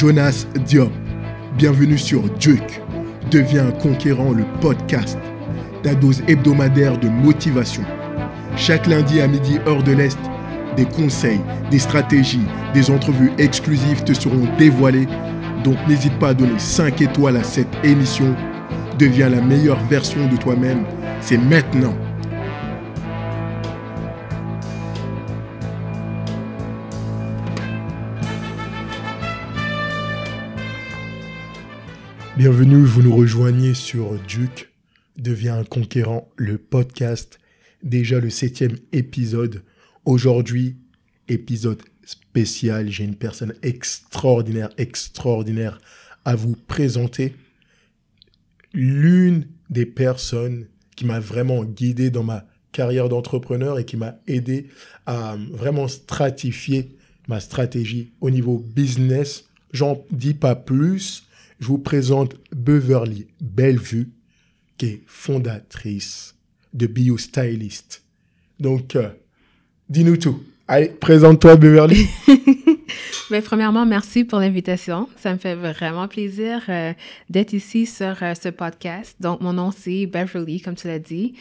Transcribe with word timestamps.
Jonas 0.00 0.46
Diop. 0.64 0.90
Bienvenue 1.58 1.98
sur 1.98 2.22
Duke. 2.38 2.80
Deviens 3.30 3.70
conquérant, 3.70 4.32
le 4.32 4.44
podcast. 4.62 5.18
Ta 5.82 5.94
dose 5.94 6.22
hebdomadaire 6.26 6.96
de 6.96 7.10
motivation. 7.10 7.82
Chaque 8.56 8.86
lundi 8.86 9.20
à 9.20 9.28
midi, 9.28 9.58
heure 9.66 9.82
de 9.82 9.92
l'Est, 9.92 10.18
des 10.74 10.86
conseils, 10.86 11.42
des 11.70 11.78
stratégies, 11.78 12.46
des 12.72 12.90
entrevues 12.90 13.32
exclusives 13.36 14.02
te 14.02 14.14
seront 14.14 14.48
dévoilées. 14.56 15.06
Donc 15.64 15.76
n'hésite 15.86 16.18
pas 16.18 16.28
à 16.28 16.34
donner 16.34 16.58
5 16.58 17.02
étoiles 17.02 17.36
à 17.36 17.44
cette 17.44 17.76
émission. 17.84 18.34
Deviens 18.98 19.28
la 19.28 19.42
meilleure 19.42 19.84
version 19.84 20.26
de 20.28 20.36
toi-même. 20.38 20.84
C'est 21.20 21.36
maintenant. 21.36 21.94
Bienvenue, 32.40 32.86
vous 32.86 33.02
nous 33.02 33.14
rejoignez 33.14 33.74
sur 33.74 34.18
Duke, 34.26 34.72
Deviens 35.18 35.58
un 35.58 35.64
conquérant, 35.64 36.30
le 36.36 36.56
podcast, 36.56 37.38
déjà 37.82 38.18
le 38.18 38.30
septième 38.30 38.78
épisode. 38.92 39.62
Aujourd'hui, 40.06 40.78
épisode 41.28 41.82
spécial, 42.02 42.88
j'ai 42.88 43.04
une 43.04 43.16
personne 43.16 43.52
extraordinaire, 43.60 44.70
extraordinaire 44.78 45.82
à 46.24 46.34
vous 46.34 46.56
présenter. 46.56 47.34
L'une 48.72 49.46
des 49.68 49.84
personnes 49.84 50.66
qui 50.96 51.04
m'a 51.04 51.20
vraiment 51.20 51.62
guidé 51.62 52.08
dans 52.08 52.24
ma 52.24 52.46
carrière 52.72 53.10
d'entrepreneur 53.10 53.78
et 53.78 53.84
qui 53.84 53.98
m'a 53.98 54.14
aidé 54.26 54.68
à 55.04 55.36
vraiment 55.52 55.88
stratifier 55.88 56.96
ma 57.28 57.38
stratégie 57.38 58.14
au 58.22 58.30
niveau 58.30 58.56
business. 58.56 59.44
J'en 59.74 60.02
dis 60.10 60.32
pas 60.32 60.56
plus 60.56 61.24
je 61.60 61.66
vous 61.66 61.78
présente 61.78 62.34
Beverly 62.52 63.26
Bellevue, 63.40 64.10
qui 64.78 64.86
est 64.86 65.02
fondatrice 65.06 66.34
de 66.72 66.86
BioStylist. 66.86 68.02
Donc, 68.58 68.96
euh, 68.96 69.10
dis-nous 69.88 70.16
tout. 70.16 70.42
Allez, 70.66 70.88
présente-toi, 70.88 71.56
Beverly. 71.56 72.06
Mais 73.30 73.42
premièrement, 73.42 73.86
merci 73.86 74.24
pour 74.24 74.38
l'invitation. 74.38 75.08
Ça 75.16 75.32
me 75.32 75.38
fait 75.38 75.54
vraiment 75.54 76.08
plaisir 76.08 76.62
euh, 76.68 76.92
d'être 77.28 77.52
ici 77.52 77.86
sur 77.86 78.16
euh, 78.22 78.34
ce 78.34 78.48
podcast. 78.48 79.16
Donc, 79.20 79.40
mon 79.40 79.52
nom, 79.52 79.70
c'est 79.70 80.06
Beverly, 80.06 80.60
comme 80.60 80.74
tu 80.74 80.88
l'as 80.88 80.98
dit. 80.98 81.34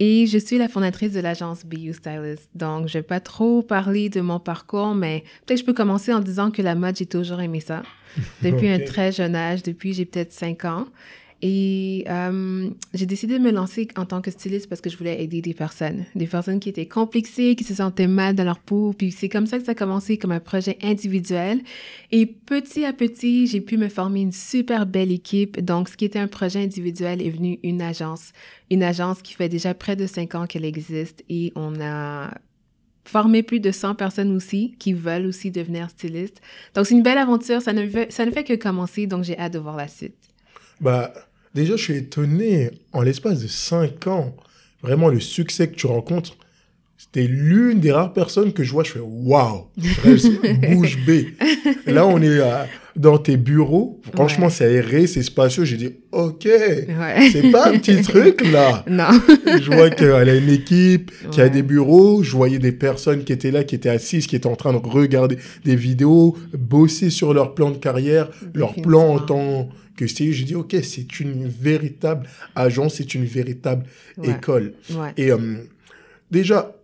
Et 0.00 0.26
je 0.26 0.38
suis 0.38 0.58
la 0.58 0.68
fondatrice 0.68 1.12
de 1.12 1.20
l'agence 1.20 1.64
BU 1.64 1.92
Stylist. 1.92 2.48
Donc, 2.54 2.88
je 2.88 2.94
vais 2.94 3.02
pas 3.02 3.20
trop 3.20 3.62
parler 3.62 4.08
de 4.08 4.20
mon 4.20 4.40
parcours, 4.40 4.94
mais 4.94 5.22
peut-être 5.46 5.60
je 5.60 5.64
peux 5.64 5.72
commencer 5.72 6.12
en 6.12 6.20
disant 6.20 6.50
que 6.50 6.62
la 6.62 6.74
mode, 6.74 6.96
j'ai 6.96 7.06
toujours 7.06 7.40
aimé 7.40 7.60
ça. 7.60 7.82
Depuis 8.42 8.68
un 8.68 8.80
très 8.80 9.12
jeune 9.12 9.34
âge, 9.34 9.62
depuis 9.64 9.92
j'ai 9.92 10.04
peut-être 10.04 10.32
5 10.32 10.64
ans. 10.66 10.86
Et 11.46 12.06
euh, 12.08 12.70
j'ai 12.94 13.04
décidé 13.04 13.38
de 13.38 13.44
me 13.44 13.50
lancer 13.50 13.86
en 13.96 14.06
tant 14.06 14.22
que 14.22 14.30
styliste 14.30 14.66
parce 14.66 14.80
que 14.80 14.88
je 14.88 14.96
voulais 14.96 15.22
aider 15.22 15.42
des 15.42 15.52
personnes, 15.52 16.06
des 16.14 16.26
personnes 16.26 16.58
qui 16.58 16.70
étaient 16.70 16.88
complexées, 16.88 17.54
qui 17.54 17.64
se 17.64 17.74
sentaient 17.74 18.06
mal 18.06 18.34
dans 18.34 18.44
leur 18.44 18.58
peau. 18.58 18.94
Puis 18.96 19.12
c'est 19.12 19.28
comme 19.28 19.46
ça 19.46 19.58
que 19.58 19.66
ça 19.66 19.72
a 19.72 19.74
commencé 19.74 20.16
comme 20.16 20.32
un 20.32 20.40
projet 20.40 20.78
individuel. 20.82 21.60
Et 22.12 22.24
petit 22.24 22.86
à 22.86 22.94
petit, 22.94 23.46
j'ai 23.46 23.60
pu 23.60 23.76
me 23.76 23.90
former 23.90 24.22
une 24.22 24.32
super 24.32 24.86
belle 24.86 25.12
équipe. 25.12 25.60
Donc, 25.62 25.90
ce 25.90 25.98
qui 25.98 26.06
était 26.06 26.18
un 26.18 26.28
projet 26.28 26.62
individuel 26.62 27.20
est 27.20 27.28
venu 27.28 27.58
une 27.62 27.82
agence, 27.82 28.32
une 28.70 28.82
agence 28.82 29.20
qui 29.20 29.34
fait 29.34 29.50
déjà 29.50 29.74
près 29.74 29.96
de 29.96 30.06
cinq 30.06 30.34
ans 30.34 30.46
qu'elle 30.46 30.64
existe. 30.64 31.24
Et 31.28 31.52
on 31.56 31.78
a 31.78 32.30
formé 33.04 33.42
plus 33.42 33.60
de 33.60 33.70
100 33.70 33.96
personnes 33.96 34.34
aussi 34.34 34.76
qui 34.78 34.94
veulent 34.94 35.26
aussi 35.26 35.50
devenir 35.50 35.90
stylistes. 35.90 36.40
Donc, 36.74 36.86
c'est 36.86 36.94
une 36.94 37.02
belle 37.02 37.18
aventure. 37.18 37.60
Ça 37.60 37.74
ne, 37.74 37.86
ça 38.08 38.24
ne 38.24 38.30
fait 38.30 38.44
que 38.44 38.54
commencer. 38.54 39.06
Donc, 39.06 39.24
j'ai 39.24 39.38
hâte 39.38 39.52
de 39.52 39.58
voir 39.58 39.76
la 39.76 39.88
suite. 39.88 40.16
Bah, 40.80 41.12
déjà, 41.54 41.76
je 41.76 41.82
suis 41.82 41.96
étonné, 41.96 42.70
en 42.92 43.02
l'espace 43.02 43.40
de 43.40 43.48
5 43.48 44.06
ans, 44.06 44.36
vraiment 44.82 45.08
le 45.08 45.20
succès 45.20 45.68
que 45.68 45.74
tu 45.74 45.86
rencontres, 45.86 46.36
c'était 46.96 47.26
l'une 47.26 47.80
des 47.80 47.92
rares 47.92 48.12
personnes 48.12 48.52
que 48.52 48.62
je 48.62 48.72
vois, 48.72 48.84
je 48.84 48.92
fais 48.92 49.00
waouh, 49.00 49.66
bouche 49.76 50.98
bée. 51.04 51.34
Là, 51.86 52.06
on 52.06 52.20
est 52.20 52.40
dans 52.96 53.18
tes 53.18 53.36
bureaux. 53.36 54.00
Franchement, 54.14 54.48
c'est 54.48 54.64
aéré, 54.64 55.06
c'est 55.06 55.22
spacieux. 55.22 55.64
J'ai 55.64 55.76
dit, 55.76 55.90
OK, 56.12 56.46
c'est 56.46 57.50
pas 57.50 57.68
un 57.68 57.78
petit 57.78 58.02
truc 58.02 58.44
là. 58.50 58.84
Non. 58.90 59.08
je 59.46 59.70
vois 59.70 59.90
qu'elle 59.90 60.28
a 60.28 60.34
une 60.34 60.48
équipe, 60.48 61.10
qui 61.30 61.40
a 61.40 61.48
des 61.48 61.62
bureaux. 61.62 62.22
Je 62.22 62.30
voyais 62.32 62.58
des 62.58 62.72
personnes 62.72 63.24
qui 63.24 63.32
étaient 63.32 63.50
là, 63.50 63.64
qui 63.64 63.74
étaient 63.74 63.88
assises, 63.88 64.26
qui 64.26 64.36
étaient 64.36 64.46
en 64.46 64.56
train 64.56 64.72
de 64.72 64.78
regarder 64.78 65.38
des 65.64 65.76
vidéos, 65.76 66.36
bosser 66.52 67.10
sur 67.10 67.34
leur 67.34 67.54
plan 67.54 67.70
de 67.70 67.78
carrière, 67.78 68.30
leur 68.54 68.74
plan 68.74 69.14
en 69.14 69.18
tant 69.18 69.68
que 69.96 70.06
c'est, 70.06 70.32
j'ai 70.32 70.44
dit, 70.44 70.54
OK, 70.54 70.76
c'est 70.82 71.20
une 71.20 71.46
véritable 71.46 72.26
agence, 72.54 72.96
c'est 72.96 73.14
une 73.14 73.24
véritable 73.24 73.84
école. 74.22 74.74
Et 75.16 75.30
euh, 75.30 75.56
déjà, 76.30 76.76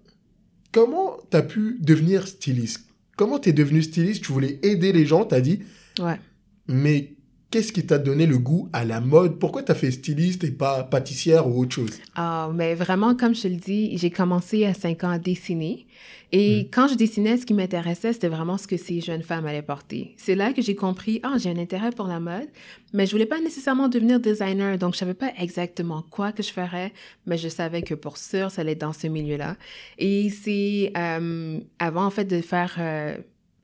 comment 0.72 1.16
tu 1.30 1.36
as 1.36 1.42
pu 1.42 1.76
devenir 1.80 2.26
styliste? 2.26 2.86
Comment 3.16 3.38
tu 3.38 3.50
es 3.50 3.52
devenu 3.52 3.82
styliste? 3.82 4.24
Tu 4.24 4.32
voulais 4.32 4.58
aider 4.62 4.92
les 4.92 5.06
gens, 5.06 5.24
tu 5.24 5.34
as 5.34 5.40
dit. 5.40 5.60
Ouais. 6.00 6.18
Mais 6.66 7.14
qu'est-ce 7.50 7.72
qui 7.72 7.84
t'a 7.84 7.98
donné 7.98 8.26
le 8.26 8.38
goût 8.38 8.68
à 8.72 8.84
la 8.84 9.00
mode? 9.00 9.38
Pourquoi 9.38 9.62
tu 9.62 9.72
as 9.72 9.74
fait 9.74 9.90
styliste 9.90 10.44
et 10.44 10.50
pas 10.50 10.84
pâtissière 10.84 11.48
ou 11.48 11.60
autre 11.60 11.74
chose? 11.74 11.90
Ah, 12.14 12.50
mais 12.54 12.74
vraiment, 12.74 13.14
comme 13.14 13.34
je 13.34 13.48
le 13.48 13.56
dis, 13.56 13.96
j'ai 13.98 14.10
commencé 14.10 14.64
à 14.64 14.74
5 14.74 15.04
ans 15.04 15.10
à 15.10 15.18
dessiner. 15.18 15.86
Et 16.32 16.62
mm. 16.62 16.66
quand 16.72 16.86
je 16.86 16.94
dessinais, 16.94 17.36
ce 17.36 17.46
qui 17.46 17.54
m'intéressait, 17.54 18.12
c'était 18.12 18.28
vraiment 18.28 18.56
ce 18.56 18.68
que 18.68 18.76
ces 18.76 19.00
jeunes 19.00 19.22
femmes 19.22 19.46
allaient 19.46 19.62
porter. 19.62 20.14
C'est 20.16 20.36
là 20.36 20.52
que 20.52 20.62
j'ai 20.62 20.76
compris, 20.76 21.20
ah, 21.24 21.34
j'ai 21.38 21.50
un 21.50 21.58
intérêt 21.58 21.90
pour 21.90 22.06
la 22.06 22.20
mode, 22.20 22.48
mais 22.92 23.06
je 23.06 23.10
voulais 23.10 23.26
pas 23.26 23.40
nécessairement 23.40 23.88
devenir 23.88 24.20
designer, 24.20 24.78
donc 24.78 24.94
je 24.94 24.98
savais 24.98 25.14
pas 25.14 25.32
exactement 25.38 26.04
quoi 26.08 26.30
que 26.30 26.44
je 26.44 26.52
ferais, 26.52 26.92
mais 27.26 27.36
je 27.36 27.48
savais 27.48 27.82
que 27.82 27.94
pour 27.94 28.16
sûr, 28.16 28.50
ça 28.52 28.60
allait 28.60 28.72
être 28.72 28.80
dans 28.80 28.92
ce 28.92 29.08
milieu-là. 29.08 29.56
Et 29.98 30.30
c'est 30.30 30.92
euh, 30.96 31.58
avant, 31.80 32.04
en 32.04 32.10
fait, 32.10 32.24
de 32.24 32.40
faire... 32.40 32.76
Euh, 32.78 33.16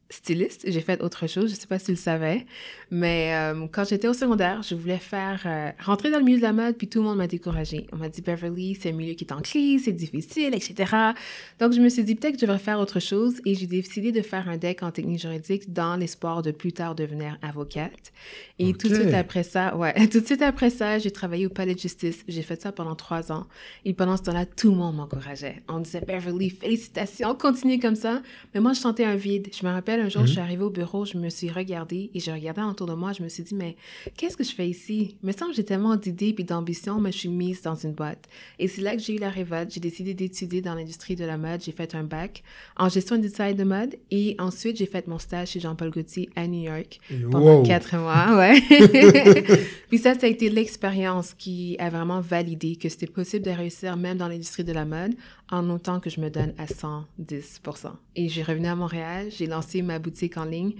styliste, 0.09 0.63
j'ai 0.67 0.81
fait 0.81 1.03
autre 1.03 1.27
chose, 1.27 1.51
je 1.51 1.57
sais 1.57 1.67
pas 1.67 1.79
si 1.79 1.87
tu 1.87 1.91
le 1.93 1.97
savais, 1.97 2.47
mais 2.91 3.35
euh, 3.35 3.67
quand 3.73 3.85
j'étais 3.89 4.07
au 4.07 4.13
secondaire, 4.13 4.63
je 4.63 4.75
voulais 4.77 4.99
faire 4.99 5.43
euh, 5.47 5.71
rentrer 5.85 6.11
dans 6.11 6.19
le 6.19 6.25
milieu 6.25 6.39
de 6.39 6.43
la 6.43 6.53
mode, 6.53 6.77
puis 6.77 6.87
tout 6.87 7.01
le 7.01 7.07
monde 7.07 7.19
m'a 7.19 7.27
découragée. 7.27 7.89
On 7.93 7.97
m'a 7.97 8.09
dit 8.09 8.23
Beverly, 8.23 8.79
c'est 8.81 8.91
un 8.91 8.93
milieu 8.93 9.15
qui 9.15 9.25
est 9.25 9.33
en 9.33 9.41
crise, 9.41 9.85
c'est 9.85 9.93
difficile, 9.93 10.55
etc. 10.55 10.93
Donc 11.59 11.73
je 11.73 11.81
me 11.81 11.89
suis 11.89 12.05
dit 12.05 12.15
peut-être 12.15 12.35
que 12.35 12.41
je 12.41 12.47
devrais 12.47 12.61
faire 12.61 12.79
autre 12.79 13.01
chose 13.01 13.41
et 13.45 13.55
j'ai 13.55 13.67
décidé 13.67 14.13
de 14.13 14.23
faire 14.23 14.49
un 14.49 14.57
deck 14.57 14.83
en 14.83 14.93
technique 14.93 15.21
juridique 15.21 15.73
dans 15.73 15.97
l'espoir 15.97 16.43
de 16.43 16.53
plus 16.53 16.73
tard 16.73 16.95
devenir 16.95 17.39
avocate. 17.43 18.13
Et 18.59 18.73
tout 18.75 18.89
de 18.89 18.95
suite 18.95 19.15
après 19.15 19.43
ça, 19.43 19.77
ouais, 19.77 20.07
tout 20.09 20.21
de 20.21 20.27
suite 20.27 20.43
après 20.43 20.71
ça, 20.71 20.99
j'ai 20.99 21.11
travaillé 21.11 21.47
au 21.47 21.51
palais 21.51 21.75
de 21.75 21.81
justice. 21.81 22.25
J'ai 22.29 22.43
fait 22.43 22.61
ça 22.63 22.71
pendant 22.71 22.95
trois 22.95 23.33
ans 23.33 23.47
et 23.85 23.93
pendant 23.93 24.17
ce 24.17 24.23
temps-là, 24.23 24.47
tout 24.47 24.71
le 24.71 24.77
monde 24.77 24.97
m'encourageait. 24.97 25.63
On 25.69 25.81
disait 25.81 26.01
Beverly, 26.01 26.51
félicitations, 26.51 27.35
continue 27.35 27.81
comme 27.81 27.97
ça. 27.97 28.23
Mais 28.55 28.61
moi, 28.61 28.73
je 28.73 28.81
sentais 28.81 29.05
un 29.05 29.17
vide. 29.17 29.49
Je 29.53 29.67
me 29.67 29.73
rappelle 29.73 29.96
un 30.01 30.09
jour, 30.09 30.23
je 30.23 30.33
suis 30.33 30.39
mhm. 30.39 30.45
arrivée 30.45 30.63
au 30.65 30.71
bureau, 30.71 31.05
je 31.05 31.19
me 31.19 31.29
suis 31.29 31.51
regardée 31.51 32.11
et 32.15 32.21
je 32.21 32.31
regardais 32.31 32.63
autour 32.63 32.87
de 32.87 32.95
moi, 32.95 33.13
je 33.13 33.23
me 33.23 33.29
suis 33.29 33.43
dit, 33.43 33.55
mais 33.55 33.77
qu'est-ce 34.17 34.37
que 34.37 34.45
je 34.45 34.53
fais 34.53 34.69
ici? 34.69 35.17
Il 35.23 35.27
me 35.27 35.33
semble 35.33 35.51
que 35.51 35.57
j'ai 35.57 35.65
tellement 35.65 35.97
d'idées 35.97 36.35
et 36.37 36.43
d'ambition, 36.45 37.01
mais 37.01 37.13
je 37.13 37.19
suis 37.19 37.29
mise 37.29 37.63
dans 37.63 37.75
une 37.75 37.93
boîte. 37.93 38.29
Et 38.59 38.69
c'est 38.69 38.83
là 38.83 38.95
que 38.97 39.03
j'ai 39.03 39.17
eu 39.17 39.19
la 39.19 39.31
révolte. 39.31 39.73
J'ai 39.73 39.81
décidé 39.81 40.15
d'étudier 40.15 40.61
dans 40.61 40.75
l'industrie 40.75 41.17
de 41.17 41.25
la 41.25 41.37
mode. 41.37 41.63
J'ai 41.63 41.73
fait 41.73 41.95
un 41.95 42.05
bac 42.05 42.43
en 42.77 42.89
gestion 42.89 43.17
du 43.17 43.29
design 43.29 43.57
de 43.57 43.65
mode 43.65 43.97
et 44.11 44.37
ensuite, 44.39 44.77
j'ai 44.77 44.87
fait 44.87 45.07
mon 45.07 45.19
stage 45.19 45.49
chez 45.49 45.61
Jean-Paul 45.61 45.91
Gaultier 45.91 46.29
à 46.37 46.47
New 46.47 46.63
York 46.63 47.01
pendant 47.31 47.63
quatre 47.63 47.97
mois. 47.99 48.37
Ouais. 48.37 48.61
puis 49.89 49.99
ça, 49.99 50.19
ça 50.19 50.27
a 50.27 50.29
été 50.29 50.51
l'expérience 50.51 51.35
qui 51.35 51.77
a 51.79 51.91
vraiment 51.91 52.21
validé 52.21 52.77
que 52.77 52.89
c'était 52.89 53.07
possible 53.07 53.45
de 53.45 53.51
réussir 53.51 53.97
même 53.97 54.19
dans 54.19 54.29
l'industrie 54.29 54.65
de 54.65 54.73
la 54.73 54.85
mode 54.85 55.15
en 55.51 55.71
autant 55.71 56.01
que 56.01 56.11
je 56.11 56.21
me 56.21 56.29
donne 56.29 56.53
à 56.59 56.67
110% 56.67 57.93
Et 58.17 58.29
j'ai 58.29 58.43
revenu 58.43 58.67
à 58.67 58.75
Montréal, 58.75 59.29
j'ai 59.31 59.47
lancé 59.47 59.83
ma 59.83 59.99
boutique 59.99 60.37
en 60.37 60.45
ligne 60.45 60.75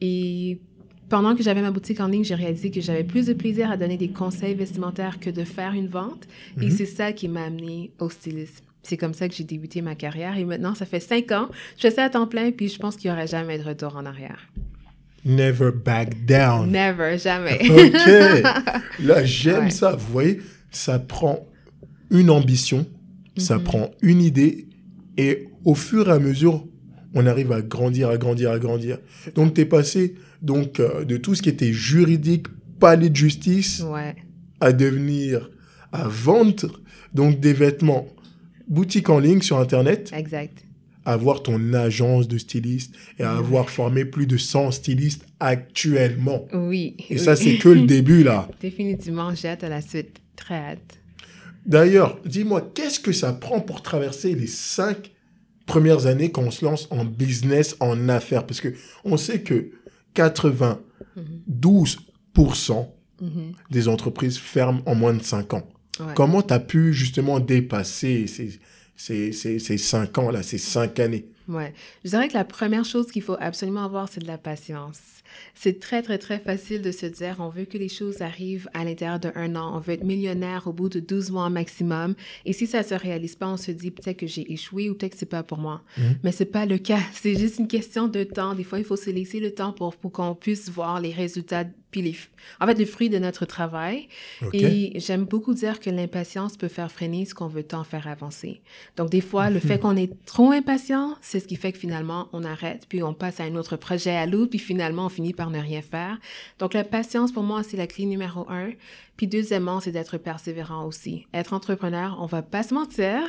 et 0.00 0.58
pendant 1.08 1.34
que 1.34 1.42
j'avais 1.42 1.62
ma 1.62 1.70
boutique 1.70 2.00
en 2.00 2.08
ligne, 2.08 2.24
j'ai 2.24 2.34
réalisé 2.34 2.70
que 2.70 2.80
j'avais 2.80 3.04
plus 3.04 3.26
de 3.26 3.32
plaisir 3.32 3.70
à 3.70 3.76
donner 3.76 3.96
des 3.96 4.08
conseils 4.08 4.54
vestimentaires 4.54 5.18
que 5.18 5.30
de 5.30 5.44
faire 5.44 5.72
une 5.72 5.88
vente. 5.88 6.24
Et 6.60 6.66
mhm. 6.66 6.70
c'est 6.70 6.86
ça 6.86 7.12
qui 7.12 7.28
m'a 7.28 7.44
amené 7.44 7.92
au 7.98 8.10
stylisme. 8.10 8.64
C'est 8.82 8.96
comme 8.96 9.14
ça 9.14 9.28
que 9.28 9.34
j'ai 9.34 9.44
débuté 9.44 9.82
ma 9.82 9.94
carrière. 9.94 10.36
Et 10.36 10.44
maintenant, 10.44 10.74
ça 10.74 10.86
fait 10.86 11.00
cinq 11.00 11.32
ans. 11.32 11.48
Je 11.76 11.82
fais 11.82 11.90
ça 11.90 12.04
à 12.04 12.10
temps 12.10 12.26
plein, 12.26 12.50
puis 12.52 12.68
je 12.68 12.78
pense 12.78 12.96
qu'il 12.96 13.10
n'y 13.10 13.16
aura 13.16 13.26
jamais 13.26 13.58
de 13.58 13.64
retour 13.64 13.96
en 13.96 14.06
arrière. 14.06 14.48
Never 15.24 15.70
back 15.72 16.24
down. 16.26 16.70
Never, 16.70 17.18
jamais. 17.18 17.58
OK. 17.70 19.00
Là, 19.04 19.24
j'aime 19.24 19.70
ça. 19.70 19.92
Vous 19.96 20.12
voyez, 20.12 20.40
ça 20.70 20.98
prend 20.98 21.46
une 22.10 22.30
ambition, 22.30 22.86
ça 23.38 23.58
mhm. 23.58 23.64
prend 23.64 23.90
une 24.02 24.22
idée, 24.22 24.68
et 25.16 25.48
au 25.64 25.74
fur 25.74 26.08
et 26.08 26.12
à 26.12 26.18
mesure, 26.18 26.66
on 27.14 27.26
arrive 27.26 27.52
à 27.52 27.62
grandir, 27.62 28.08
à 28.08 28.18
grandir, 28.18 28.50
à 28.50 28.58
grandir. 28.58 28.98
Donc, 29.34 29.54
tu 29.54 29.62
es 29.62 29.64
passé 29.64 30.14
donc, 30.42 30.80
euh, 30.80 31.04
de 31.04 31.16
tout 31.16 31.34
ce 31.34 31.42
qui 31.42 31.48
était 31.48 31.72
juridique, 31.72 32.46
palais 32.78 33.10
de 33.10 33.16
justice, 33.16 33.82
à 34.60 34.72
devenir, 34.72 35.50
à 35.92 36.06
vendre 36.06 36.80
donc 37.14 37.40
des 37.40 37.52
vêtements, 37.52 38.06
boutique 38.68 39.08
en 39.08 39.18
ligne 39.18 39.40
sur 39.40 39.58
Internet. 39.58 40.12
Exact. 40.14 40.64
avoir 41.04 41.42
ton 41.42 41.72
agence 41.72 42.28
de 42.28 42.36
styliste 42.36 42.94
et 43.18 43.22
à 43.22 43.32
avoir 43.32 43.70
formé 43.70 44.04
plus 44.04 44.26
de 44.26 44.36
100 44.36 44.72
stylistes 44.72 45.24
actuellement. 45.40 46.46
Oui. 46.52 46.96
Et 47.08 47.16
ça, 47.16 47.34
c'est 47.34 47.56
que 47.56 47.70
le 47.70 47.86
début, 47.86 48.22
là. 48.22 48.46
Définitivement, 48.60 49.34
j'ai 49.34 49.48
hâte 49.48 49.64
à 49.64 49.70
la 49.70 49.80
suite. 49.80 50.20
Très 50.36 50.56
hâte. 50.56 50.98
D'ailleurs, 51.68 52.18
dis-moi, 52.24 52.62
qu'est-ce 52.74 52.98
que 52.98 53.12
ça 53.12 53.32
prend 53.32 53.60
pour 53.60 53.82
traverser 53.82 54.34
les 54.34 54.46
cinq 54.48 55.12
premières 55.66 56.06
années 56.06 56.32
quand 56.32 56.42
on 56.42 56.50
se 56.50 56.64
lance 56.64 56.88
en 56.90 57.04
business, 57.04 57.76
en 57.78 58.08
affaires? 58.08 58.46
Parce 58.46 58.60
que 58.60 58.74
on 59.04 59.16
sait 59.16 59.42
que 59.42 59.70
92% 62.34 62.94
Mhm. 63.20 63.52
des 63.70 63.88
entreprises 63.88 64.38
ferment 64.38 64.80
en 64.86 64.94
moins 64.94 65.12
de 65.12 65.22
cinq 65.22 65.52
ans. 65.54 65.68
Ouais. 65.98 66.14
Comment 66.14 66.40
tu 66.42 66.54
as 66.54 66.60
pu 66.60 66.92
justement 66.94 67.40
dépasser 67.40 68.28
ces, 68.28 68.60
ces, 68.96 69.32
ces, 69.32 69.58
ces 69.58 69.76
cinq 69.78 70.16
ans-là, 70.18 70.42
ces 70.44 70.58
cinq 70.58 71.00
années? 71.00 71.26
Ouais. 71.48 71.74
Je 72.04 72.10
dirais 72.10 72.28
que 72.28 72.34
la 72.34 72.44
première 72.44 72.84
chose 72.84 73.10
qu'il 73.10 73.22
faut 73.22 73.36
absolument 73.40 73.84
avoir, 73.84 74.08
c'est 74.08 74.20
de 74.20 74.26
la 74.28 74.38
patience. 74.38 75.00
C'est 75.54 75.80
très, 75.80 76.02
très, 76.02 76.18
très 76.18 76.38
facile 76.38 76.82
de 76.82 76.92
se 76.92 77.06
dire, 77.06 77.36
on 77.38 77.48
veut 77.48 77.64
que 77.64 77.78
les 77.78 77.88
choses 77.88 78.22
arrivent 78.22 78.68
à 78.74 78.84
l'intérieur 78.84 79.18
d'un 79.18 79.56
an, 79.56 79.76
on 79.76 79.80
veut 79.80 79.94
être 79.94 80.04
millionnaire 80.04 80.66
au 80.66 80.72
bout 80.72 80.88
de 80.88 81.00
12 81.00 81.30
mois 81.30 81.50
maximum. 81.50 82.14
Et 82.44 82.52
si 82.52 82.66
ça 82.66 82.82
se 82.82 82.94
réalise 82.94 83.36
pas, 83.36 83.48
on 83.48 83.56
se 83.56 83.70
dit 83.70 83.90
peut-être 83.90 84.18
que 84.18 84.26
j'ai 84.26 84.52
échoué 84.52 84.90
ou 84.90 84.94
peut-être 84.94 85.12
que 85.12 85.18
c'est 85.18 85.26
pas 85.26 85.42
pour 85.42 85.58
moi. 85.58 85.82
Mais 86.22 86.32
c'est 86.32 86.44
pas 86.44 86.66
le 86.66 86.78
cas. 86.78 87.00
C'est 87.12 87.36
juste 87.36 87.58
une 87.58 87.68
question 87.68 88.08
de 88.08 88.22
temps. 88.24 88.54
Des 88.54 88.64
fois, 88.64 88.78
il 88.78 88.84
faut 88.84 88.96
se 88.96 89.10
laisser 89.10 89.40
le 89.40 89.52
temps 89.52 89.72
pour, 89.72 89.96
pour 89.96 90.12
qu'on 90.12 90.34
puisse 90.34 90.70
voir 90.70 91.00
les 91.00 91.12
résultats, 91.12 91.64
puis 91.90 92.02
les, 92.02 92.16
en 92.60 92.66
fait, 92.66 92.78
le 92.78 92.84
fruit 92.84 93.08
de 93.08 93.18
notre 93.18 93.46
travail. 93.46 94.08
Et 94.52 94.92
j'aime 94.96 95.24
beaucoup 95.24 95.54
dire 95.54 95.80
que 95.80 95.90
l'impatience 95.90 96.56
peut 96.56 96.68
faire 96.68 96.92
freiner 96.92 97.24
ce 97.24 97.34
qu'on 97.34 97.48
veut 97.48 97.62
tant 97.62 97.84
faire 97.84 98.06
avancer. 98.06 98.60
Donc, 98.96 99.10
des 99.10 99.20
fois, 99.20 99.50
le 99.50 99.60
fait 99.60 99.78
qu'on 99.78 99.96
est 99.96 100.12
trop 100.26 100.52
impatient, 100.52 101.16
c'est 101.22 101.40
ce 101.40 101.48
qui 101.48 101.56
fait 101.56 101.72
que 101.72 101.78
finalement, 101.78 102.28
on 102.32 102.44
arrête, 102.44 102.86
puis 102.88 103.02
on 103.02 103.14
passe 103.14 103.40
à 103.40 103.44
un 103.44 103.56
autre 103.56 103.76
projet 103.76 104.14
à 104.14 104.26
l'autre, 104.26 104.50
puis 104.50 104.58
finalement, 104.58 105.06
on 105.06 105.08
finit 105.08 105.32
par 105.32 105.50
ne 105.50 105.58
rien 105.58 105.82
faire. 105.82 106.18
Donc, 106.58 106.74
la 106.74 106.84
patience, 106.84 107.32
pour 107.32 107.42
moi, 107.42 107.62
c'est 107.62 107.76
la 107.76 107.86
clé 107.86 108.04
numéro 108.04 108.46
un. 108.50 108.72
Puis, 109.16 109.26
deuxièmement, 109.26 109.80
c'est 109.80 109.92
d'être 109.92 110.18
persévérant 110.18 110.84
aussi. 110.84 111.26
Être 111.32 111.52
entrepreneur, 111.54 112.18
on 112.20 112.26
va 112.26 112.42
pas 112.42 112.62
se 112.62 112.74
mentir. 112.74 113.22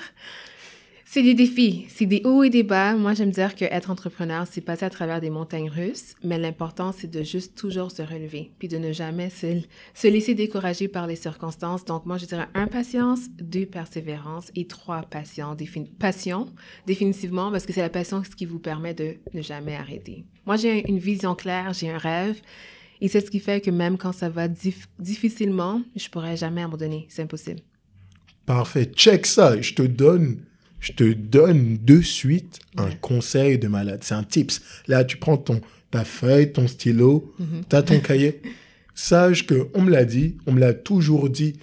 C'est 1.12 1.24
des 1.24 1.34
défis, 1.34 1.88
c'est 1.90 2.06
des 2.06 2.22
hauts 2.24 2.44
et 2.44 2.52
des 2.52 2.62
bas. 2.62 2.94
Moi, 2.94 3.16
j'aime 3.16 3.32
dire 3.32 3.56
que 3.56 3.66
être 3.66 3.90
entrepreneur, 3.90 4.46
c'est 4.48 4.62
passer 4.62 4.86
à 4.86 4.92
travers 4.92 5.20
des 5.20 5.32
montagnes 5.32 5.68
russes, 5.72 6.14
mais 6.24 6.38
l'important, 6.38 6.92
c'est 6.92 7.10
de 7.10 7.24
juste 7.24 7.58
toujours 7.58 7.90
se 7.90 8.04
relever, 8.04 8.52
puis 8.60 8.68
de 8.68 8.78
ne 8.78 8.94
jamais 8.94 9.32
se, 9.32 9.60
se 9.96 10.08
laisser 10.08 10.36
décourager 10.36 10.88
par 10.88 11.08
les 11.08 11.16
circonstances. 11.16 11.84
Donc, 11.84 12.06
moi, 12.06 12.20
je 12.20 12.28
dirais 12.28 12.46
un, 12.54 12.68
patience, 12.68 13.22
deux, 13.42 13.66
persévérance, 13.66 14.52
et 14.56 14.68
trois, 14.68 15.02
défini- 15.58 15.90
passion, 15.98 16.46
définitivement, 16.86 17.50
parce 17.50 17.66
que 17.66 17.74
c'est 17.74 17.82
la 17.82 17.90
passion 17.90 18.22
qui 18.22 18.46
vous 18.46 18.60
permet 18.60 18.94
de 18.94 19.16
ne 19.34 19.42
jamais 19.42 19.76
arrêter. 19.76 20.26
Moi, 20.46 20.58
j'ai 20.58 20.88
une 20.88 21.00
vision 21.00 21.34
claire, 21.34 21.74
j'ai 21.74 21.90
un 21.90 21.98
rêve, 21.98 22.40
et 23.02 23.08
c'est 23.08 23.22
ce 23.22 23.32
qui 23.32 23.40
fait 23.40 23.62
que 23.62 23.72
même 23.72 23.98
quand 23.98 24.12
ça 24.12 24.30
va 24.30 24.48
dif- 24.48 24.86
difficilement, 25.00 25.82
je 25.96 26.08
pourrais 26.08 26.38
jamais 26.38 26.62
abandonner. 26.62 27.08
C'est 27.10 27.24
impossible. 27.24 27.62
Parfait. 28.46 28.86
Check 28.86 29.26
ça. 29.26 29.60
Je 29.60 29.74
te 29.74 29.82
donne, 29.82 30.46
je 30.80 30.94
te 30.94 31.04
donne 31.14 31.78
de 31.84 32.02
suite 32.02 32.60
un 32.78 32.90
conseil 32.92 33.58
de 33.60 33.68
malade. 33.68 34.00
C'est 34.04 34.14
un 34.16 34.24
tips. 34.24 34.62
Là, 34.88 35.04
tu 35.04 35.18
prends 35.18 35.38
ton, 35.38 35.62
ta 35.92 36.04
feuille, 36.06 36.52
ton 36.54 36.68
stylo, 36.68 37.34
Mhm. 37.40 37.64
tu 37.70 37.76
as 37.76 37.84
ton 37.84 38.00
cahier. 38.00 38.42
Sache 38.96 39.46
que 39.46 39.68
on 39.74 39.82
me 39.82 39.92
l'a 39.92 40.06
dit, 40.06 40.38
on 40.46 40.52
me 40.54 40.60
l'a 40.60 40.74
toujours 40.74 41.30
dit, 41.30 41.54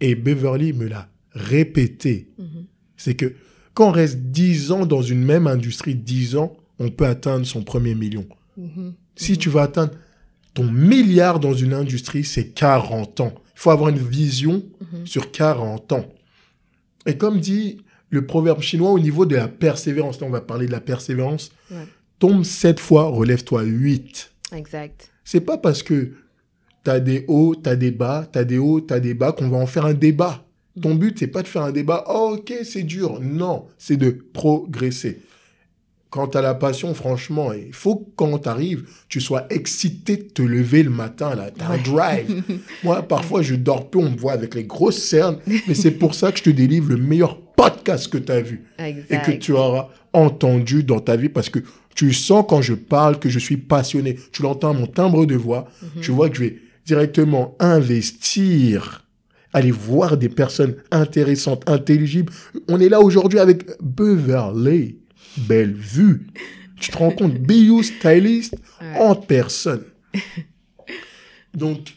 et 0.00 0.14
Beverly 0.14 0.72
me 0.72 0.86
l'a 0.88 1.08
répété. 1.32 2.28
Mhm. 2.38 2.66
C'est 2.96 3.14
que 3.14 3.34
quand 3.74 3.88
on 3.88 3.92
reste 3.92 4.18
10 4.18 4.70
ans 4.72 4.86
dans 4.86 5.02
une 5.02 5.22
même 5.22 5.46
industrie, 5.46 5.94
10 5.94 6.36
ans, 6.36 6.56
on 6.78 6.90
peut 6.90 7.06
atteindre 7.06 7.46
son 7.46 7.62
premier 7.62 7.94
million. 7.94 8.26
Mhm. 8.56 8.94
Si 9.16 9.38
tu 9.38 9.48
veux 9.48 9.60
atteindre 9.60 9.92
ton 10.54 10.64
milliard 10.70 11.40
dans 11.40 11.52
une 11.54 11.72
industrie, 11.74 12.24
c'est 12.24 12.48
40 12.48 13.20
ans. 13.20 13.34
Il 13.54 13.60
faut 13.60 13.70
avoir 13.70 13.88
une 13.90 13.98
vision 13.98 14.64
Mhm. 14.92 15.06
sur 15.06 15.30
40 15.30 15.92
ans. 15.92 16.06
Et 17.06 17.16
comme 17.16 17.40
dit 17.40 17.78
le 18.10 18.26
proverbe 18.26 18.60
chinois, 18.60 18.90
au 18.90 18.98
niveau 18.98 19.26
de 19.26 19.36
la 19.36 19.48
persévérance, 19.48 20.20
là 20.20 20.26
on 20.26 20.30
va 20.30 20.40
parler 20.40 20.66
de 20.66 20.72
la 20.72 20.80
persévérance, 20.80 21.50
Ouais. 21.70 21.76
tombe 22.18 22.44
7 22.44 22.78
fois, 22.80 23.04
relève-toi 23.04 23.62
8. 23.64 24.32
Exact. 24.54 25.10
C'est 25.24 25.40
pas 25.40 25.58
parce 25.58 25.82
que 25.82 26.12
tu 26.84 26.90
as 26.90 27.00
des 27.00 27.24
hauts, 27.26 27.54
tu 27.56 27.68
as 27.68 27.74
des 27.76 27.90
bas, 27.90 28.28
tu 28.32 28.38
as 28.38 28.44
des 28.44 28.58
hauts, 28.58 28.80
tu 28.80 28.94
as 28.94 29.00
des 29.00 29.14
bas 29.14 29.32
qu'on 29.32 29.48
va 29.48 29.56
en 29.58 29.66
faire 29.66 29.86
un 29.86 29.94
débat. 29.94 30.44
Ton 30.80 30.94
but, 30.94 31.18
c'est 31.18 31.26
pas 31.26 31.42
de 31.42 31.48
faire 31.48 31.62
un 31.62 31.72
débat, 31.72 32.04
oh, 32.08 32.36
ok, 32.38 32.52
c'est 32.62 32.82
dur. 32.84 33.18
Non, 33.20 33.66
c'est 33.78 33.96
de 33.96 34.10
progresser. 34.32 35.20
Quant 36.10 36.26
à 36.26 36.40
la 36.40 36.54
passion, 36.54 36.94
franchement, 36.94 37.52
il 37.52 37.72
faut 37.72 37.96
que 37.96 38.10
quand 38.14 38.38
tu 38.38 38.48
arrives, 38.48 38.88
tu 39.08 39.20
sois 39.20 39.46
excité 39.50 40.16
de 40.16 40.22
te 40.22 40.42
lever 40.42 40.82
le 40.82 40.90
matin. 40.90 41.34
là. 41.34 41.50
Tu 41.50 41.60
as 41.62 41.70
un 41.70 41.78
drive. 41.78 42.42
Moi, 42.84 43.02
parfois, 43.02 43.42
je 43.42 43.54
dors 43.56 43.90
peu, 43.90 43.98
on 43.98 44.10
me 44.10 44.16
voit 44.16 44.32
avec 44.32 44.54
les 44.54 44.64
grosses 44.64 45.02
cernes, 45.02 45.38
mais 45.66 45.74
c'est 45.74 45.90
pour 45.90 46.14
ça 46.14 46.30
que 46.30 46.38
je 46.38 46.44
te 46.44 46.50
délivre 46.50 46.90
le 46.90 46.96
meilleur 46.98 47.40
podcast 47.56 48.08
que 48.08 48.18
tu 48.18 48.30
as 48.32 48.40
vu 48.40 48.64
et 48.78 49.18
que 49.24 49.32
tu 49.32 49.52
auras 49.52 49.88
entendu 50.12 50.82
dans 50.84 51.00
ta 51.00 51.16
vie 51.16 51.28
parce 51.28 51.48
que 51.50 51.60
tu 51.94 52.12
sens 52.12 52.44
quand 52.48 52.60
je 52.62 52.74
parle 52.74 53.18
que 53.18 53.28
je 53.28 53.38
suis 53.38 53.56
passionné. 53.56 54.18
Tu 54.32 54.42
l'entends 54.42 54.70
à 54.70 54.72
mon 54.74 54.86
timbre 54.86 55.24
de 55.26 55.34
voix. 55.34 55.68
Tu 56.02 56.10
vois 56.10 56.28
que 56.28 56.36
je 56.36 56.40
vais 56.42 56.58
directement 56.84 57.56
investir, 57.58 59.06
aller 59.52 59.70
voir 59.70 60.16
des 60.16 60.28
personnes 60.28 60.76
intéressantes, 60.90 61.68
intelligibles. 61.68 62.32
On 62.68 62.78
est 62.80 62.88
là 62.88 63.00
aujourd'hui 63.00 63.38
avec 63.38 63.64
Beverly. 63.82 64.98
Belle 65.38 65.72
vue. 65.74 66.26
Tu 66.78 66.90
te 66.90 66.96
rends 66.98 67.10
compte, 67.10 67.34
BU 67.40 67.82
Stylist 67.82 68.54
Ouais. 68.80 68.98
en 69.00 69.14
personne. 69.14 69.82
Donc, 71.54 71.94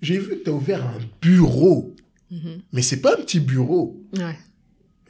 j'ai 0.00 0.18
vu 0.18 0.28
que 0.38 0.44
tu 0.44 0.50
as 0.50 0.52
ouvert 0.52 0.84
un 0.84 0.98
bureau. 1.20 1.94
Mhm. 2.30 2.60
Mais 2.72 2.82
c'est 2.82 3.00
pas 3.00 3.14
un 3.14 3.22
petit 3.22 3.40
bureau. 3.40 4.00
Ouais, 4.16 4.36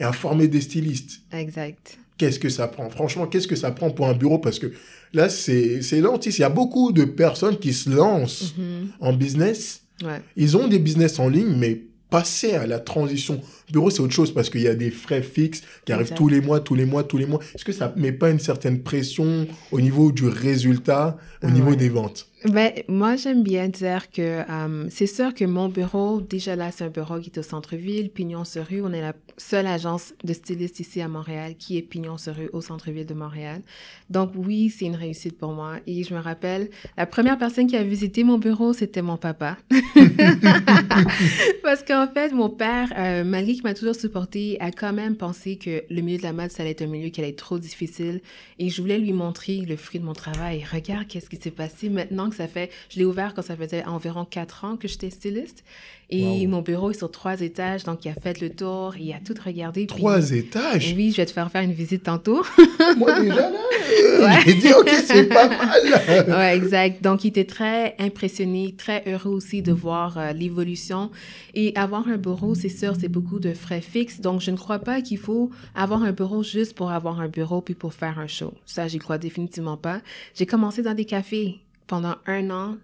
Et 0.01 0.05
à 0.05 0.13
former 0.13 0.49
des 0.49 0.61
stylistes 0.63 1.21
exact. 1.33 1.99
qu'est-ce 2.19 2.39
que 2.39 2.49
ça 2.49 2.67
prend? 2.69 2.89
Franchement, 2.91 3.27
qu'est-ce 3.27 3.47
que 3.47 3.55
ça 3.57 3.71
prend 3.71 3.91
pour 3.91 4.09
un 4.09 4.15
bureau? 4.15 4.39
Parce 4.39 4.59
que 4.59 4.73
là, 5.13 5.29
c'est 5.29 5.81
lentille. 6.01 6.33
Il 6.33 6.41
y 6.41 6.45
a 6.45 6.49
beaucoup 6.49 6.91
de 6.93 7.05
personnes 7.05 7.59
qui 7.59 7.73
se 7.73 7.89
lancent 7.91 8.55
Mhm. 8.59 8.89
en 9.01 9.13
business. 9.13 9.83
Ouais, 10.03 10.21
Ils 10.37 10.57
ont 10.57 10.67
des 10.69 10.79
business 10.79 11.19
en 11.19 11.29
ligne, 11.29 11.55
mais 11.57 11.83
passer 12.09 12.53
à 12.55 12.67
la 12.67 12.79
transition 12.81 13.41
bureau, 13.73 13.91
c'est 13.91 14.01
autre 14.01 14.13
chose 14.13 14.33
parce 14.33 14.51
qu'il 14.51 14.63
y 14.63 14.69
a 14.69 14.75
des 14.75 14.91
frais 14.91 15.23
fixes 15.23 15.63
qui 15.85 15.93
arrivent 15.93 16.15
tous 16.15 16.29
les 16.29 16.41
mois, 16.41 16.61
tous 16.61 16.75
les 16.75 16.87
mois, 16.87 17.03
tous 17.05 17.19
les 17.19 17.27
mois. 17.27 17.41
Est-ce 17.55 17.65
que 17.65 17.73
ça 17.73 17.93
met 17.97 18.13
pas 18.13 18.31
une 18.31 18.39
certaine 18.39 18.83
pression 18.83 19.47
au 19.73 19.81
niveau 19.81 20.13
du 20.13 20.27
résultat, 20.27 21.17
au 21.43 21.47
Ah 21.47 21.51
niveau 21.51 21.71
ouais. 21.71 21.77
des 21.77 21.89
ventes? 21.89 22.27
Ben, 22.47 22.73
moi, 22.89 23.17
j'aime 23.17 23.43
bien 23.43 23.69
dire 23.69 24.11
que 24.11 24.23
euh, 24.51 24.87
c'est 24.89 25.07
sûr 25.07 25.35
que 25.35 25.45
mon 25.45 25.69
bureau, 25.69 26.23
déjà 26.23 26.57
là, 26.57 26.71
c'est 26.73 26.85
un 26.85 26.89
bureau 26.89 27.19
qui 27.21 27.29
est 27.29 27.39
au 27.39 27.43
centre-ville, 27.43 28.09
Pignon-sur-Rue. 28.09 28.81
On 28.83 28.93
est 28.95 29.03
la 29.03 29.13
seule 29.37 29.67
agence 29.67 30.15
de 30.25 30.33
stylistes 30.33 30.81
ici 30.81 31.03
à 31.03 31.09
Montréal 31.09 31.57
qui 31.59 31.77
est 31.77 31.83
Pignon-sur-Rue 31.83 32.49
au 32.55 32.63
centre-ville 32.63 33.05
de 33.05 33.13
Montréal. 33.13 33.61
Donc 34.09 34.31
oui, 34.37 34.71
c'est 34.71 34.87
une 34.87 34.97
réussite 34.97 35.37
pour 35.37 35.53
moi. 35.53 35.75
Et 35.87 36.03
je 36.03 36.15
me 36.15 36.21
rappelle, 36.21 36.71
la 36.97 37.05
première 37.05 37.37
personne 37.37 37.67
qui 37.67 37.77
a 37.77 37.83
visité 37.83 38.25
mon 38.25 38.39
bureau, 38.39 38.73
c'était 38.73 39.03
mon 39.03 39.19
papa. 39.19 39.59
Parce 41.63 41.83
qu'en 41.83 42.09
fait, 42.09 42.33
mon 42.33 42.49
père, 42.49 42.91
euh, 42.97 43.23
malgré 43.25 43.55
m'a 43.63 43.75
toujours 43.75 43.95
supporté, 43.95 44.57
a 44.61 44.71
quand 44.71 44.93
même 44.93 45.17
pensé 45.17 45.57
que 45.57 45.85
le 45.91 46.01
milieu 46.03 46.19
de 46.19 46.23
la 46.23 46.33
mode, 46.33 46.51
ça 46.51 46.63
allait 46.63 46.73
être 46.73 46.83
un 46.83 46.87
milieu 46.87 47.09
qui 47.09 47.21
allait 47.21 47.31
être 47.31 47.37
trop 47.37 47.59
difficile. 47.59 48.21
Et 48.59 48.69
je 48.69 48.81
voulais 48.81 48.99
lui 48.99 49.13
montrer 49.13 49.59
le 49.59 49.77
fruit 49.77 50.01
de 50.01 50.05
mon 50.05 50.13
travail. 50.13 50.65
Regarde 50.71 51.07
qu'est-ce 51.09 51.31
qui 51.31 51.37
s'est 51.37 51.51
passé 51.51 51.89
maintenant 51.89 52.31
que 52.31 52.37
ça 52.37 52.49
fait... 52.49 52.71
Je 52.89 52.99
l'ai 52.99 53.05
ouvert 53.05 53.35
quand 53.35 53.43
ça 53.43 53.57
faisait 53.57 53.85
environ 53.85 54.25
quatre 54.25 54.65
ans 54.65 54.77
que 54.77 54.89
j'étais 54.89 55.11
styliste. 55.11 55.65
Et 56.13 56.45
Wow. 56.45 56.49
mon 56.49 56.63
bureau 56.63 56.91
est 56.91 56.95
sur 56.99 57.11
trois 57.11 57.41
étages, 57.41 57.85
donc 57.85 58.05
il 58.05 58.09
a 58.11 58.15
fait 58.15 58.41
le 58.41 58.51
tour, 58.51 58.95
il 58.99 59.13
a 59.13 59.19
tout 59.25 59.35
regardé. 59.45 59.87
puis- 59.87 59.97
Trois 59.97 60.33
étages? 60.33 60.93
Oui, 60.97 61.13
je 61.13 61.19
vais 61.19 61.27
te 61.27 61.31
faire 61.31 61.49
faire 61.53 61.63
une 61.63 61.73
visite 61.73 62.03
tantôt. 62.03 62.43
Moi 62.99 63.21
déjà 63.21 63.35
là, 63.37 63.53
euh, 63.53 64.27
Ouais. 64.27 64.39
j'ai 64.45 64.55
dit, 64.55 64.73
ok, 64.73 64.89
c'est 65.05 65.25
pas 65.29 65.49
mal. 65.49 66.29
ouais, 66.29 66.57
exact. 66.57 67.03
Donc, 67.03 67.23
il 67.25 67.29
était 67.29 67.45
très 67.45 67.95
impressionné, 68.01 68.75
très 68.77 69.05
heureux 69.07 69.31
aussi 69.31 69.63
de 69.63 69.71
voir 69.73 70.19
euh, 70.19 70.33
l'évolution. 70.33 71.11
Et 71.55 71.73
avoir 71.77 72.09
un 72.09 72.17
bureau, 72.17 72.55
c'est 72.57 72.69
sûr, 72.69 72.95
c'est 73.01 73.09
beaucoup 73.09 73.39
de 73.39 73.55
frais 73.55 73.81
fixes. 73.81 74.21
Donc, 74.21 74.41
je 74.41 74.51
ne 74.51 74.57
crois 74.57 74.81
pas 74.81 75.01
qu'il 75.03 75.19
faut 75.19 75.51
avoir 75.77 76.03
un 76.03 76.13
bureau 76.13 76.43
juste 76.43 76.75
pour 76.75 76.91
avoir 76.91 77.21
un 77.21 77.29
bureau 77.29 77.61
puis 77.61 77.75
pour 77.75 77.95
faire 77.95 78.19
un 78.19 78.27
show. 78.27 78.53
Ça, 78.67 78.89
j'y 78.89 78.99
crois 78.99 79.19
définitivement 79.19 79.77
pas. 79.77 80.01
J'ai 80.35 80.47
commencé 80.47 80.83
dans 80.83 80.95
des 80.95 81.05
cafés 81.05 81.61
pendant 81.87 82.17
un 82.27 82.51
an. 82.51 82.77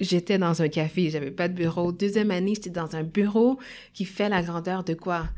J'étais 0.00 0.38
dans 0.38 0.62
un 0.62 0.68
café, 0.68 1.10
j'avais 1.10 1.30
pas 1.30 1.48
de 1.48 1.54
bureau. 1.54 1.92
Deuxième 1.92 2.30
année, 2.30 2.54
j'étais 2.54 2.70
dans 2.70 2.94
un 2.96 3.02
bureau 3.02 3.58
qui 3.92 4.04
fait 4.04 4.28
la 4.28 4.42
grandeur 4.42 4.84
de 4.84 4.94
quoi? 4.94 5.28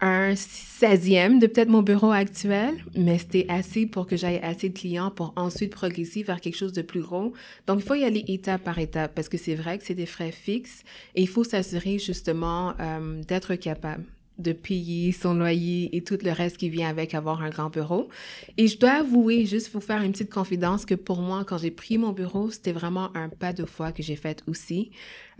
un 0.00 0.32
16e 0.32 1.38
de 1.40 1.46
peut-être 1.46 1.68
mon 1.68 1.82
bureau 1.82 2.10
actuel, 2.10 2.74
mais 2.96 3.18
c'était 3.18 3.46
assez 3.48 3.86
pour 3.86 4.06
que 4.06 4.16
j'aille 4.16 4.40
assez 4.42 4.70
de 4.70 4.78
clients 4.78 5.10
pour 5.10 5.34
ensuite 5.36 5.72
progresser 5.72 6.22
vers 6.22 6.40
quelque 6.40 6.56
chose 6.56 6.72
de 6.72 6.82
plus 6.82 7.02
gros. 7.02 7.34
Donc, 7.66 7.80
il 7.80 7.82
faut 7.82 7.94
y 7.94 8.04
aller 8.04 8.24
étape 8.28 8.64
par 8.64 8.78
étape 8.78 9.14
parce 9.14 9.28
que 9.28 9.36
c'est 9.36 9.54
vrai 9.54 9.78
que 9.78 9.84
c'est 9.84 9.94
des 9.94 10.06
frais 10.06 10.32
fixes 10.32 10.82
et 11.14 11.22
il 11.22 11.28
faut 11.28 11.44
s'assurer 11.44 11.98
justement 11.98 12.72
euh, 12.80 13.22
d'être 13.24 13.54
capable 13.56 14.04
de 14.40 14.52
payer 14.52 15.12
son 15.12 15.34
loyer 15.34 15.94
et 15.96 16.02
tout 16.02 16.18
le 16.22 16.32
reste 16.32 16.56
qui 16.56 16.68
vient 16.68 16.88
avec 16.88 17.14
avoir 17.14 17.42
un 17.42 17.50
grand 17.50 17.70
bureau. 17.70 18.08
Et 18.56 18.66
je 18.66 18.78
dois 18.78 19.00
avouer, 19.00 19.46
juste 19.46 19.70
pour 19.70 19.82
faire 19.84 20.02
une 20.02 20.12
petite 20.12 20.32
confidence, 20.32 20.84
que 20.84 20.94
pour 20.94 21.20
moi, 21.20 21.44
quand 21.44 21.58
j'ai 21.58 21.70
pris 21.70 21.98
mon 21.98 22.12
bureau, 22.12 22.50
c'était 22.50 22.72
vraiment 22.72 23.14
un 23.16 23.28
pas 23.28 23.52
de 23.52 23.64
foi 23.64 23.92
que 23.92 24.02
j'ai 24.02 24.16
fait 24.16 24.42
aussi. 24.46 24.90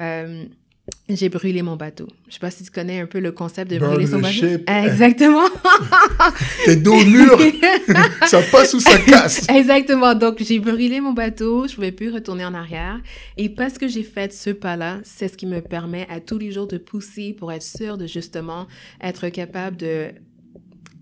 Euh, 0.00 0.44
j'ai 1.08 1.28
brûlé 1.28 1.62
mon 1.62 1.76
bateau. 1.76 2.06
Je 2.28 2.34
sais 2.34 2.40
pas 2.40 2.50
si 2.50 2.64
tu 2.64 2.70
connais 2.70 3.00
un 3.00 3.06
peu 3.06 3.20
le 3.20 3.32
concept 3.32 3.70
de 3.70 3.78
brûler 3.78 4.06
son 4.06 4.20
bateau. 4.20 4.46
Exactement. 4.66 5.48
T'es 6.64 6.76
dos 6.76 7.04
mur, 7.04 7.38
ça 8.26 8.40
passe 8.50 8.74
ou 8.74 8.80
ça 8.80 8.98
casse. 8.98 9.48
Exactement. 9.48 10.14
Donc 10.14 10.42
j'ai 10.42 10.58
brûlé 10.58 11.00
mon 11.00 11.12
bateau, 11.12 11.66
je 11.66 11.74
pouvais 11.74 11.92
plus 11.92 12.10
retourner 12.10 12.44
en 12.44 12.54
arrière. 12.54 13.00
Et 13.36 13.48
parce 13.48 13.78
que 13.78 13.88
j'ai 13.88 14.02
fait 14.02 14.32
ce 14.32 14.50
pas-là, 14.50 14.98
c'est 15.04 15.28
ce 15.28 15.36
qui 15.36 15.46
me 15.46 15.60
permet 15.60 16.06
à 16.10 16.20
tous 16.20 16.38
les 16.38 16.52
jours 16.52 16.66
de 16.66 16.78
pousser 16.78 17.34
pour 17.38 17.52
être 17.52 17.62
sûr 17.62 17.98
de 17.98 18.06
justement 18.06 18.66
être 19.02 19.28
capable 19.28 19.76
de 19.76 20.08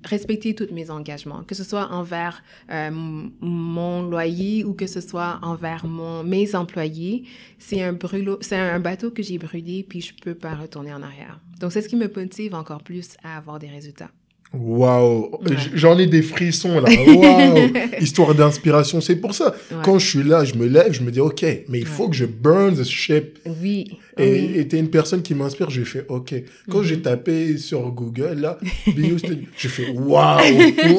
respecter 0.08 0.54
tous 0.54 0.72
mes 0.72 0.90
engagements, 0.90 1.42
que 1.44 1.54
ce 1.54 1.64
soit 1.64 1.90
envers 1.92 2.42
euh, 2.70 2.90
mon 2.92 4.02
loyer 4.08 4.64
ou 4.64 4.74
que 4.74 4.86
ce 4.86 5.00
soit 5.00 5.38
envers 5.42 5.86
mon, 5.86 6.24
mes 6.24 6.54
employés. 6.54 7.24
C'est 7.58 7.82
un 7.82 7.92
brûlot, 7.92 8.38
c'est 8.40 8.56
un 8.56 8.80
bateau 8.80 9.10
que 9.10 9.22
j'ai 9.22 9.38
brûlé 9.38 9.84
puis 9.88 10.00
je 10.00 10.14
peux 10.14 10.34
pas 10.34 10.54
retourner 10.54 10.92
en 10.92 11.02
arrière. 11.02 11.40
Donc 11.60 11.72
c'est 11.72 11.82
ce 11.82 11.88
qui 11.88 11.96
me 11.96 12.08
motive 12.08 12.54
encore 12.54 12.82
plus 12.82 13.16
à 13.22 13.36
avoir 13.36 13.58
des 13.58 13.68
résultats. 13.68 14.10
Waouh, 14.54 15.30
j'en 15.74 15.98
ai 15.98 16.06
des 16.06 16.22
frissons 16.22 16.80
là. 16.80 16.88
Waouh, 17.06 17.70
histoire 18.00 18.34
d'inspiration. 18.34 19.02
C'est 19.02 19.16
pour 19.16 19.34
ça, 19.34 19.54
quand 19.82 19.98
je 19.98 20.06
suis 20.06 20.22
là, 20.22 20.44
je 20.44 20.54
me 20.54 20.66
lève, 20.66 20.92
je 20.92 21.02
me 21.02 21.10
dis, 21.10 21.20
ok, 21.20 21.44
mais 21.68 21.80
il 21.80 21.86
faut 21.86 22.08
que 22.08 22.16
je 22.16 22.24
burn 22.24 22.74
the 22.74 22.84
ship. 22.84 23.38
Oui. 23.62 23.98
Et 24.16 24.66
tu 24.66 24.76
es 24.76 24.78
une 24.80 24.88
personne 24.88 25.20
qui 25.20 25.34
m'inspire, 25.34 25.68
je 25.68 25.82
fais, 25.84 26.06
ok. 26.08 26.34
Quand 26.70 26.82
j'ai 26.82 26.96
mhm. 26.96 27.02
tapé 27.02 27.58
sur 27.58 27.90
Google, 27.90 28.38
là, 28.40 28.58
je 28.86 29.68
fais, 29.68 29.90
waouh, 29.90 30.40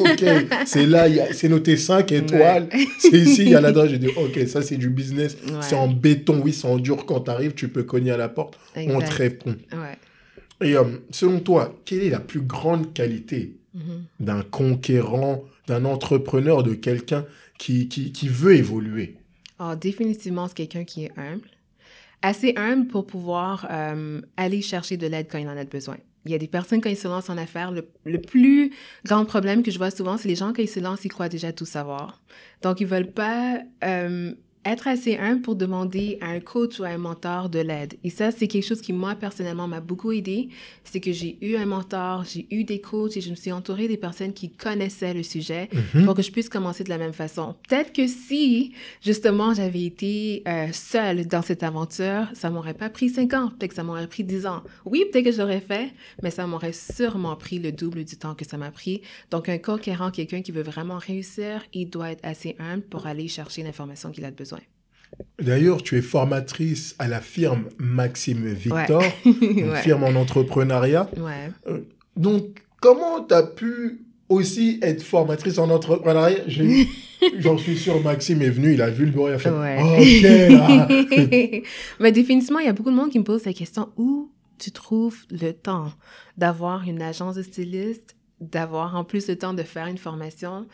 ok. 0.04 0.24
C'est 0.64 0.86
là, 0.86 1.08
c'est 1.32 1.48
noté 1.48 1.76
5 1.76 2.12
étoiles. 2.12 2.68
C'est 2.98 3.18
ici, 3.18 3.42
il 3.42 3.50
y 3.50 3.54
a 3.56 3.60
l'adresse. 3.60 3.90
J'ai 3.90 3.98
dit, 3.98 4.08
ok, 4.16 4.46
ça 4.46 4.62
c'est 4.62 4.76
du 4.76 4.90
business. 4.90 5.36
C'est 5.60 5.74
en 5.74 5.88
béton, 5.88 6.40
oui, 6.44 6.52
c'est 6.52 6.68
en 6.68 6.78
dur. 6.78 7.04
Quand 7.04 7.20
tu 7.20 7.30
arrives, 7.30 7.54
tu 7.54 7.68
peux 7.68 7.82
cogner 7.82 8.12
à 8.12 8.16
la 8.16 8.28
porte. 8.28 8.58
On 8.76 9.00
te 9.00 9.12
répond. 9.12 9.56
Ouais. 9.72 9.98
Et 10.60 10.76
euh, 10.76 10.84
selon 11.10 11.40
toi, 11.40 11.74
quelle 11.84 12.02
est 12.02 12.10
la 12.10 12.20
plus 12.20 12.42
grande 12.42 12.92
qualité 12.92 13.56
mhm. 13.74 14.04
d'un 14.20 14.42
conquérant, 14.42 15.44
d'un 15.66 15.84
entrepreneur, 15.84 16.62
de 16.62 16.74
quelqu'un 16.74 17.24
qui, 17.58 17.88
qui, 17.88 18.28
veut 18.28 18.56
évoluer? 18.56 19.16
Oh, 19.58 19.74
Définitivement, 19.78 20.48
c'est 20.48 20.54
quelqu'un 20.54 20.84
qui 20.84 21.04
est 21.04 21.12
humble. 21.16 21.48
Assez 22.22 22.52
humble 22.56 22.86
pour 22.86 23.06
pouvoir 23.06 23.66
euh, 23.70 24.20
aller 24.36 24.60
chercher 24.60 24.96
de 24.96 25.06
l'aide 25.06 25.28
quand 25.30 25.38
il 25.38 25.48
en 25.48 25.56
a 25.56 25.64
besoin. 25.64 25.96
Il 26.26 26.32
y 26.32 26.34
a 26.34 26.38
des 26.38 26.48
personnes, 26.48 26.82
quand 26.82 26.90
ils 26.90 26.96
se 26.96 27.08
lancent 27.08 27.30
en 27.30 27.38
affaires, 27.38 27.72
le, 27.72 28.20
plus 28.20 28.72
grand 29.06 29.24
problème 29.24 29.62
que 29.62 29.70
je 29.70 29.78
vois 29.78 29.90
souvent, 29.90 30.18
c'est 30.18 30.28
les 30.28 30.36
gens, 30.36 30.52
quand 30.52 30.62
ils 30.62 30.68
se 30.68 30.80
lancent, 30.80 31.04
ils 31.06 31.08
croient 31.08 31.30
déjà 31.30 31.52
tout 31.52 31.64
savoir. 31.64 32.20
Donc, 32.60 32.80
ils 32.80 32.86
veulent 32.86 33.10
pas 33.10 33.60
euh, 33.84 34.34
être 34.64 34.88
assez 34.88 35.16
humble 35.16 35.40
pour 35.40 35.56
demander 35.56 36.18
à 36.20 36.28
un 36.28 36.40
coach 36.40 36.80
ou 36.80 36.84
à 36.84 36.88
un 36.88 36.98
mentor 36.98 37.48
de 37.48 37.60
l'aide. 37.60 37.94
Et 38.04 38.10
ça, 38.10 38.30
c'est 38.30 38.46
quelque 38.46 38.66
chose 38.66 38.82
qui, 38.82 38.92
moi, 38.92 39.14
personnellement, 39.14 39.66
m'a 39.66 39.80
beaucoup 39.80 40.12
aidé. 40.12 40.50
C'est 40.84 41.00
que 41.00 41.12
j'ai 41.12 41.38
eu 41.40 41.56
un 41.56 41.64
mentor, 41.64 42.24
j'ai 42.24 42.46
eu 42.50 42.64
des 42.64 42.80
coachs 42.80 43.16
et 43.16 43.20
je 43.22 43.30
me 43.30 43.36
suis 43.36 43.52
entourée 43.52 43.88
des 43.88 43.96
personnes 43.96 44.34
qui 44.34 44.50
connaissaient 44.50 45.14
le 45.14 45.22
sujet 45.22 45.70
mhm. 45.94 46.04
pour 46.04 46.14
que 46.14 46.22
je 46.22 46.30
puisse 46.30 46.50
commencer 46.50 46.84
de 46.84 46.90
la 46.90 46.98
même 46.98 47.14
façon. 47.14 47.54
Peut-être 47.68 47.92
que 47.92 48.06
si, 48.06 48.74
justement, 49.02 49.54
j'avais 49.54 49.84
été 49.84 50.42
euh, 50.46 50.68
seule 50.72 51.26
dans 51.26 51.42
cette 51.42 51.62
aventure, 51.62 52.28
ça 52.34 52.50
m'aurait 52.50 52.74
pas 52.74 52.90
pris 52.90 53.08
cinq 53.08 53.32
ans. 53.32 53.48
Peut-être 53.48 53.70
que 53.70 53.76
ça 53.76 53.82
m'aurait 53.82 54.08
pris 54.08 54.24
dix 54.24 54.46
ans. 54.46 54.62
Oui, 54.84 55.04
peut-être 55.10 55.24
que 55.24 55.32
j'aurais 55.32 55.60
fait, 55.60 55.90
mais 56.22 56.30
ça 56.30 56.46
m'aurait 56.46 56.74
sûrement 56.74 57.36
pris 57.36 57.58
le 57.58 57.72
double 57.72 58.04
du 58.04 58.16
temps 58.16 58.34
que 58.34 58.44
ça 58.44 58.58
m'a 58.58 58.70
pris. 58.70 59.00
Donc, 59.30 59.48
un 59.48 59.58
conquérant, 59.58 60.10
quelqu'un 60.10 60.42
qui 60.42 60.52
veut 60.52 60.62
vraiment 60.62 60.98
réussir, 60.98 61.62
il 61.72 61.88
doit 61.88 62.10
être 62.10 62.24
assez 62.24 62.56
humble 62.58 62.82
pour 62.82 63.06
aller 63.06 63.26
chercher 63.26 63.62
l'information 63.62 64.10
qu'il 64.10 64.24
a 64.26 64.30
besoin. 64.30 64.49
D'ailleurs, 65.40 65.82
tu 65.82 65.96
es 65.96 66.02
formatrice 66.02 66.94
à 66.98 67.08
la 67.08 67.20
firme 67.20 67.64
Maxime 67.78 68.46
Victor, 68.46 69.02
une 69.24 69.74
firme 69.76 70.04
en 70.04 70.14
entrepreneuriat. 70.14 71.08
Euh, 71.66 71.80
donc, 72.16 72.62
comment 72.80 73.24
tu 73.24 73.34
as 73.34 73.42
pu 73.42 74.04
aussi 74.28 74.78
être 74.82 75.02
formatrice 75.02 75.58
en 75.58 75.70
entrepreneuriat? 75.70 76.44
J'en 77.38 77.58
suis 77.58 77.76
sûr, 77.76 78.02
Maxime 78.02 78.40
est 78.42 78.50
venu, 78.50 78.74
il 78.74 78.82
a 78.82 78.90
vu 78.90 79.04
le 79.04 79.10
bureau, 79.10 79.28
il 79.28 79.34
a 79.34 79.38
fait 79.38 79.50
OK, 79.50 79.56
Mais 82.00 82.12
définitivement, 82.12 82.60
il 82.60 82.66
y 82.66 82.68
a 82.68 82.72
beaucoup 82.72 82.90
de 82.90 82.96
monde 82.96 83.10
qui 83.10 83.18
me 83.18 83.24
pose 83.24 83.44
la 83.44 83.52
question 83.52 83.90
où 83.96 84.30
tu 84.58 84.72
trouves 84.72 85.18
le 85.30 85.52
temps 85.52 85.92
d'avoir 86.36 86.88
une 86.88 87.02
agence 87.02 87.34
de 87.34 87.42
styliste, 87.42 88.16
d'avoir 88.40 88.96
en 88.96 89.04
plus 89.04 89.28
le 89.28 89.36
temps 89.36 89.54
de 89.54 89.62
faire 89.62 89.86
une 89.86 89.98
formation? 89.98 90.66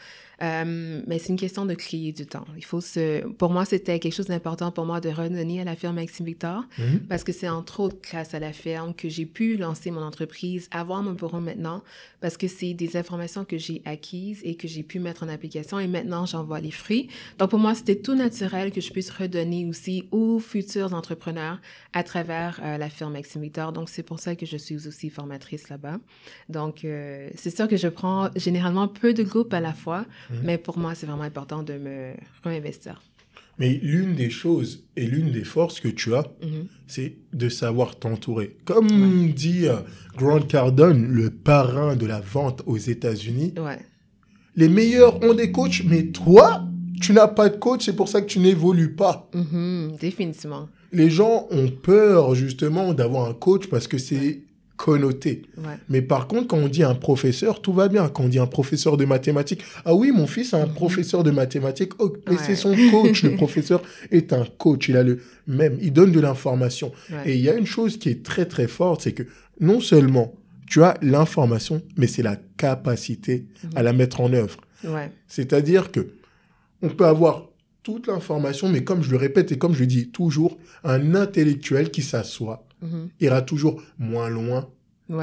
Euh, 0.42 1.02
mais 1.06 1.18
c'est 1.18 1.28
une 1.28 1.38
question 1.38 1.64
de 1.64 1.74
créer 1.74 2.12
du 2.12 2.26
temps. 2.26 2.44
Il 2.56 2.64
faut 2.64 2.80
se... 2.82 3.26
Pour 3.26 3.50
moi, 3.50 3.64
c'était 3.64 3.98
quelque 3.98 4.12
chose 4.12 4.26
d'important 4.26 4.70
pour 4.70 4.84
moi 4.84 5.00
de 5.00 5.08
redonner 5.08 5.62
à 5.62 5.64
la 5.64 5.76
firme 5.76 5.94
Maxime 5.94 6.26
Victor 6.26 6.64
mhm. 6.78 7.00
parce 7.08 7.24
que 7.24 7.32
c'est 7.32 7.48
entre 7.48 7.80
autres 7.80 7.96
grâce 8.02 8.34
à 8.34 8.38
la 8.38 8.52
firme 8.52 8.94
que 8.94 9.08
j'ai 9.08 9.24
pu 9.24 9.56
lancer 9.56 9.90
mon 9.90 10.02
entreprise, 10.02 10.68
avoir 10.70 11.02
mon 11.02 11.12
bureau 11.12 11.40
maintenant 11.40 11.82
parce 12.20 12.36
que 12.36 12.48
c'est 12.48 12.74
des 12.74 12.96
informations 12.96 13.44
que 13.44 13.56
j'ai 13.56 13.80
acquises 13.86 14.40
et 14.44 14.56
que 14.56 14.68
j'ai 14.68 14.82
pu 14.82 14.98
mettre 14.98 15.22
en 15.22 15.28
application 15.28 15.78
et 15.78 15.86
maintenant 15.86 16.26
j'en 16.26 16.44
vois 16.44 16.60
les 16.60 16.70
fruits. 16.70 17.08
Donc 17.38 17.50
pour 17.50 17.58
moi, 17.58 17.74
c'était 17.74 17.96
tout 17.96 18.14
naturel 18.14 18.72
que 18.72 18.80
je 18.82 18.90
puisse 18.92 19.10
redonner 19.10 19.66
aussi 19.66 20.06
aux 20.10 20.38
futurs 20.38 20.92
entrepreneurs 20.92 21.60
à 21.94 22.02
travers 22.02 22.60
euh, 22.62 22.76
la 22.76 22.90
firme 22.90 23.14
Maxime 23.14 23.40
Victor. 23.40 23.72
Donc 23.72 23.88
c'est 23.88 24.02
pour 24.02 24.20
ça 24.20 24.36
que 24.36 24.44
je 24.44 24.58
suis 24.58 24.86
aussi 24.86 25.08
formatrice 25.08 25.70
là-bas. 25.70 25.98
Donc 26.50 26.84
euh, 26.84 27.30
c'est 27.36 27.54
sûr 27.54 27.68
que 27.68 27.76
je 27.76 27.88
prends 27.88 28.28
généralement 28.36 28.86
peu 28.86 29.14
de 29.14 29.22
groupes 29.22 29.54
à 29.54 29.60
la 29.60 29.72
fois 29.72 30.04
Mhm. 30.30 30.36
Mais 30.44 30.58
pour 30.58 30.78
moi, 30.78 30.94
c'est 30.94 31.06
vraiment 31.06 31.22
important 31.22 31.62
de 31.62 31.74
me 31.74 32.12
réinvestir. 32.44 33.02
Mais 33.58 33.80
l'une 33.82 34.14
des 34.14 34.28
choses 34.28 34.84
et 34.96 35.06
l'une 35.06 35.32
des 35.32 35.44
forces 35.44 35.80
que 35.80 35.88
tu 35.88 36.14
as, 36.14 36.26
mhm. 36.42 36.66
c'est 36.86 37.16
de 37.32 37.48
savoir 37.48 37.98
t'entourer. 37.98 38.56
Comme 38.64 39.30
dit 39.32 39.66
euh, 39.66 39.76
Grant 40.16 40.42
Cardone, 40.42 41.06
le 41.06 41.30
parrain 41.30 41.96
de 41.96 42.04
la 42.06 42.20
vente 42.20 42.62
aux 42.66 42.76
États-Unis, 42.76 43.54
les 44.56 44.68
meilleurs 44.68 45.22
ont 45.22 45.34
des 45.34 45.52
coachs, 45.52 45.82
mais 45.84 46.06
toi, 46.06 46.66
tu 47.00 47.12
n'as 47.12 47.28
pas 47.28 47.48
de 47.48 47.56
coach, 47.56 47.84
c'est 47.84 47.96
pour 47.96 48.08
ça 48.08 48.20
que 48.20 48.26
tu 48.26 48.38
n'évolues 48.38 48.94
pas. 48.94 49.28
Mhm, 49.34 49.96
définitivement. 50.00 50.68
Les 50.92 51.10
gens 51.10 51.46
ont 51.50 51.68
peur 51.68 52.34
justement 52.34 52.94
d'avoir 52.94 53.28
un 53.28 53.34
coach 53.34 53.68
parce 53.68 53.88
que 53.88 53.98
c'est 53.98 54.42
connoté. 54.76 55.42
Mais 55.88 56.02
par 56.02 56.28
contre, 56.28 56.48
quand 56.48 56.58
on 56.58 56.68
dit 56.68 56.82
un 56.82 56.94
professeur, 56.94 57.62
tout 57.62 57.72
va 57.72 57.88
bien. 57.88 58.08
Quand 58.08 58.24
on 58.24 58.28
dit 58.28 58.38
un 58.38 58.46
professeur 58.46 58.96
de 58.96 59.04
mathématiques, 59.04 59.62
ah 59.84 59.94
oui, 59.94 60.12
mon 60.12 60.26
fils 60.26 60.54
a 60.54 60.62
un 60.62 60.66
mhm. 60.66 60.74
professeur 60.74 61.24
de 61.24 61.30
mathématiques, 61.30 61.92
oh, 61.98 62.12
mais 62.28 62.36
c'est 62.38 62.56
son 62.56 62.74
coach. 62.90 63.22
le 63.22 63.36
professeur 63.36 63.82
est 64.10 64.32
un 64.32 64.44
coach. 64.58 64.88
Il 64.88 64.96
a 64.96 65.02
le 65.02 65.20
même, 65.46 65.78
il 65.80 65.92
donne 65.92 66.12
de 66.12 66.20
l'information. 66.20 66.92
Et 67.24 67.34
il 67.34 67.40
y 67.40 67.48
a 67.48 67.54
une 67.54 67.66
chose 67.66 67.98
qui 67.98 68.08
est 68.08 68.22
très 68.22 68.46
très 68.46 68.68
forte, 68.68 69.02
c'est 69.02 69.12
que 69.12 69.24
non 69.60 69.80
seulement 69.80 70.34
tu 70.68 70.82
as 70.82 70.96
l'information, 71.00 71.82
mais 71.96 72.06
c'est 72.06 72.22
la 72.22 72.36
capacité 72.56 73.46
à 73.74 73.82
la 73.82 73.92
mettre 73.92 74.20
en 74.20 74.32
œuvre. 74.32 74.60
C'est-à-dire 75.26 75.90
que 75.90 76.08
on 76.82 76.90
peut 76.90 77.06
avoir 77.06 77.48
toute 77.82 78.08
l'information, 78.08 78.68
mais 78.68 78.84
comme 78.84 79.02
je 79.02 79.10
le 79.10 79.16
répète 79.16 79.52
et 79.52 79.58
comme 79.58 79.74
je 79.74 79.80
le 79.80 79.86
dis 79.86 80.10
toujours, 80.10 80.58
un 80.84 81.14
intellectuel 81.14 81.90
qui 81.90 82.02
s'assoit 82.02 82.65
Mhm. 82.82 83.10
ira 83.20 83.42
toujours 83.42 83.82
moins 83.98 84.28
loin 84.28 84.68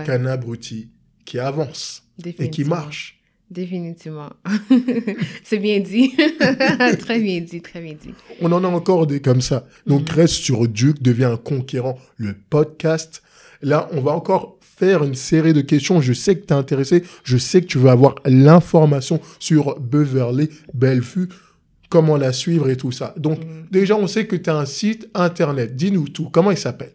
qu'un 0.06 0.26
abruti 0.26 0.90
qui 1.26 1.40
avance 1.40 2.04
et 2.26 2.50
qui 2.50 2.64
marche. 2.64 3.20
Définitivement. 3.52 4.30
c'est 5.44 5.60
bien 5.60 5.80
dit. 5.80 6.14
très 7.00 7.20
bien 7.20 7.40
dit, 7.42 7.62
très 7.62 7.82
bien 7.82 7.94
dit. 7.94 8.14
On 8.42 8.52
en 8.52 8.64
a 8.64 8.68
encore 8.68 9.06
des 9.06 9.22
comme 9.22 9.42
ça. 9.42 9.68
Donc 9.86 10.10
mhm. 10.10 10.16
reste 10.16 10.34
sur 10.36 10.68
Duke, 10.68 11.04
devient 11.04 11.26
un 11.26 11.38
conquérant, 11.38 12.00
le 12.18 12.36
podcast. 12.50 13.22
Là, 13.62 13.88
on 13.92 14.02
va 14.02 14.12
encore 14.12 14.58
faire 14.62 15.04
une 15.04 15.14
série 15.14 15.54
de 15.54 15.62
questions. 15.62 16.02
Je 16.02 16.14
sais 16.14 16.36
que 16.36 16.46
tu 16.46 16.54
es 16.54 16.58
intéressé. 16.58 17.04
Je 17.24 17.38
sais 17.38 17.62
que 17.62 17.68
tu 17.68 17.78
veux 17.78 17.90
avoir 17.90 18.16
l'information 18.26 19.22
sur 19.40 19.80
Beverly 19.80 20.50
Bellevue, 20.74 21.30
comment 21.90 22.18
la 22.18 22.34
suivre 22.34 22.70
et 22.70 22.76
tout 22.76 22.92
ça. 22.92 23.14
Donc, 23.18 23.40
mhm. 23.40 23.68
déjà, 23.72 23.96
on 23.96 24.08
sait 24.08 24.26
que 24.26 24.36
tu 24.36 24.50
as 24.50 24.58
un 24.58 24.66
site 24.66 25.10
internet. 25.14 25.76
Dis-nous 25.76 26.10
tout. 26.10 26.30
Comment 26.32 26.52
il 26.52 26.58
s'appelle? 26.58 26.94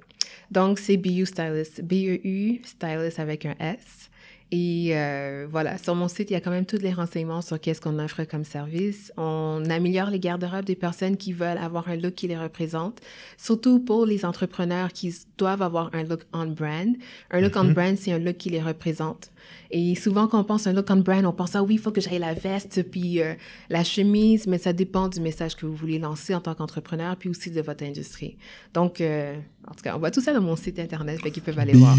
Donc, 0.50 0.78
c'est 0.78 0.96
BU 0.96 1.26
Stylist, 1.26 1.82
B-E-U 1.82 2.60
Stylist 2.64 3.18
avec 3.18 3.44
un 3.44 3.54
S. 3.60 4.07
Et 4.50 4.90
euh, 4.92 5.46
voilà, 5.50 5.76
sur 5.76 5.94
mon 5.94 6.08
site, 6.08 6.30
il 6.30 6.32
y 6.32 6.36
a 6.36 6.40
quand 6.40 6.50
même 6.50 6.64
tous 6.64 6.78
les 6.78 6.92
renseignements 6.92 7.42
sur 7.42 7.60
qu'est-ce 7.60 7.82
qu'on 7.82 7.98
offre 7.98 8.24
comme 8.24 8.44
service. 8.44 9.12
On 9.18 9.62
améliore 9.68 10.08
les 10.08 10.20
garde-robes 10.20 10.64
des 10.64 10.74
personnes 10.74 11.18
qui 11.18 11.34
veulent 11.34 11.58
avoir 11.58 11.88
un 11.88 11.96
look 11.96 12.14
qui 12.14 12.28
les 12.28 12.38
représente, 12.38 13.00
surtout 13.36 13.78
pour 13.78 14.06
les 14.06 14.24
entrepreneurs 14.24 14.92
qui 14.92 15.14
doivent 15.36 15.60
avoir 15.60 15.90
un 15.94 16.02
look 16.02 16.20
on 16.32 16.46
brand. 16.46 16.94
Un 17.30 17.40
look 17.40 17.56
on 17.56 17.64
Mhm. 17.64 17.74
brand, 17.74 17.96
c'est 17.98 18.12
un 18.12 18.18
look 18.18 18.38
qui 18.38 18.48
les 18.48 18.62
représente. 18.62 19.30
Et 19.70 19.94
souvent, 19.94 20.28
quand 20.28 20.40
on 20.40 20.44
pense 20.44 20.66
à 20.66 20.70
un 20.70 20.72
look 20.72 20.86
on 20.90 20.96
brand, 20.96 21.24
on 21.26 21.32
pense 21.32 21.54
à 21.54 21.62
oui, 21.62 21.74
il 21.74 21.80
faut 21.80 21.92
que 21.92 22.00
j'aille 22.00 22.18
la 22.18 22.32
veste 22.34 22.82
puis 22.90 23.20
euh, 23.20 23.34
la 23.68 23.84
chemise, 23.84 24.46
mais 24.46 24.58
ça 24.58 24.72
dépend 24.72 25.08
du 25.08 25.20
message 25.20 25.56
que 25.56 25.66
vous 25.66 25.74
voulez 25.76 25.98
lancer 25.98 26.34
en 26.34 26.40
tant 26.40 26.54
qu'entrepreneur 26.54 27.16
puis 27.16 27.28
aussi 27.28 27.50
de 27.50 27.60
votre 27.60 27.84
industrie. 27.84 28.38
Donc, 28.72 29.00
euh, 29.02 29.36
en 29.66 29.74
tout 29.74 29.82
cas, 29.82 29.94
on 29.94 29.98
voit 29.98 30.10
tout 30.10 30.22
ça 30.22 30.32
dans 30.32 30.40
mon 30.40 30.56
site 30.56 30.78
internet, 30.78 31.20
fait 31.22 31.30
qu'ils 31.30 31.42
peuvent 31.42 31.58
aller 31.58 31.74
voir. 31.74 31.94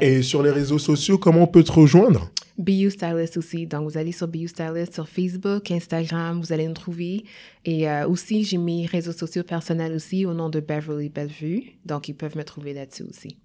Et 0.00 0.22
sur 0.22 0.42
les 0.42 0.50
réseaux 0.50 0.78
sociaux, 0.78 1.18
comment 1.18 1.42
on 1.42 1.46
peut 1.46 1.64
te 1.64 1.72
rejoindre? 1.72 2.30
BU 2.58 2.90
Stylist 2.90 3.36
aussi. 3.36 3.66
Donc, 3.66 3.90
vous 3.90 3.98
allez 3.98 4.12
sur 4.12 4.28
BU 4.28 4.48
Stylist 4.48 4.94
sur 4.94 5.08
Facebook, 5.08 5.70
Instagram, 5.70 6.40
vous 6.40 6.52
allez 6.52 6.66
nous 6.66 6.74
trouver. 6.74 7.24
Et 7.64 7.88
euh, 7.88 8.08
aussi, 8.08 8.44
j'ai 8.44 8.56
mes 8.56 8.86
réseaux 8.86 9.12
sociaux 9.12 9.42
personnels 9.42 9.92
aussi 9.92 10.24
au 10.24 10.32
nom 10.32 10.48
de 10.48 10.60
Beverly 10.60 11.08
Bellevue. 11.08 11.62
Donc, 11.84 12.08
ils 12.08 12.14
peuvent 12.14 12.36
me 12.36 12.44
trouver 12.44 12.72
là-dessus 12.72 13.04
aussi. 13.04 13.36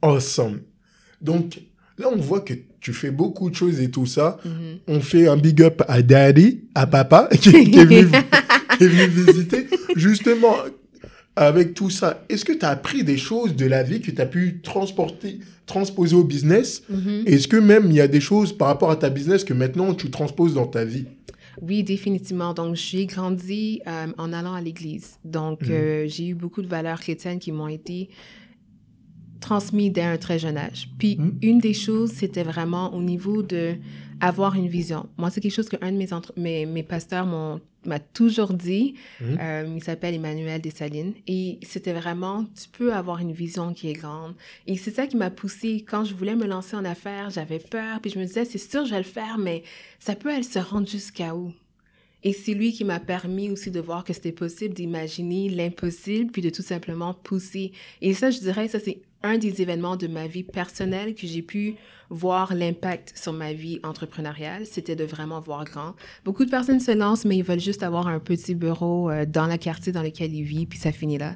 Awesome. 0.00 0.60
Donc, 1.20 1.60
là, 1.98 2.08
on 2.10 2.16
voit 2.16 2.40
que 2.40 2.54
tu 2.80 2.92
fais 2.92 3.10
beaucoup 3.10 3.50
de 3.50 3.54
choses 3.54 3.80
et 3.80 3.90
tout 3.90 4.06
ça. 4.06 4.38
Mhm. 4.44 4.78
On 4.88 5.00
fait 5.00 5.28
un 5.28 5.36
big 5.36 5.62
up 5.62 5.82
à 5.86 6.02
Daddy, 6.02 6.64
à 6.74 6.86
papa, 6.86 7.28
qui, 7.32 7.38
qui 7.70 7.78
est, 7.78 7.84
venu, 7.84 8.08
qui 8.78 8.84
est 8.84 8.88
venu 8.88 9.06
visiter. 9.08 9.66
Justement, 9.94 10.54
avec 11.36 11.74
tout 11.74 11.90
ça, 11.90 12.24
est-ce 12.28 12.44
que 12.44 12.52
tu 12.52 12.64
as 12.64 12.70
appris 12.70 13.02
des 13.04 13.16
choses 13.16 13.56
de 13.56 13.66
la 13.66 13.82
vie 13.82 14.00
que 14.00 14.10
tu 14.10 14.20
as 14.20 14.26
pu 14.26 14.60
transporter, 14.62 15.40
transposer 15.66 16.14
au 16.14 16.24
business? 16.24 16.82
Mhm. 16.88 17.24
Est-ce 17.26 17.48
que 17.48 17.56
même 17.56 17.86
il 17.86 17.94
y 17.96 18.00
a 18.00 18.08
des 18.08 18.20
choses 18.20 18.56
par 18.56 18.68
rapport 18.68 18.90
à 18.90 18.96
ta 18.96 19.10
business 19.10 19.42
que 19.44 19.52
maintenant 19.54 19.94
tu 19.94 20.10
transposes 20.10 20.54
dans 20.54 20.66
ta 20.66 20.84
vie? 20.84 21.06
Oui, 21.60 21.82
définitivement. 21.84 22.52
Donc, 22.52 22.74
j'ai 22.76 23.06
grandi 23.06 23.80
euh, 23.86 24.06
en 24.18 24.32
allant 24.32 24.54
à 24.54 24.60
l'église. 24.60 25.18
Donc, 25.24 25.62
Mhm. 25.62 25.68
euh, 25.72 26.04
j'ai 26.08 26.28
eu 26.28 26.34
beaucoup 26.34 26.62
de 26.62 26.66
valeurs 26.68 27.00
chrétiennes 27.00 27.38
qui 27.38 27.52
m'ont 27.52 27.68
été 27.68 28.08
transmises 29.40 29.92
dès 29.92 30.02
un 30.02 30.16
très 30.16 30.38
jeune 30.38 30.56
âge. 30.56 30.88
Puis, 30.98 31.16
Mhm. 31.18 31.38
une 31.42 31.58
des 31.58 31.74
choses, 31.74 32.10
c'était 32.12 32.42
vraiment 32.44 32.94
au 32.94 33.02
niveau 33.02 33.42
de 33.42 33.74
avoir 34.26 34.54
une 34.54 34.68
vision. 34.68 35.08
Moi, 35.16 35.30
c'est 35.30 35.40
quelque 35.40 35.54
chose 35.54 35.68
que 35.68 35.76
un 35.80 35.92
de 35.92 35.96
mes, 35.96 36.12
entre- 36.12 36.32
mes, 36.36 36.66
mes 36.66 36.82
pasteurs 36.82 37.26
m'a 37.26 37.98
toujours 37.98 38.52
dit. 38.54 38.94
Mhm. 39.20 39.38
Euh, 39.40 39.72
il 39.76 39.82
s'appelle 39.84 40.14
Emmanuel 40.14 40.60
Dessalines. 40.60 41.14
Et 41.26 41.58
c'était 41.62 41.92
vraiment, 41.92 42.44
tu 42.44 42.68
peux 42.70 42.94
avoir 42.94 43.18
une 43.18 43.32
vision 43.32 43.74
qui 43.74 43.90
est 43.90 43.94
grande. 43.94 44.34
Et 44.66 44.76
c'est 44.76 44.90
ça 44.94 45.06
qui 45.06 45.16
m'a 45.16 45.30
poussée. 45.30 45.84
Quand 45.86 46.04
je 46.04 46.14
voulais 46.14 46.36
me 46.36 46.46
lancer 46.46 46.76
en 46.76 46.84
affaires, 46.84 47.30
j'avais 47.30 47.58
peur. 47.58 48.00
Puis 48.00 48.10
je 48.10 48.18
me 48.18 48.24
disais, 48.24 48.44
c'est 48.44 48.58
sûr, 48.58 48.84
je 48.86 48.90
vais 48.92 48.98
le 48.98 49.04
faire, 49.04 49.38
mais 49.38 49.62
ça 49.98 50.14
peut 50.14 50.30
elle 50.30 50.44
se 50.44 50.58
rendre 50.58 50.88
jusqu'à 50.88 51.34
où? 51.34 51.52
Et 52.26 52.32
c'est 52.32 52.54
lui 52.54 52.72
qui 52.72 52.84
m'a 52.84 53.00
permis 53.00 53.50
aussi 53.50 53.70
de 53.70 53.80
voir 53.80 54.02
que 54.02 54.14
c'était 54.14 54.32
possible 54.32 54.72
d'imaginer 54.72 55.50
l'impossible, 55.50 56.32
puis 56.32 56.40
de 56.40 56.48
tout 56.48 56.62
simplement 56.62 57.12
pousser. 57.12 57.72
Et 58.00 58.14
ça, 58.14 58.30
je 58.30 58.38
dirais, 58.38 58.66
ça, 58.68 58.80
c'est 58.80 59.02
un 59.24 59.38
des 59.38 59.62
événements 59.62 59.96
de 59.96 60.06
ma 60.06 60.28
vie 60.28 60.44
personnelle 60.44 61.14
que 61.14 61.26
j'ai 61.26 61.42
pu 61.42 61.74
voir 62.10 62.54
l'impact 62.54 63.12
sur 63.16 63.32
ma 63.32 63.52
vie 63.52 63.80
entrepreneuriale. 63.82 64.66
C'était 64.66 64.94
de 64.94 65.04
vraiment 65.04 65.40
voir 65.40 65.64
quand. 65.64 65.94
Beaucoup 66.24 66.44
de 66.44 66.50
personnes 66.50 66.78
se 66.78 66.92
lancent, 66.92 67.24
mais 67.24 67.38
ils 67.38 67.42
veulent 67.42 67.58
juste 67.58 67.82
avoir 67.82 68.06
un 68.06 68.20
petit 68.20 68.54
bureau 68.54 69.10
euh, 69.10 69.24
dans 69.26 69.46
le 69.46 69.56
quartier 69.56 69.92
dans 69.92 70.02
lequel 70.02 70.32
ils 70.34 70.44
vivent, 70.44 70.68
puis 70.68 70.78
ça 70.78 70.92
finit 70.92 71.18
là. 71.18 71.34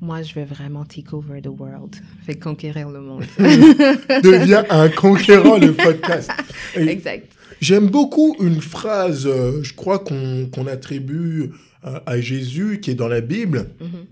Moi, 0.00 0.22
je 0.22 0.34
veux 0.34 0.44
vraiment 0.44 0.84
take 0.84 1.14
over 1.14 1.40
the 1.40 1.48
world. 1.48 1.96
Fait 2.26 2.34
conquérir 2.34 2.90
le 2.90 3.00
monde. 3.00 3.24
Deviens 3.38 4.64
un 4.68 4.88
conquérant, 4.88 5.58
le 5.58 5.72
podcast. 5.72 6.30
Et 6.76 6.86
exact. 6.88 7.32
J'aime 7.60 7.86
beaucoup 7.86 8.36
une 8.40 8.60
phrase, 8.60 9.26
euh, 9.26 9.62
je 9.62 9.72
crois 9.74 10.00
qu'on 10.00 10.66
attribue 10.66 11.52
euh, 11.84 12.00
à 12.04 12.20
Jésus, 12.20 12.80
qui 12.80 12.90
est 12.90 12.94
dans 12.94 13.08
la 13.08 13.20
Bible. 13.20 13.70
Mhm. 13.80 14.06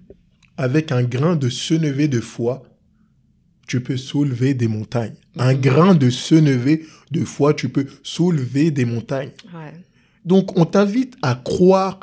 Avec 0.57 0.93
un 0.93 1.03
grain 1.03 1.37
de 1.37 1.49
senevé 1.49 2.07
de 2.07 2.21
foi, 2.21 2.63
tu 3.71 3.81
peux 3.81 3.97
soulever 3.97 4.53
des 4.53 4.67
montagnes. 4.67 5.15
Un 5.39 5.55
Mhm. 5.55 5.61
grain 5.61 5.95
de 5.95 6.11
senevé 6.11 6.87
de 7.13 7.25
foi, 7.25 7.55
tu 7.55 7.69
peux 7.69 7.87
soulever 8.03 8.73
des 8.73 8.85
montagnes. 8.85 9.31
Ouais. 9.55 9.73
Donc, 10.25 10.59
on 10.59 10.65
t'invite 10.65 11.15
à 11.23 11.37
croire, 11.37 12.01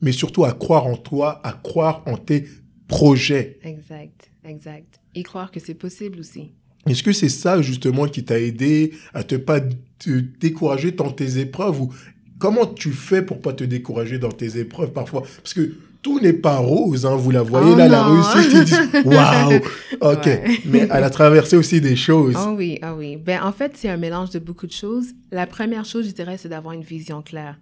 mais 0.00 0.12
surtout 0.12 0.46
à 0.46 0.54
croire 0.54 0.86
en 0.86 0.96
toi, 0.96 1.38
à 1.44 1.52
croire 1.52 2.02
en 2.06 2.16
tes 2.16 2.46
projets. 2.88 3.58
Exact. 3.62 4.30
Exact. 4.42 5.00
Et 5.14 5.22
croire 5.22 5.50
que 5.50 5.60
c'est 5.60 5.74
possible 5.74 6.18
aussi. 6.18 6.52
Est-ce 6.86 7.02
que 7.02 7.12
c'est 7.12 7.28
ça 7.28 7.60
justement 7.60 8.06
qui 8.06 8.24
t'a 8.24 8.40
aidé 8.40 8.92
à 9.12 9.22
te 9.22 9.34
pas 9.34 9.60
te 9.98 10.18
décourager 10.40 10.92
dans 10.92 11.10
tes 11.12 11.38
épreuves 11.38 11.78
ou 11.82 11.92
comment 12.38 12.64
tu 12.66 12.90
fais 12.90 13.20
pour 13.20 13.42
pas 13.42 13.52
te 13.52 13.64
décourager 13.64 14.18
dans 14.18 14.32
tes 14.32 14.58
épreuves 14.58 14.92
parfois? 14.92 15.22
Parce 15.42 15.52
que 15.52 15.76
tout 16.02 16.18
n'est 16.20 16.32
pas 16.32 16.56
rose, 16.56 17.06
hein, 17.06 17.14
vous 17.16 17.30
la 17.30 17.42
voyez 17.42 17.70
Oh 17.72 17.76
là, 17.76 17.86
la 17.88 18.02
réussite, 18.04 18.52
ils 18.52 18.64
disent 18.64 18.88
waouh, 19.04 19.54
ok, 20.00 20.26
Ouais. 20.26 20.58
mais 20.66 20.88
elle 20.90 21.04
a 21.04 21.10
traversé 21.10 21.56
aussi 21.56 21.80
des 21.80 21.94
choses. 21.96 22.34
Ah 22.36 22.50
oui, 22.52 22.78
ah 22.82 22.94
oui. 22.94 23.16
Ben, 23.16 23.40
en 23.42 23.52
fait, 23.52 23.72
c'est 23.76 23.88
un 23.88 23.96
mélange 23.96 24.30
de 24.30 24.38
beaucoup 24.40 24.66
de 24.66 24.72
choses. 24.72 25.06
La 25.30 25.46
première 25.46 25.84
chose, 25.84 26.06
je 26.08 26.12
dirais, 26.12 26.36
c'est 26.38 26.48
d'avoir 26.48 26.74
une 26.74 26.82
vision 26.82 27.22
claire. 27.22 27.56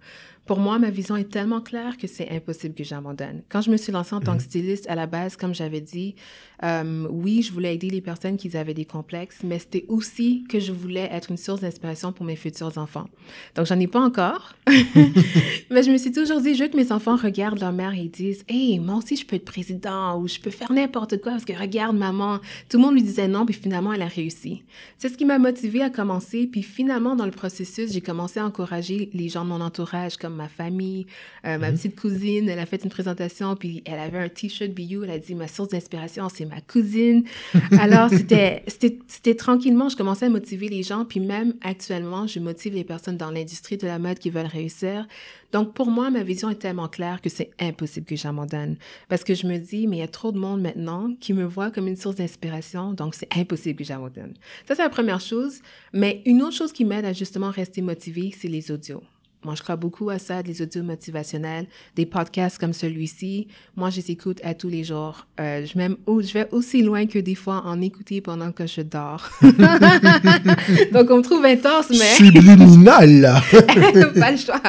Pour 0.45 0.59
moi, 0.59 0.79
ma 0.79 0.89
vision 0.89 1.15
est 1.15 1.29
tellement 1.29 1.61
claire 1.61 1.97
que 1.97 2.07
c'est 2.07 2.29
impossible 2.29 2.73
que 2.73 2.83
j'abandonne. 2.83 3.41
Quand 3.49 3.61
je 3.61 3.71
me 3.71 3.77
suis 3.77 3.91
lancée 3.91 4.15
en 4.15 4.21
tant 4.21 4.35
que 4.35 4.43
styliste, 4.43 4.89
à 4.89 4.95
la 4.95 5.05
base, 5.05 5.37
comme 5.37 5.53
j'avais 5.53 5.81
dit, 5.81 6.15
euh, 6.63 7.07
oui, 7.09 7.41
je 7.41 7.51
voulais 7.51 7.75
aider 7.75 7.89
les 7.89 8.01
personnes 8.01 8.37
qui 8.37 8.55
avaient 8.57 8.73
des 8.73 8.85
complexes, 8.85 9.39
mais 9.43 9.59
c'était 9.59 9.85
aussi 9.87 10.43
que 10.49 10.59
je 10.59 10.71
voulais 10.71 11.09
être 11.11 11.31
une 11.31 11.37
source 11.37 11.61
d'inspiration 11.61 12.11
pour 12.11 12.25
mes 12.25 12.35
futurs 12.35 12.77
enfants. 12.77 13.07
Donc, 13.55 13.65
j'en 13.65 13.79
ai 13.79 13.87
pas 13.87 14.01
encore. 14.01 14.53
mais 15.69 15.83
je 15.83 15.91
me 15.91 15.97
suis 15.97 16.11
toujours 16.11 16.41
dit, 16.41 16.55
je 16.55 16.63
veux 16.63 16.69
que 16.69 16.77
mes 16.77 16.91
enfants 16.91 17.15
regardent 17.15 17.59
leur 17.59 17.71
mère 17.71 17.93
et 17.93 18.07
disent, 18.07 18.43
hey, 18.47 18.79
moi 18.79 18.95
aussi, 18.95 19.15
je 19.15 19.25
peux 19.25 19.35
être 19.35 19.45
président 19.45 20.19
ou 20.19 20.27
je 20.27 20.39
peux 20.39 20.49
faire 20.49 20.71
n'importe 20.71 21.21
quoi 21.21 21.33
parce 21.33 21.45
que 21.45 21.53
regarde 21.53 21.97
maman. 21.97 22.39
Tout 22.69 22.77
le 22.77 22.83
monde 22.83 22.95
lui 22.95 23.03
disait 23.03 23.27
non, 23.27 23.45
puis 23.45 23.55
finalement, 23.55 23.93
elle 23.93 24.01
a 24.01 24.07
réussi. 24.07 24.63
C'est 24.97 25.09
ce 25.09 25.17
qui 25.17 25.25
m'a 25.25 25.39
motivée 25.39 25.81
à 25.81 25.89
commencer. 25.89 26.47
Puis 26.47 26.63
finalement, 26.63 27.15
dans 27.15 27.25
le 27.25 27.31
processus, 27.31 27.91
j'ai 27.91 28.01
commencé 28.01 28.39
à 28.39 28.45
encourager 28.45 29.09
les 29.13 29.29
gens 29.29 29.43
de 29.43 29.49
mon 29.49 29.61
entourage, 29.61 30.17
comme 30.17 30.30
ma 30.35 30.47
famille, 30.47 31.05
euh, 31.45 31.57
ma 31.57 31.71
petite 31.71 31.99
cousine. 31.99 32.49
Elle 32.49 32.59
a 32.59 32.65
fait 32.65 32.83
une 32.83 32.89
présentation, 32.89 33.55
puis 33.55 33.83
elle 33.85 33.99
avait 33.99 34.19
un 34.19 34.29
t-shirt 34.29 34.71
BU. 34.71 35.03
Elle 35.03 35.11
a 35.11 35.19
dit, 35.19 35.35
ma 35.35 35.47
source 35.47 35.69
d'inspiration, 35.69 36.29
c'est 36.29 36.45
ma 36.45 36.61
cousine. 36.61 37.23
Alors, 37.79 38.09
c'était 38.09 39.35
tranquillement, 39.35 39.89
je 39.89 39.95
commençais 39.95 40.25
à 40.25 40.29
motiver 40.29 40.67
les 40.67 40.83
gens. 40.83 41.05
Puis 41.05 41.19
même 41.19 41.53
actuellement, 41.63 42.27
je 42.27 42.39
motive 42.39 42.73
les 42.73 42.83
personnes 42.83 43.17
dans 43.17 43.31
l'industrie 43.31 43.77
de 43.77 43.87
la 43.87 43.99
mode 43.99 44.19
qui 44.19 44.29
veulent 44.29 44.45
réussir. 44.45 45.07
Donc, 45.51 45.73
pour 45.73 45.91
moi, 45.91 46.09
ma 46.09 46.23
vision 46.23 46.49
est 46.49 46.55
tellement 46.55 46.87
claire 46.87 47.21
que 47.21 47.29
c'est 47.29 47.51
impossible 47.59 48.05
que 48.05 48.15
j'abandonne. 48.15 48.77
Parce 49.09 49.23
que 49.23 49.33
je 49.33 49.47
me 49.47 49.57
dis, 49.57 49.87
mais 49.87 49.97
il 49.97 49.99
y 49.99 50.03
a 50.03 50.07
trop 50.07 50.31
de 50.31 50.37
monde 50.37 50.61
maintenant 50.61 51.13
qui 51.19 51.33
me 51.33 51.43
voit 51.43 51.71
comme 51.71 51.87
une 51.87 51.97
source 51.97 52.15
d'inspiration, 52.15 52.93
donc 52.93 53.15
c'est 53.15 53.27
impossible 53.35 53.77
que 53.77 53.83
j'abandonne. 53.83 54.33
Ça, 54.67 54.75
c'est 54.75 54.83
la 54.83 54.89
première 54.89 55.19
chose. 55.19 55.59
Mais 55.93 56.21
une 56.25 56.41
autre 56.41 56.55
chose 56.55 56.71
qui 56.71 56.85
m'aide 56.85 57.05
à 57.05 57.13
justement 57.13 57.49
rester 57.49 57.81
motivée, 57.81 58.33
c'est 58.37 58.47
les 58.47 58.71
audios. 58.71 59.03
Moi, 59.43 59.55
je 59.55 59.63
crois 59.63 59.75
beaucoup 59.75 60.09
à 60.09 60.19
ça, 60.19 60.43
des 60.43 60.61
audios 60.61 60.83
motivationnels, 60.83 61.65
des 61.95 62.05
podcasts 62.05 62.59
comme 62.59 62.73
celui-ci. 62.73 63.47
Moi, 63.75 63.89
je 63.89 63.97
les 63.97 64.11
écoute 64.11 64.39
à 64.43 64.53
tous 64.53 64.69
les 64.69 64.83
jours. 64.83 65.25
Euh, 65.39 65.65
je, 65.65 65.77
même, 65.77 65.97
je 66.07 66.33
vais 66.33 66.47
aussi 66.51 66.83
loin 66.83 67.07
que 67.07 67.17
des 67.17 67.33
fois 67.33 67.63
en 67.65 67.81
écouter 67.81 68.21
pendant 68.21 68.51
que 68.51 68.67
je 68.67 68.81
dors. 68.81 69.29
Donc, 69.41 71.09
on 71.09 71.17
me 71.17 71.21
trouve 71.21 71.43
intense, 71.45 71.89
mais... 71.89 71.95
Subliminal, 71.95 73.41
pas 74.19 74.31
le 74.31 74.37
choix. 74.37 74.61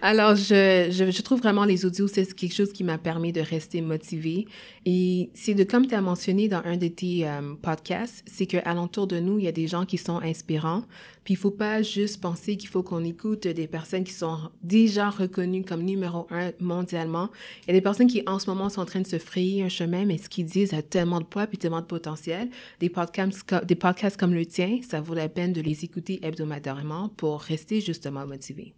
Alors, 0.00 0.36
je, 0.36 0.88
je, 0.90 1.10
je 1.10 1.22
trouve 1.22 1.40
vraiment 1.40 1.64
les 1.64 1.84
audios, 1.84 2.06
c'est 2.06 2.32
quelque 2.34 2.54
chose 2.54 2.72
qui 2.72 2.84
m'a 2.84 2.98
permis 2.98 3.32
de 3.32 3.40
rester 3.40 3.80
motivée. 3.80 4.46
Et 4.86 5.30
c'est 5.34 5.54
de, 5.54 5.64
comme 5.64 5.86
tu 5.86 5.94
as 5.94 6.00
mentionné 6.00 6.48
dans 6.48 6.62
un 6.64 6.76
de 6.76 6.88
tes 6.88 7.26
euh, 7.26 7.54
podcasts, 7.60 8.24
c'est 8.26 8.46
qu'à 8.46 8.74
l'entour 8.74 9.06
de 9.06 9.18
nous, 9.18 9.38
il 9.38 9.44
y 9.44 9.48
a 9.48 9.52
des 9.52 9.68
gens 9.68 9.84
qui 9.84 9.98
sont 9.98 10.20
inspirants. 10.20 10.82
Puis, 11.24 11.34
il 11.34 11.36
faut 11.36 11.50
pas 11.52 11.82
juste 11.82 12.20
penser 12.20 12.56
qu'il 12.56 12.68
faut 12.68 12.82
qu'on 12.82 13.04
écoute 13.04 13.46
des 13.46 13.68
personnes 13.68 14.02
qui 14.02 14.12
sont 14.12 14.38
déjà 14.62 15.08
reconnues 15.08 15.64
comme 15.64 15.82
numéro 15.82 16.26
un 16.30 16.50
mondialement. 16.58 17.30
Il 17.62 17.68
y 17.68 17.70
a 17.70 17.74
des 17.74 17.80
personnes 17.80 18.08
qui, 18.08 18.22
en 18.26 18.38
ce 18.38 18.50
moment, 18.50 18.68
sont 18.68 18.80
en 18.80 18.86
train 18.86 19.00
de 19.00 19.06
se 19.06 19.18
frayer 19.18 19.62
un 19.62 19.68
chemin, 19.68 20.04
mais 20.04 20.18
ce 20.18 20.28
qu'ils 20.28 20.46
disent 20.46 20.74
a 20.74 20.82
tellement 20.82 21.20
de 21.20 21.24
poids 21.24 21.46
puis 21.46 21.58
tellement 21.58 21.80
de 21.80 21.86
potentiel. 21.86 22.48
Des 22.80 22.88
podcasts, 22.88 23.54
des 23.64 23.74
podcasts 23.76 24.18
comme 24.18 24.34
le 24.34 24.46
tien, 24.46 24.80
ça 24.88 25.00
vaut 25.00 25.14
la 25.14 25.28
peine 25.28 25.52
de 25.52 25.60
les 25.60 25.84
écouter 25.84 26.18
hebdomadairement 26.22 27.10
pour 27.10 27.40
rester 27.40 27.80
justement 27.80 28.26
motivé. 28.26 28.74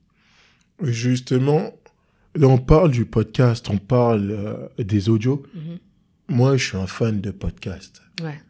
Justement, 0.83 1.73
là, 2.35 2.49
on 2.49 2.59
parle 2.59 2.91
du 2.91 3.07
podcast, 3.07 3.69
on 3.71 3.79
parle 3.79 4.31
euh, 4.31 4.69
des 4.83 5.09
audios. 5.09 5.45
Mhm. 5.55 5.79
Moi, 6.29 6.57
je 6.57 6.69
suis 6.69 6.77
un 6.77 6.87
fan 6.87 7.21
de 7.21 7.31
podcast. 7.31 8.03
Ouais. 8.23 8.41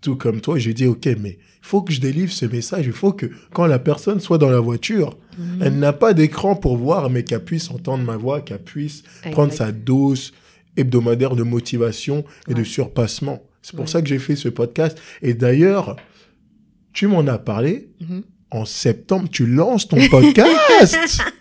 Tout 0.00 0.16
comme 0.16 0.40
toi, 0.40 0.58
j'ai 0.58 0.74
dit, 0.74 0.86
OK, 0.86 1.08
mais 1.18 1.38
il 1.62 1.66
faut 1.66 1.82
que 1.82 1.92
je 1.92 2.00
délivre 2.00 2.32
ce 2.32 2.46
message. 2.46 2.86
Il 2.86 2.92
faut 2.92 3.12
que 3.12 3.26
quand 3.52 3.66
la 3.66 3.78
personne 3.78 4.20
soit 4.20 4.38
dans 4.38 4.50
la 4.50 4.60
voiture, 4.60 5.16
Mhm. 5.38 5.62
elle 5.62 5.78
n'a 5.78 5.92
pas 5.92 6.14
d'écran 6.14 6.56
pour 6.56 6.76
voir, 6.76 7.10
mais 7.10 7.22
qu'elle 7.24 7.44
puisse 7.44 7.70
entendre 7.70 8.04
ma 8.04 8.16
voix, 8.16 8.40
qu'elle 8.40 8.62
puisse 8.62 9.02
prendre 9.32 9.52
sa 9.52 9.70
dose 9.72 10.32
hebdomadaire 10.76 11.36
de 11.36 11.42
motivation 11.42 12.24
et 12.48 12.54
de 12.54 12.64
surpassement. 12.64 13.42
C'est 13.62 13.76
pour 13.76 13.88
ça 13.88 14.00
que 14.02 14.08
j'ai 14.08 14.18
fait 14.18 14.36
ce 14.36 14.48
podcast. 14.48 14.98
Et 15.22 15.34
d'ailleurs, 15.34 15.96
tu 16.92 17.06
m'en 17.06 17.26
as 17.26 17.38
parlé. 17.38 17.90
Mhm. 18.00 18.22
En 18.52 18.64
septembre, 18.64 19.28
tu 19.30 19.46
lances 19.46 19.86
ton 19.88 19.98
podcast. 20.08 20.96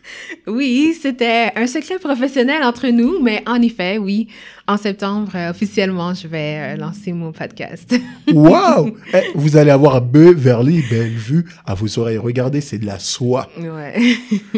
Oui, 0.48 0.98
c'était 1.00 1.52
un 1.56 1.67
secret 1.67 2.00
professionnel 2.00 2.63
entre 2.63 2.88
nous, 2.88 3.19
mais 3.22 3.43
en 3.45 3.62
effet, 3.62 4.00
oui, 4.00 4.28
en 4.67 4.76
septembre, 4.78 5.32
euh, 5.36 5.52
officiellement, 5.52 6.15
je 6.15 6.28
vais 6.28 6.56
euh, 6.58 6.76
lancer 6.78 7.13
mon 7.13 7.32
podcast. 7.32 7.93
Waouh 8.34 8.98
Eh, 9.13 9.17
Vous 9.36 9.58
allez 9.58 9.69
avoir 9.69 10.02
Beverly 10.02 10.84
Bellevue 10.89 11.45
à 11.63 11.76
vos 11.76 12.00
oreilles. 12.00 12.17
Regardez, 12.17 12.62
c'est 12.62 12.80
de 12.80 12.88
la 12.88 12.98
soie. 12.98 13.48
ouais. 13.60 14.15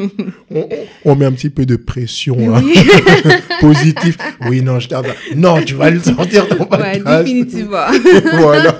On, 0.50 0.68
on 1.06 1.16
met 1.16 1.26
un 1.26 1.32
petit 1.34 1.50
peu 1.50 1.66
de 1.66 1.76
pression 1.76 2.56
hein, 2.56 2.64
positif. 3.60 4.18
Oui, 4.48 4.62
non, 4.62 4.80
je 4.80 4.88
t'en 4.90 5.02
Non, 5.36 5.62
tu 5.62 5.74
vas 5.76 5.90
le 5.90 6.00
sortir 6.02 6.48
ton 6.48 6.60
ouais, 6.60 6.66
podcast. 7.00 7.24
définitivement. 7.26 7.88
voilà. 8.40 8.78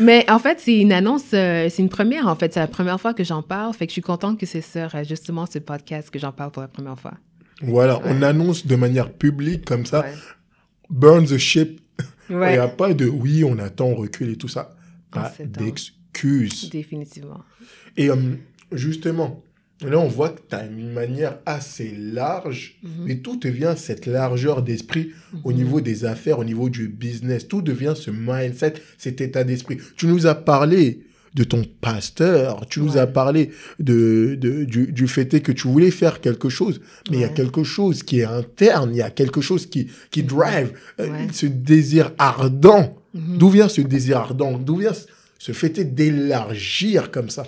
Mais 0.00 0.28
en 0.30 0.38
fait, 0.38 0.58
c'est 0.60 0.78
une 0.78 0.92
annonce, 0.92 1.32
euh, 1.34 1.68
c'est 1.68 1.82
une 1.82 1.88
première, 1.90 2.26
en 2.26 2.34
fait. 2.34 2.54
C'est 2.54 2.60
la 2.60 2.66
première 2.66 3.00
fois 3.00 3.14
que 3.14 3.22
j'en 3.22 3.42
parle. 3.42 3.74
Fait 3.74 3.86
que 3.86 3.90
je 3.90 3.94
suis 3.94 4.02
contente 4.02 4.40
que 4.40 4.46
c'est 4.46 4.62
sur 4.62 4.94
euh, 4.94 5.04
justement 5.04 5.46
ce 5.46 5.58
podcast 5.58 6.10
que 6.10 6.18
j'en 6.18 6.32
parle 6.32 6.50
pour 6.50 6.62
la 6.62 6.68
première 6.68 6.98
fois. 6.98 7.14
Voilà, 7.62 8.00
on 8.04 8.22
annonce 8.22 8.66
de 8.66 8.74
manière 8.76 9.12
publique 9.12 9.66
comme 9.66 9.84
ça. 9.84 10.00
Ouais. 10.00 10.14
Burn 10.88 11.26
the 11.26 11.36
ship. 11.36 11.80
Il 12.30 12.36
n'y 12.36 12.56
a 12.56 12.68
pas 12.68 12.94
de 12.94 13.06
oui, 13.06 13.44
on 13.44 13.58
attend, 13.58 13.86
on 13.86 13.94
recule 13.94 14.30
et 14.30 14.36
tout 14.36 14.48
ça. 14.48 14.74
Pas 15.10 15.32
d'excuses. 15.44 16.70
définitivement. 16.70 17.40
Et 17.96 18.08
euh, 18.08 18.16
justement, 18.72 19.42
là, 19.88 19.98
on 19.98 20.08
voit 20.08 20.30
que 20.30 20.40
tu 20.48 20.54
as 20.56 20.64
une 20.66 20.92
manière 20.92 21.38
assez 21.46 21.94
large, 21.98 22.76
Mhm. 22.82 22.90
mais 23.06 23.16
tout 23.16 23.36
devient 23.36 23.74
cette 23.76 24.06
largeur 24.06 24.62
d'esprit 24.62 25.10
au 25.44 25.52
niveau 25.52 25.80
des 25.80 26.04
affaires, 26.04 26.38
au 26.38 26.44
niveau 26.44 26.68
du 26.68 26.88
business. 26.88 27.48
Tout 27.48 27.62
devient 27.62 27.94
ce 27.96 28.10
mindset, 28.10 28.74
cet 28.98 29.20
état 29.20 29.44
d'esprit. 29.44 29.78
Tu 29.96 30.06
nous 30.06 30.26
as 30.26 30.34
parlé 30.34 31.00
de 31.34 31.44
ton 31.44 31.64
pasteur, 31.80 32.66
tu 32.68 32.80
nous 32.80 32.98
as 32.98 33.06
parlé 33.06 33.50
de, 33.78 34.34
de- 34.38 34.64
du, 34.64 34.90
du 34.90 35.06
fait 35.06 35.28
que 35.40 35.52
tu 35.52 35.68
voulais 35.68 35.92
faire 35.92 36.20
quelque 36.20 36.48
chose, 36.48 36.80
mais 37.08 37.18
il 37.18 37.20
y 37.20 37.24
a 37.24 37.28
quelque 37.28 37.62
chose 37.62 38.02
qui 38.02 38.18
est 38.18 38.24
interne, 38.24 38.90
il 38.92 38.96
y 38.98 39.02
a 39.02 39.10
quelque 39.10 39.40
chose 39.40 39.66
qui, 39.66 39.86
qui 40.10 40.24
drive, 40.24 40.72
euh, 40.98 41.06
ce 41.32 41.46
désir 41.46 42.12
ardent. 42.18 42.96
Mhm. 43.14 43.38
D'où 43.38 43.48
vient 43.48 43.68
ce 43.68 43.80
désir 43.80 44.18
ardent? 44.18 44.58
D'où 44.58 44.76
vient 44.76 44.92
ce- 45.38 45.52
fait 45.52 45.94
d'élargir 45.94 47.10
comme 47.10 47.30
ça? 47.30 47.46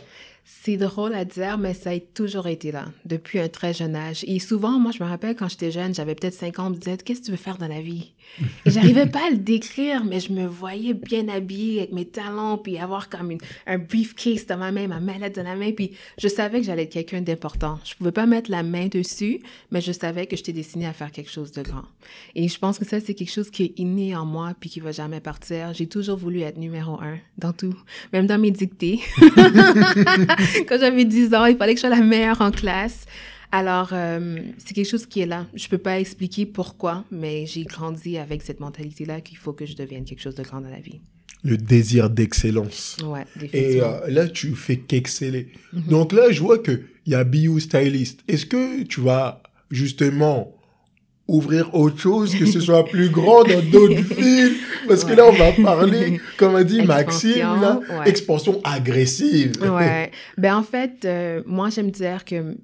C'est 0.64 0.76
drôle 0.76 1.12
à 1.14 1.24
dire, 1.24 1.58
mais 1.58 1.74
ça 1.74 1.90
a 1.90 1.98
toujours 1.98 2.46
été 2.46 2.70
là, 2.70 2.84
depuis 3.04 3.40
un 3.40 3.48
très 3.48 3.74
jeune 3.74 3.96
âge. 3.96 4.24
Et 4.28 4.38
souvent, 4.38 4.78
moi, 4.78 4.92
je 4.92 5.02
me 5.02 5.08
rappelle 5.08 5.34
quand 5.34 5.48
j'étais 5.48 5.72
jeune, 5.72 5.92
j'avais 5.92 6.14
peut-être 6.14 6.34
5 6.34 6.60
ans, 6.60 6.66
on 6.68 6.70
me 6.70 6.76
disait 6.76 6.96
Qu'est-ce 6.98 7.18
que 7.18 7.24
tu 7.24 7.30
veux 7.32 7.36
faire 7.36 7.58
dans 7.58 7.66
la 7.66 7.80
vie? 7.80 8.12
J'arrivais 8.64 9.06
pas 9.06 9.26
à 9.26 9.30
le 9.30 9.36
décrire, 9.36 10.04
mais 10.04 10.20
je 10.20 10.32
me 10.32 10.46
voyais 10.46 10.94
bien 10.94 11.28
habillée 11.28 11.80
avec 11.80 11.92
mes 11.92 12.04
talons, 12.04 12.58
puis 12.58 12.78
avoir 12.78 13.08
comme 13.08 13.30
une, 13.30 13.38
un 13.66 13.78
briefcase 13.78 14.46
dans 14.46 14.56
ma 14.56 14.72
main, 14.72 14.86
ma 14.86 15.00
mallette 15.00 15.36
dans 15.36 15.42
la 15.42 15.54
main, 15.54 15.72
puis 15.72 15.92
je 16.18 16.28
savais 16.28 16.60
que 16.60 16.66
j'allais 16.66 16.84
être 16.84 16.92
quelqu'un 16.92 17.20
d'important. 17.20 17.78
Je 17.84 17.94
pouvais 17.94 18.12
pas 18.12 18.26
mettre 18.26 18.50
la 18.50 18.62
main 18.62 18.86
dessus, 18.86 19.40
mais 19.70 19.80
je 19.80 19.92
savais 19.92 20.26
que 20.26 20.36
j'étais 20.36 20.52
destinée 20.52 20.86
à 20.86 20.92
faire 20.92 21.10
quelque 21.10 21.30
chose 21.30 21.52
de 21.52 21.62
grand. 21.62 21.84
Et 22.34 22.48
je 22.48 22.58
pense 22.58 22.78
que 22.78 22.84
ça, 22.84 23.00
c'est 23.00 23.14
quelque 23.14 23.32
chose 23.32 23.50
qui 23.50 23.64
est 23.64 23.78
inné 23.78 24.16
en 24.16 24.24
moi, 24.24 24.52
puis 24.58 24.70
qui 24.70 24.80
va 24.80 24.92
jamais 24.92 25.20
partir. 25.20 25.74
J'ai 25.74 25.86
toujours 25.86 26.16
voulu 26.16 26.40
être 26.40 26.58
numéro 26.58 27.00
un 27.00 27.18
dans 27.38 27.52
tout, 27.52 27.74
même 28.12 28.26
dans 28.26 28.38
mes 28.38 28.50
dictées. 28.50 29.00
Quand 29.20 30.78
j'avais 30.80 31.04
10 31.04 31.34
ans, 31.34 31.46
il 31.46 31.56
fallait 31.56 31.74
que 31.74 31.80
je 31.80 31.86
sois 31.86 31.96
la 31.96 32.02
meilleure 32.02 32.40
en 32.40 32.50
classe. 32.50 33.06
Alors, 33.52 33.90
euh, 33.92 34.38
c'est 34.56 34.72
quelque 34.72 34.88
chose 34.88 35.04
qui 35.04 35.20
est 35.20 35.26
là. 35.26 35.46
Je 35.52 35.68
peux 35.68 35.78
pas 35.78 36.00
expliquer 36.00 36.46
pourquoi, 36.46 37.04
mais 37.10 37.44
j'ai 37.46 37.64
grandi 37.64 38.16
avec 38.16 38.40
cette 38.42 38.60
mentalité-là 38.60 39.20
qu'il 39.20 39.36
faut 39.36 39.52
que 39.52 39.66
je 39.66 39.76
devienne 39.76 40.04
quelque 40.04 40.22
chose 40.22 40.34
de 40.34 40.42
grand 40.42 40.62
dans 40.62 40.70
la 40.70 40.80
vie. 40.80 41.00
Le 41.44 41.58
désir 41.58 42.08
d'excellence. 42.08 42.96
Ouais, 43.04 43.26
Et 43.52 43.82
euh, 43.82 44.08
là, 44.08 44.26
tu 44.28 44.54
fais 44.54 44.78
qu'exceller. 44.78 45.48
Mhm. 45.72 45.82
Donc 45.82 46.12
là, 46.12 46.30
je 46.30 46.40
vois 46.40 46.58
qu'il 46.60 46.84
y 47.06 47.14
a 47.14 47.24
BU 47.24 47.60
Stylist. 47.60 48.20
Est-ce 48.26 48.46
que 48.46 48.84
tu 48.84 49.00
vas 49.02 49.42
justement 49.70 50.54
ouvrir 51.28 51.74
autre 51.74 51.98
chose, 51.98 52.34
que 52.34 52.46
ce 52.46 52.60
soit 52.68 52.84
plus 52.84 53.10
grand 53.10 53.44
dans 53.44 53.60
d'autres 53.70 54.00
villes? 54.16 54.54
Parce 54.88 55.04
que 55.04 55.12
là, 55.12 55.26
on 55.26 55.32
va 55.32 55.52
parler, 55.52 56.20
comme 56.38 56.54
a 56.56 56.64
dit 56.64 56.82
Maxime, 56.82 57.38
là, 57.38 57.80
Expansion, 57.80 57.98
ouais. 57.98 58.08
expansion 58.08 58.60
agressive. 58.64 59.52
Ouais. 59.60 60.10
Ben, 60.38 60.56
en 60.56 60.62
fait, 60.62 61.04
euh, 61.04 61.42
moi, 61.44 61.68
j'aime 61.70 61.90
dire 61.90 62.24
que, 62.24 62.56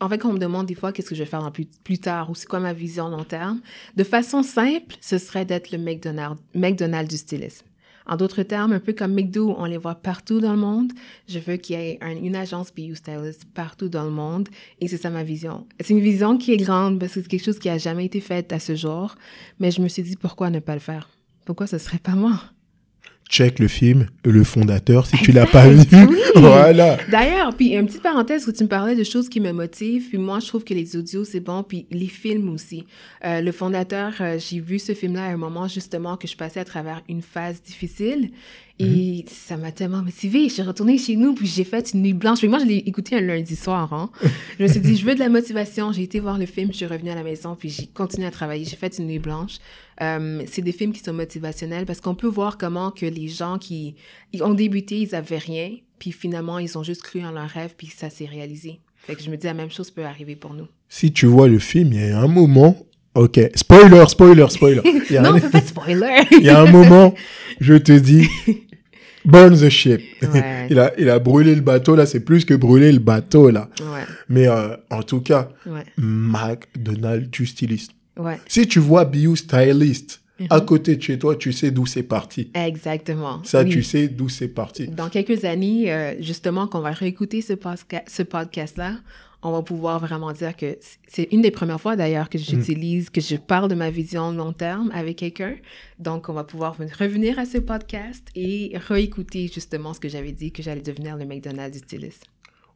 en 0.00 0.08
fait, 0.08 0.18
quand 0.18 0.30
on 0.30 0.34
me 0.34 0.38
demande 0.38 0.66
des 0.66 0.74
fois 0.74 0.92
qu'est-ce 0.92 1.08
que 1.08 1.14
je 1.14 1.22
vais 1.22 1.28
faire 1.30 1.50
plus, 1.84 1.98
tard 1.98 2.30
ou 2.30 2.34
c'est 2.34 2.46
quoi 2.46 2.60
ma 2.60 2.72
vision 2.72 3.08
long 3.08 3.24
terme, 3.24 3.60
de 3.96 4.04
façon 4.04 4.42
simple, 4.42 4.96
ce 5.00 5.18
serait 5.18 5.44
d'être 5.44 5.70
le 5.70 5.78
McDonald's, 5.78 7.08
du 7.08 7.16
stylisme. 7.16 7.66
En 8.08 8.16
d'autres 8.16 8.44
termes, 8.44 8.72
un 8.72 8.78
peu 8.78 8.92
comme 8.92 9.14
McDo, 9.14 9.56
on 9.58 9.64
les 9.64 9.78
voit 9.78 9.96
partout 9.96 10.40
dans 10.40 10.52
le 10.52 10.58
monde. 10.58 10.92
Je 11.26 11.40
veux 11.40 11.56
qu'il 11.56 11.76
y 11.76 11.82
ait 11.82 11.98
un- 12.00 12.14
une 12.16 12.36
agence 12.36 12.72
BU 12.72 12.94
Stylist 12.94 13.46
partout 13.52 13.88
dans 13.88 14.04
le 14.04 14.12
monde. 14.12 14.48
Et 14.80 14.86
c'est 14.86 14.96
ça 14.96 15.10
ma 15.10 15.24
vision. 15.24 15.66
C'est 15.80 15.92
une 15.92 16.00
vision 16.00 16.38
qui 16.38 16.52
est 16.52 16.56
grande 16.56 17.00
parce 17.00 17.14
que 17.14 17.22
c'est 17.22 17.28
quelque 17.28 17.44
chose 17.44 17.58
qui 17.58 17.68
a 17.68 17.78
jamais 17.78 18.04
été 18.04 18.20
fait 18.20 18.52
à 18.52 18.60
ce 18.60 18.76
jour. 18.76 19.16
Mais 19.58 19.72
je 19.72 19.82
me 19.82 19.88
suis 19.88 20.04
dit, 20.04 20.14
pourquoi 20.14 20.50
ne 20.50 20.60
pas 20.60 20.74
le 20.74 20.80
faire? 20.80 21.10
Pourquoi 21.46 21.66
ce 21.66 21.78
serait 21.78 21.98
pas 21.98 22.14
moi? 22.14 22.40
Check 23.28 23.58
le 23.58 23.66
film, 23.66 24.06
le 24.24 24.44
fondateur, 24.44 25.06
si 25.06 25.16
tu 25.16 25.32
l'as 25.32 25.46
pas 25.46 25.68
vu. 25.68 25.80
Oui. 25.92 26.20
Voilà. 26.36 26.98
D'ailleurs, 27.10 27.56
puis 27.56 27.68
une 27.74 27.86
petite 27.86 28.02
parenthèse 28.02 28.46
où 28.46 28.52
tu 28.52 28.62
me 28.62 28.68
parlais 28.68 28.94
de 28.94 29.04
choses 29.04 29.28
qui 29.28 29.40
me 29.40 29.52
motivent, 29.52 30.08
puis 30.10 30.18
moi 30.18 30.38
je 30.38 30.46
trouve 30.46 30.64
que 30.64 30.74
les 30.74 30.94
audios 30.94 31.24
c'est 31.24 31.40
bon, 31.40 31.62
puis 31.62 31.86
les 31.90 32.08
films 32.08 32.50
aussi. 32.50 32.84
Euh, 33.24 33.40
le 33.40 33.52
fondateur, 33.52 34.12
euh, 34.20 34.38
j'ai 34.38 34.60
vu 34.60 34.78
ce 34.78 34.92
film-là 34.92 35.24
à 35.24 35.28
un 35.28 35.38
moment 35.38 35.66
justement 35.66 36.18
que 36.18 36.28
je 36.28 36.36
passais 36.36 36.60
à 36.60 36.64
travers 36.64 37.02
une 37.08 37.22
phase 37.22 37.62
difficile 37.62 38.30
et 38.78 39.24
ça 39.28 39.56
m'a 39.56 39.72
tellement 39.72 40.02
motivée. 40.02 40.48
Je 40.48 40.54
suis 40.54 40.62
retournée 40.62 40.98
chez 40.98 41.16
nous 41.16 41.34
puis 41.34 41.46
j'ai 41.46 41.64
fait 41.64 41.92
une 41.94 42.02
nuit 42.02 42.12
blanche. 42.12 42.40
Puis 42.40 42.48
moi 42.48 42.58
je 42.58 42.66
l'ai 42.66 42.76
écouté 42.76 43.16
un 43.16 43.20
lundi 43.20 43.56
soir. 43.56 43.92
Hein. 43.92 44.10
Je 44.58 44.62
me 44.64 44.68
suis 44.68 44.80
dit 44.80 44.96
je 44.96 45.06
veux 45.06 45.14
de 45.14 45.20
la 45.20 45.28
motivation. 45.28 45.92
J'ai 45.92 46.02
été 46.02 46.20
voir 46.20 46.38
le 46.38 46.46
film, 46.46 46.72
je 46.72 46.78
suis 46.78 46.86
revenue 46.86 47.10
à 47.10 47.14
la 47.14 47.22
maison 47.22 47.56
puis 47.58 47.70
j'ai 47.70 47.86
continué 47.86 48.26
à 48.26 48.30
travailler. 48.30 48.64
J'ai 48.64 48.76
fait 48.76 48.98
une 48.98 49.06
nuit 49.06 49.18
blanche. 49.18 49.58
Euh, 50.02 50.42
c'est 50.46 50.62
des 50.62 50.72
films 50.72 50.92
qui 50.92 51.00
sont 51.00 51.14
motivationnels 51.14 51.86
parce 51.86 52.00
qu'on 52.00 52.14
peut 52.14 52.26
voir 52.26 52.58
comment 52.58 52.90
que 52.90 53.06
les 53.06 53.28
gens 53.28 53.58
qui 53.58 53.94
ont 54.40 54.54
débuté, 54.54 54.98
ils 54.98 55.14
avaient 55.14 55.38
rien, 55.38 55.70
puis 55.98 56.12
finalement 56.12 56.58
ils 56.58 56.76
ont 56.76 56.82
juste 56.82 57.02
cru 57.02 57.24
en 57.24 57.30
leur 57.30 57.48
rêve, 57.48 57.74
puis 57.76 57.86
ça 57.86 58.10
s'est 58.10 58.26
réalisé. 58.26 58.80
Fait 58.96 59.14
que 59.14 59.22
je 59.22 59.30
me 59.30 59.36
dis 59.36 59.46
la 59.46 59.54
même 59.54 59.70
chose 59.70 59.90
peut 59.90 60.04
arriver 60.04 60.36
pour 60.36 60.52
nous. 60.52 60.66
Si 60.88 61.12
tu 61.12 61.26
vois 61.26 61.48
le 61.48 61.58
film, 61.58 61.92
il 61.92 62.00
y 62.00 62.10
a 62.10 62.20
un 62.20 62.26
moment. 62.26 62.76
Ok, 63.14 63.40
spoiler, 63.54 64.04
spoiler, 64.08 64.46
spoiler. 64.50 64.82
Il 64.84 65.14
y 65.14 65.16
a, 65.16 65.22
non, 65.22 65.30
un, 65.30 65.36
on 65.36 65.38
fait 65.38 65.50
pas 65.50 65.60
de 65.60 65.66
spoiler. 65.66 66.22
il 66.32 66.42
y 66.42 66.50
a 66.50 66.60
un 66.60 66.70
moment, 66.70 67.14
je 67.60 67.74
te 67.74 67.92
dis, 67.92 68.28
burn 69.26 69.54
the 69.54 69.68
ship. 69.68 70.00
Ouais. 70.22 70.66
il, 70.70 70.78
a, 70.78 70.92
il 70.98 71.10
a 71.10 71.18
brûlé 71.18 71.54
le 71.54 71.60
bateau, 71.60 71.94
là, 71.96 72.06
c'est 72.06 72.20
plus 72.20 72.44
que 72.44 72.54
brûler 72.54 72.92
le 72.92 72.98
bateau, 73.00 73.50
là. 73.50 73.68
ouais, 73.80 74.04
Mais 74.28 74.48
euh, 74.48 74.76
en 74.90 75.02
tout 75.02 75.20
cas, 75.20 75.48
ouais, 75.66 75.84
McDonald's 75.98 77.30
du 77.30 77.46
styliste. 77.46 77.92
Si 78.48 78.66
tu 78.66 78.78
vois 78.78 79.04
BU 79.04 79.36
Stylist 79.36 80.22
Mhm. 80.38 80.46
à 80.50 80.60
côté 80.60 80.96
de 80.96 81.02
chez 81.02 81.18
toi, 81.18 81.34
tu 81.34 81.50
sais 81.50 81.70
d'où 81.70 81.86
c'est 81.86 82.02
parti. 82.02 82.50
exactement. 82.54 83.40
Ça, 83.42 83.62
Oui. 83.62 83.70
tu 83.70 83.82
sais 83.82 84.06
d'où 84.08 84.28
c'est 84.28 84.48
parti. 84.48 84.86
Dans 84.88 85.08
quelques 85.08 85.46
années, 85.46 85.90
euh, 85.90 86.12
justement, 86.20 86.66
qu'on 86.66 86.80
va 86.80 86.90
réécouter 86.90 87.40
ce, 87.40 87.54
posca- 87.54 88.02
ce 88.06 88.22
podcast-là, 88.22 88.96
on 89.48 89.52
va 89.52 89.62
pouvoir 89.62 90.00
vraiment 90.00 90.32
dire 90.32 90.56
que 90.56 90.76
c'est 91.06 91.28
une 91.30 91.40
des 91.40 91.50
premières 91.52 91.80
fois 91.80 91.94
d'ailleurs 91.96 92.28
que 92.28 92.36
j'utilise, 92.38 93.10
que 93.10 93.20
je 93.20 93.36
parle 93.36 93.68
de 93.70 93.74
ma 93.76 93.90
vision 93.90 94.32
long 94.32 94.52
terme 94.52 94.90
avec 94.92 95.16
quelqu'un. 95.18 95.54
Donc, 96.00 96.28
on 96.28 96.32
va 96.32 96.42
pouvoir 96.44 96.74
ven- 96.74 96.90
revenir 96.98 97.38
à 97.38 97.44
ce 97.46 97.58
podcast 97.58 98.24
et 98.34 98.72
réécouter 98.74 99.48
justement 99.52 99.94
ce 99.94 100.00
que 100.00 100.08
j'avais 100.08 100.32
dit, 100.32 100.50
que 100.50 100.62
j'allais 100.62 100.80
devenir 100.80 101.16
le 101.16 101.24
McDonald's 101.26 101.80
du. 101.86 101.98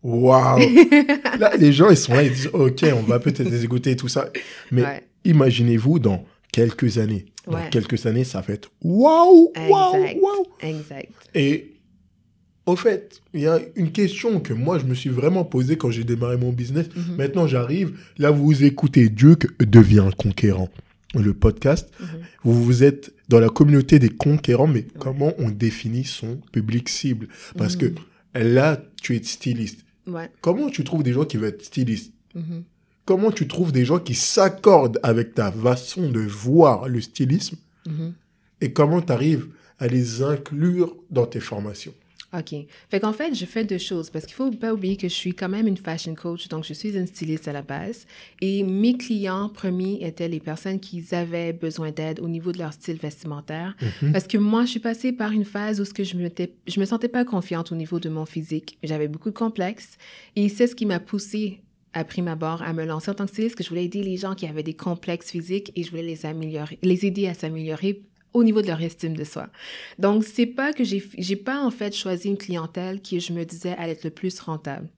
Waouh 0.02 0.59
Là, 1.38 1.56
les 1.59 1.72
gens, 1.72 1.90
ils 1.90 1.96
sont 1.96 2.14
là, 2.14 2.22
ils 2.22 2.30
disent, 2.33 2.50
OK, 2.52 2.85
on 2.94 3.02
va 3.02 3.18
peut-être 3.18 3.50
les 3.50 3.64
écouter 3.64 3.90
et 3.90 3.96
tout 3.96 4.09
ça. 4.09 4.30
Mais 4.70 4.83
Ouais. 4.83 5.02
imaginez-vous 5.24 5.98
dans 5.98 6.24
quelques 6.52 6.98
années. 6.98 7.26
Dans 7.46 7.54
Ouais. 7.54 7.68
quelques 7.70 8.06
années, 8.06 8.24
ça 8.24 8.40
va 8.40 8.54
être 8.54 8.70
waouh, 8.83 9.52
waouh, 9.68 9.94
Exact. 9.96 10.18
waouh. 10.22 10.46
Exact. 10.62 11.12
Et 11.35 11.69
au 12.66 12.77
fait, 12.77 13.20
il 13.35 13.40
y 13.40 13.46
a 13.46 13.59
une 13.77 13.90
question 13.92 14.40
que 14.40 14.53
moi, 14.53 14.79
je 14.79 14.85
me 14.85 14.94
suis 14.94 15.11
vraiment 15.11 15.44
posée 15.44 15.77
quand 15.77 15.90
j'ai 15.90 16.05
démarré 16.05 16.37
mon 16.37 16.53
business. 16.53 16.87
Mhm. 16.94 17.16
Maintenant, 17.16 17.46
j'arrive. 17.46 17.99
Là, 18.18 18.31
vous 18.31 18.64
écoutez 18.64 19.09
Duke 19.09 19.49
devient 19.62 20.09
conquérant. 20.16 20.68
Le 21.14 21.35
podcast, 21.35 21.90
Mhm. 21.99 22.07
vous, 22.44 22.62
vous 22.64 22.85
êtes 22.85 23.12
dans 23.29 23.40
la 23.40 23.49
communauté 23.49 23.99
des 23.99 24.11
conquérants, 24.11 24.68
mais 24.68 24.83
comment 25.01 25.33
on 25.38 25.51
définit 25.51 26.05
son 26.05 26.37
public 26.53 26.88
cible? 26.88 27.27
Parce 27.59 27.75
Mhm. 27.77 27.81
que 27.81 28.38
là, 28.40 28.81
tu 29.03 29.16
es 29.16 29.23
styliste. 29.25 29.81
Ouais. 30.07 30.31
Comment 30.40 30.68
tu 30.70 30.85
trouves 30.85 31.03
des 31.03 31.12
gens 31.12 31.25
qui 31.25 31.37
veulent 31.37 31.49
être 31.49 31.64
stylistes? 31.64 32.12
Mhm. 32.37 32.62
Comment 33.07 33.33
tu 33.33 33.49
trouves 33.49 33.73
des 33.73 33.85
gens 33.85 33.99
qui 33.99 34.14
s'accordent 34.14 35.01
avec 35.03 35.35
ta 35.35 35.51
façon 35.51 36.09
de 36.11 36.20
voir 36.20 36.88
le 36.88 37.01
stylisme? 37.01 37.57
Mhm. 37.88 38.12
Et 38.61 38.73
comment 38.73 39.01
tu 39.03 39.11
arrives 39.12 39.49
à 39.81 39.88
les 39.88 40.23
inclure 40.23 40.94
dans 41.11 41.27
tes 41.27 41.40
formations? 41.40 41.94
OK. 42.33 42.55
Fait 42.88 43.01
qu'en 43.01 43.12
fait, 43.12 43.35
je 43.35 43.45
fais 43.45 43.64
deux 43.64 43.79
choses 43.79 44.09
parce 44.09 44.25
qu'il 44.25 44.35
faut 44.35 44.51
pas 44.53 44.73
oublier 44.73 44.97
que 44.97 45.09
je 45.09 45.14
suis 45.14 45.35
quand 45.35 45.49
même 45.49 45.66
une 45.66 45.77
fashion 45.77 46.14
coach, 46.14 46.47
donc 46.49 46.64
je 46.64 46.73
suis 46.73 46.97
une 46.97 47.07
styliste 47.07 47.49
à 47.49 47.53
la 47.53 47.62
base. 47.62 48.07
Et 48.40 48.62
mes 48.62 48.97
clients 48.97 49.49
premiers 49.49 49.99
étaient 50.07 50.29
les 50.29 50.38
personnes 50.38 50.79
qui 50.79 51.05
avaient 51.12 51.53
besoin 51.53 51.90
d'aide 51.90 52.21
au 52.21 52.29
niveau 52.29 52.53
de 52.53 52.59
leur 52.59 52.73
style 52.73 52.99
vestimentaire. 52.99 53.77
Mhm. 54.03 54.12
Parce 54.12 54.29
que 54.29 54.38
moi, 54.38 54.64
je 54.64 54.71
suis 54.71 54.81
passée 54.81 55.12
par 55.12 55.33
une 55.33 55.45
phase 55.45 55.81
où 55.81 55.85
ce 55.85 55.93
que 55.93 56.05
je 56.05 56.16
me, 56.16 56.31
je 56.69 56.81
me 56.81 56.85
sentais 56.85 57.09
pas 57.09 57.25
confiante 57.25 57.73
au 57.73 57.75
niveau 57.75 57.99
de 57.99 58.09
mon 58.09 58.27
physique. 58.27 58.79
J'avais 58.85 59.09
beaucoup 59.09 59.31
de 59.31 59.37
complexes 59.37 59.99
et 60.37 60.49
c'est 60.49 60.69
ce 60.69 60.77
qui 60.77 60.87
m'a 60.87 61.01
poussée 61.01 61.61
à 61.93 62.05
prime 62.05 62.29
abord 62.29 62.62
à 62.62 62.73
me 62.73 62.85
lancer 62.85 63.11
en 63.11 63.14
tant 63.14 63.25
que 63.25 63.33
styliste, 63.33 63.57
que 63.57 63.64
je 63.64 63.69
voulais 63.69 63.85
aider 63.85 64.03
les 64.03 64.16
gens 64.16 64.35
qui 64.35 64.47
avaient 64.47 64.62
des 64.62 64.75
complexes 64.75 65.31
physiques 65.31 65.73
et 65.75 65.83
je 65.83 65.90
voulais 65.90 66.05
les 66.05 66.25
améliorer, 66.25 66.79
les 66.83 67.05
aider 67.05 67.27
à 67.27 67.35
s'améliorer 67.35 68.03
au 68.33 68.45
niveau 68.45 68.62
de 68.62 68.66
leur 68.66 68.81
estime 68.81 69.16
de 69.16 69.25
soi. 69.25 69.49
Donc, 69.99 70.25
c'est 70.25 70.47
pas 70.47 70.73
que 70.73 70.85
j'ai, 70.85 71.03
j'ai 71.19 71.37
pas 71.37 71.61
en 71.61 71.71
fait 71.71 71.95
choisi 71.95 72.29
une 72.29 72.38
clientèle 72.38 73.01
qui, 73.01 73.21
je 73.21 73.33
me 73.33 73.45
disais, 73.45 73.75
allait 73.77 73.93
être 73.93 74.05
le 74.05 74.11
plus 74.11 74.38
rentable. 74.40 74.88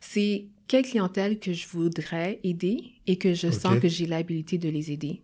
C'est 0.00 0.46
quelle 0.66 0.84
clientèle 0.84 1.38
que 1.38 1.52
je 1.52 1.68
voudrais 1.68 2.40
aider 2.42 2.92
et 3.06 3.16
que 3.16 3.34
je 3.34 3.50
sens 3.50 3.78
que 3.78 3.88
j'ai 3.88 4.06
l'habilité 4.06 4.56
de 4.56 4.68
les 4.68 4.90
aider. 4.90 5.20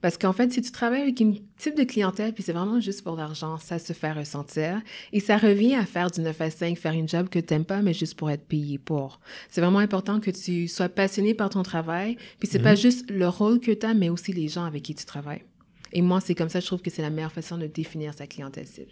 Parce 0.00 0.16
qu'en 0.16 0.32
fait, 0.32 0.52
si 0.52 0.62
tu 0.62 0.70
travailles 0.70 1.02
avec 1.02 1.18
une 1.18 1.38
type 1.58 1.76
de 1.76 1.82
clientèle, 1.82 2.32
puis 2.32 2.44
c'est 2.44 2.52
vraiment 2.52 2.80
juste 2.80 3.02
pour 3.02 3.16
l'argent, 3.16 3.58
ça 3.58 3.78
se 3.78 3.92
fait 3.92 4.12
ressentir. 4.12 4.80
Et 5.12 5.18
ça 5.18 5.36
revient 5.36 5.74
à 5.74 5.84
faire 5.84 6.10
du 6.10 6.20
9 6.20 6.40
à 6.40 6.50
5, 6.50 6.78
faire 6.78 6.92
une 6.92 7.08
job 7.08 7.28
que 7.28 7.40
t'aimes 7.40 7.64
pas, 7.64 7.82
mais 7.82 7.92
juste 7.92 8.14
pour 8.14 8.30
être 8.30 8.46
payé 8.46 8.78
pour. 8.78 9.20
C'est 9.50 9.60
vraiment 9.60 9.80
important 9.80 10.20
que 10.20 10.30
tu 10.30 10.68
sois 10.68 10.88
passionné 10.88 11.34
par 11.34 11.50
ton 11.50 11.64
travail. 11.64 12.16
Puis 12.38 12.48
c'est 12.50 12.60
pas 12.60 12.76
juste 12.76 13.10
le 13.10 13.28
rôle 13.28 13.58
que 13.58 13.72
tu 13.72 13.84
as, 13.84 13.94
mais 13.94 14.10
aussi 14.10 14.32
les 14.32 14.48
gens 14.48 14.64
avec 14.64 14.84
qui 14.84 14.94
tu 14.94 15.04
travailles. 15.04 15.42
Et 15.94 16.02
moi, 16.02 16.20
c'est 16.20 16.34
comme 16.34 16.48
ça, 16.48 16.60
je 16.60 16.66
trouve 16.66 16.82
que 16.82 16.90
c'est 16.90 17.02
la 17.02 17.10
meilleure 17.10 17.32
façon 17.32 17.56
de 17.56 17.66
définir 17.66 18.12
sa 18.14 18.26
clientèle 18.26 18.66
cible. 18.66 18.90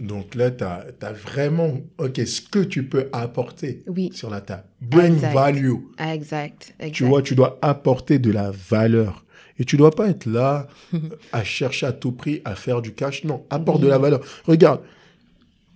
Donc 0.00 0.34
là, 0.34 0.50
tu 0.50 0.64
as, 0.64 1.12
vraiment, 1.12 1.72
OK, 1.98 2.20
ce 2.26 2.40
que 2.40 2.58
tu 2.58 2.82
peux 2.84 3.08
apporter 3.12 3.84
Oui. 3.86 4.10
sur 4.12 4.28
la 4.28 4.40
table. 4.40 4.64
Bring 4.80 5.14
Exact. 5.14 5.32
value. 5.34 5.72
Exact. 5.98 6.74
exact. 6.80 6.92
Tu 6.94 7.04
vois, 7.04 7.22
tu 7.22 7.36
dois 7.36 7.58
apporter 7.62 8.18
de 8.18 8.32
la 8.32 8.50
valeur. 8.50 9.24
Et 9.60 9.64
tu 9.64 9.76
dois 9.76 9.92
pas 9.92 10.08
être 10.08 10.26
là 10.26 10.66
à 11.32 11.44
chercher 11.44 11.86
à 11.86 11.92
tout 11.92 12.10
prix 12.10 12.42
à 12.44 12.56
faire 12.56 12.82
du 12.82 12.92
cash. 12.92 13.22
Non, 13.22 13.44
apporte 13.50 13.80
de 13.80 13.86
la 13.86 13.98
valeur. 13.98 14.20
Regarde, 14.46 14.80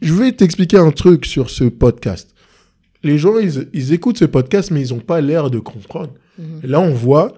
je 0.03 0.13
vais 0.13 0.33
t'expliquer 0.33 0.79
un 0.79 0.91
truc 0.91 1.25
sur 1.25 1.49
ce 1.49 1.63
podcast. 1.65 2.35
Les 3.05 3.19
gens, 3.19 3.39
ils, 3.39 3.69
ils 3.73 3.93
écoutent 3.93 4.19
ce 4.19 4.25
podcast, 4.25 4.73
mais 4.73 4.85
ils 4.85 4.93
n'ont 4.93 5.01
pas 5.01 5.21
l'air 5.21 5.49
de 5.51 5.61
comprendre. 5.61 6.13
Là, 6.65 6.81
on 6.81 6.93
voit, 6.93 7.35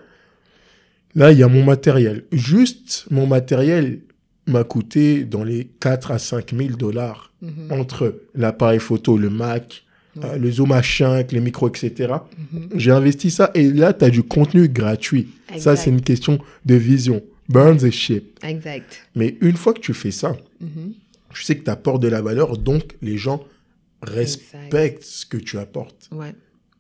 là, 1.14 1.32
il 1.32 1.38
y 1.38 1.42
a 1.42 1.48
mon 1.48 1.64
matériel. 1.64 2.24
Juste 2.32 3.06
mon 3.10 3.26
matériel 3.26 4.00
m'a 4.46 4.64
coûté 4.64 5.24
dans 5.24 5.44
les 5.44 5.70
4 5.80 6.10
à 6.12 6.18
5 6.18 6.54
000 6.56 6.70
dollars 6.76 7.32
Mhm. 7.42 7.72
entre 7.72 8.20
l'appareil 8.34 8.80
photo, 8.80 9.16
le 9.16 9.30
Mac, 9.30 9.84
euh, 10.22 10.36
le 10.36 10.50
Zoom 10.50 10.70
H5, 10.72 11.32
les 11.32 11.40
micros, 11.40 11.68
etc. 11.68 12.14
Mhm. 12.52 12.68
J'ai 12.76 12.90
investi 12.90 13.30
ça 13.30 13.50
et 13.54 13.70
là, 13.70 13.92
tu 13.94 14.04
as 14.04 14.10
du 14.10 14.22
contenu 14.22 14.68
gratuit. 14.68 15.28
Ça, 15.58 15.76
c'est 15.76 15.90
une 15.90 16.02
question 16.02 16.38
de 16.66 16.74
vision. 16.74 17.22
Burns 17.48 17.84
et 17.84 17.90
ship. 17.90 18.38
Exact. 18.44 19.06
Mais 19.14 19.36
une 19.40 19.56
fois 19.56 19.72
que 19.72 19.80
tu 19.80 19.94
fais 19.94 20.10
ça, 20.10 20.36
Mhm. 20.60 20.92
tu 21.32 21.42
sais 21.44 21.56
que 21.56 21.64
tu 21.64 21.70
apportes 21.70 22.02
de 22.02 22.08
la 22.08 22.20
valeur, 22.22 22.58
donc 22.58 22.96
les 23.02 23.16
gens 23.16 23.42
respectent 24.02 25.02
ce 25.04 25.26
que 25.26 25.36
tu 25.36 25.58
apportes 25.58 26.08
Ouais. 26.12 26.34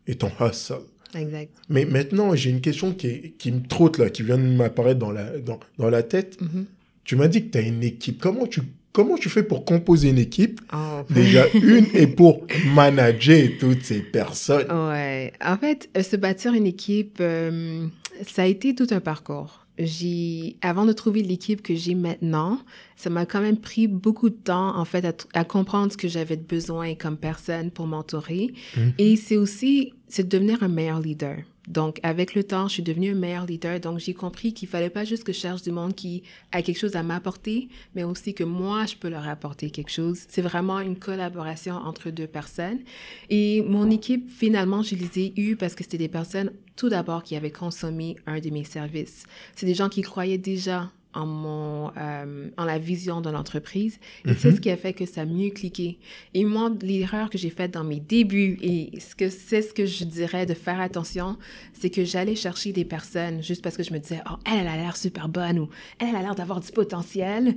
et 0.06 0.14
ton 0.14 0.30
hustle. 0.40 0.80
Exact. 1.14 1.50
Mais 1.68 1.84
maintenant, 1.84 2.34
j'ai 2.34 2.50
une 2.50 2.60
question 2.60 2.92
qui, 2.92 3.06
est- 3.08 3.34
qui 3.38 3.50
me 3.52 3.62
trotte 3.66 3.98
là, 3.98 4.10
qui 4.10 4.22
vient 4.22 4.38
de 4.38 4.42
m'apparaître 4.42 4.98
dans 4.98 5.10
la, 5.10 5.38
dans, 5.38 5.58
dans 5.78 5.90
la 5.90 6.02
tête. 6.02 6.40
Mhm. 6.40 6.66
Tu 7.04 7.16
m'as 7.16 7.28
dit 7.28 7.44
que 7.46 7.50
tu 7.52 7.58
as 7.58 7.62
une 7.62 7.82
équipe. 7.82 8.20
Comment 8.20 8.46
tu, 8.46 8.60
comment 8.92 9.16
tu 9.16 9.28
fais 9.28 9.42
pour 9.42 9.64
composer 9.64 10.10
une 10.10 10.18
équipe 10.18 10.60
Oh. 10.72 11.02
Déjà, 11.10 11.46
une, 11.54 11.86
et 11.94 12.06
pour 12.06 12.46
manager 12.74 13.48
toutes 13.58 13.82
ces 13.82 14.00
personnes? 14.00 14.70
Ouais. 14.70 15.32
En 15.44 15.56
fait, 15.56 15.88
euh, 15.96 16.02
se 16.02 16.16
bâtir 16.16 16.54
une 16.54 16.66
équipe, 16.66 17.18
euh, 17.20 17.86
ça 18.26 18.42
a 18.42 18.46
été 18.46 18.74
tout 18.74 18.86
un 18.90 19.00
parcours. 19.00 19.66
J'ai, 19.78 20.56
avant 20.60 20.84
de 20.84 20.92
trouver 20.92 21.22
l'équipe 21.22 21.62
que 21.62 21.74
j'ai 21.74 21.94
maintenant, 21.94 22.58
ça 22.96 23.08
m'a 23.08 23.24
quand 23.24 23.40
même 23.40 23.56
pris 23.56 23.86
beaucoup 23.86 24.28
de 24.28 24.34
temps, 24.34 24.76
en 24.76 24.84
fait, 24.84 25.26
à, 25.32 25.44
comprendre 25.44 25.92
ce 25.92 25.96
que 25.96 26.08
j'avais 26.08 26.36
besoin 26.36 26.94
comme 26.94 27.16
personne 27.16 27.70
pour 27.70 27.86
m'entourer. 27.86 28.52
Mhm. 28.76 28.92
Et 28.98 29.16
c'est 29.16 29.36
aussi, 29.36 29.94
c'est 30.08 30.24
de 30.24 30.28
devenir 30.28 30.62
un 30.62 30.68
meilleur 30.68 31.00
leader. 31.00 31.38
Donc, 31.70 32.00
avec 32.02 32.34
le 32.34 32.42
temps, 32.42 32.66
je 32.66 32.74
suis 32.74 32.82
devenue 32.82 33.12
un 33.12 33.14
meilleur 33.14 33.46
leader. 33.46 33.78
Donc, 33.78 34.00
j'ai 34.00 34.12
compris 34.12 34.52
qu'il 34.52 34.68
fallait 34.68 34.90
pas 34.90 35.04
juste 35.04 35.22
que 35.22 35.32
je 35.32 35.38
cherche 35.38 35.62
du 35.62 35.70
monde 35.70 35.94
qui 35.94 36.24
a 36.50 36.62
quelque 36.62 36.78
chose 36.78 36.96
à 36.96 37.04
m'apporter, 37.04 37.68
mais 37.94 38.02
aussi 38.02 38.34
que 38.34 38.42
moi, 38.42 38.86
je 38.86 38.96
peux 38.96 39.08
leur 39.08 39.28
apporter 39.28 39.70
quelque 39.70 39.90
chose. 39.90 40.18
C'est 40.28 40.42
vraiment 40.42 40.80
une 40.80 40.96
collaboration 40.96 41.76
entre 41.76 42.10
deux 42.10 42.26
personnes. 42.26 42.80
Et 43.28 43.62
mon 43.62 43.88
équipe, 43.88 44.28
finalement, 44.28 44.82
je 44.82 44.96
les 44.96 45.20
ai 45.20 45.40
eus 45.40 45.54
parce 45.54 45.76
que 45.76 45.84
c'était 45.84 45.96
des 45.96 46.08
personnes, 46.08 46.50
tout 46.74 46.88
d'abord, 46.88 47.22
qui 47.22 47.36
avaient 47.36 47.52
consommé 47.52 48.16
un 48.26 48.40
de 48.40 48.50
mes 48.50 48.64
services. 48.64 49.22
C'est 49.54 49.66
des 49.66 49.74
gens 49.74 49.88
qui 49.88 50.02
croyaient 50.02 50.38
déjà 50.38 50.90
en 51.14 51.26
mon 51.26 51.90
euh, 51.96 52.50
en 52.56 52.64
la 52.64 52.78
vision 52.78 53.20
de 53.20 53.30
l'entreprise. 53.30 53.98
Et 54.24 54.34
c'est 54.34 54.52
ce 54.52 54.60
qui 54.60 54.70
a 54.70 54.76
fait 54.76 54.92
que 54.92 55.06
ça 55.06 55.22
a 55.22 55.24
mieux 55.24 55.50
cliqué. 55.50 55.98
Et 56.34 56.44
moi 56.44 56.70
l'erreur 56.82 57.30
que 57.30 57.38
j'ai 57.38 57.50
faite 57.50 57.72
dans 57.72 57.84
mes 57.84 58.00
débuts 58.00 58.58
et 58.62 58.98
ce 59.00 59.14
que 59.14 59.28
c'est 59.28 59.62
ce 59.62 59.74
que 59.74 59.86
je 59.86 60.04
dirais 60.04 60.46
de 60.46 60.54
faire 60.54 60.80
attention 60.80 61.36
c'est 61.72 61.90
que 61.90 62.04
j'allais 62.04 62.36
chercher 62.36 62.72
des 62.72 62.84
personnes 62.84 63.42
juste 63.42 63.62
parce 63.62 63.76
que 63.76 63.82
je 63.82 63.92
me 63.92 63.98
disais 63.98 64.20
oh 64.30 64.36
elle 64.46 64.60
elle 64.60 64.68
a 64.68 64.76
l'air 64.76 64.96
super 64.96 65.28
bonne 65.28 65.58
ou 65.58 65.68
elle 65.98 66.08
elle 66.10 66.16
a 66.16 66.22
l'air 66.22 66.34
d'avoir 66.34 66.60
du 66.60 66.70
potentiel. 66.70 67.56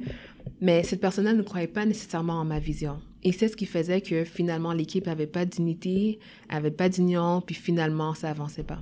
Mais 0.62 0.84
cette 0.84 1.02
personne-là 1.02 1.34
ne 1.34 1.42
croyait 1.42 1.68
pas 1.68 1.86
nécessairement 1.86 2.34
en 2.34 2.46
ma 2.46 2.60
vision. 2.60 3.00
Et 3.24 3.32
c'est 3.32 3.48
ce 3.48 3.56
qui 3.56 3.66
faisait 3.66 4.02
que 4.02 4.26
finalement 4.26 4.74
l'équipe 4.74 5.08
avait 5.08 5.28
pas 5.28 5.46
d'unité 5.46 6.20
avait 6.50 6.72
pas 6.72 6.90
d'union 6.90 7.42
puis 7.42 7.56
finalement 7.56 8.14
ça 8.14 8.30
avançait 8.30 8.64
pas 8.64 8.80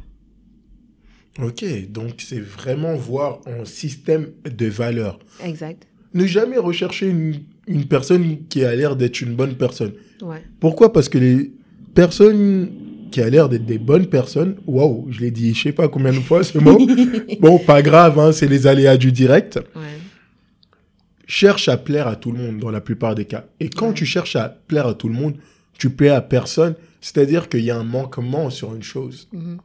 Ok, 1.40 1.64
donc 1.90 2.16
c'est 2.18 2.40
vraiment 2.42 2.96
voir 2.96 3.40
un 3.46 3.64
système 3.66 4.28
de 4.46 4.66
valeurs. 4.68 5.20
exact 5.44 5.88
Ne 6.14 6.26
jamais 6.26 6.58
rechercher 6.58 7.08
une, 7.08 7.36
une 7.68 7.86
personne 7.86 8.46
qui 8.50 8.64
a 8.66 8.76
l'air 8.76 8.96
d'être 8.96 9.22
une 9.22 9.36
bonne 9.36 9.56
personne. 9.56 9.94
ouais 10.22 10.44
Pourquoi? 10.60 10.92
Parce 10.92 11.08
que 11.10 11.18
les 11.18 11.52
personnes 11.96 12.70
qui 13.12 13.22
a 13.22 13.30
l'air 13.30 13.48
d'être 13.50 13.66
des 13.66 13.78
bonnes 13.78 14.08
personnes, 14.08 14.56
waouh, 14.68 15.08
je 15.10 15.20
l'ai 15.22 15.32
dit 15.32 15.54
je 15.54 15.64
sais 15.64 15.72
pas 15.72 15.88
combien 15.88 16.12
de 16.12 16.20
fois 16.20 16.44
ce 16.44 16.58
mot. 16.58 16.80
bon, 17.40 17.60
pas 17.60 17.82
grave, 17.82 18.20
hein, 18.20 18.32
c'est 18.34 18.48
les 18.48 18.68
aléas 18.68 18.98
du 18.98 19.12
direct. 19.12 19.58
ouais 19.76 19.82
Cherche 21.28 21.70
à 21.70 21.78
plaire 21.78 22.08
à 22.08 22.18
tout 22.18 22.32
le 22.34 22.38
monde 22.40 22.60
dans 22.60 22.72
la 22.72 22.82
plupart 22.82 23.16
des 23.16 23.24
cas. 23.26 23.46
Et 23.62 23.70
quand 23.70 23.90
Ouais. 23.90 23.94
tu 23.94 24.06
cherches 24.06 24.36
à 24.36 24.50
plaire 24.50 24.88
à 24.88 24.94
tout 24.96 25.08
le 25.08 25.14
monde, 25.14 25.36
tu 25.78 25.90
plais 25.90 26.10
à 26.10 26.20
personne. 26.22 26.76
C'est-à-dire 27.00 27.48
qu'il 27.48 27.62
y 27.62 27.72
a 27.72 27.78
un 27.78 27.86
manquement 27.86 28.50
sur 28.50 28.76
une 28.76 28.84
chose. 28.84 29.30
Mhm. 29.32 29.58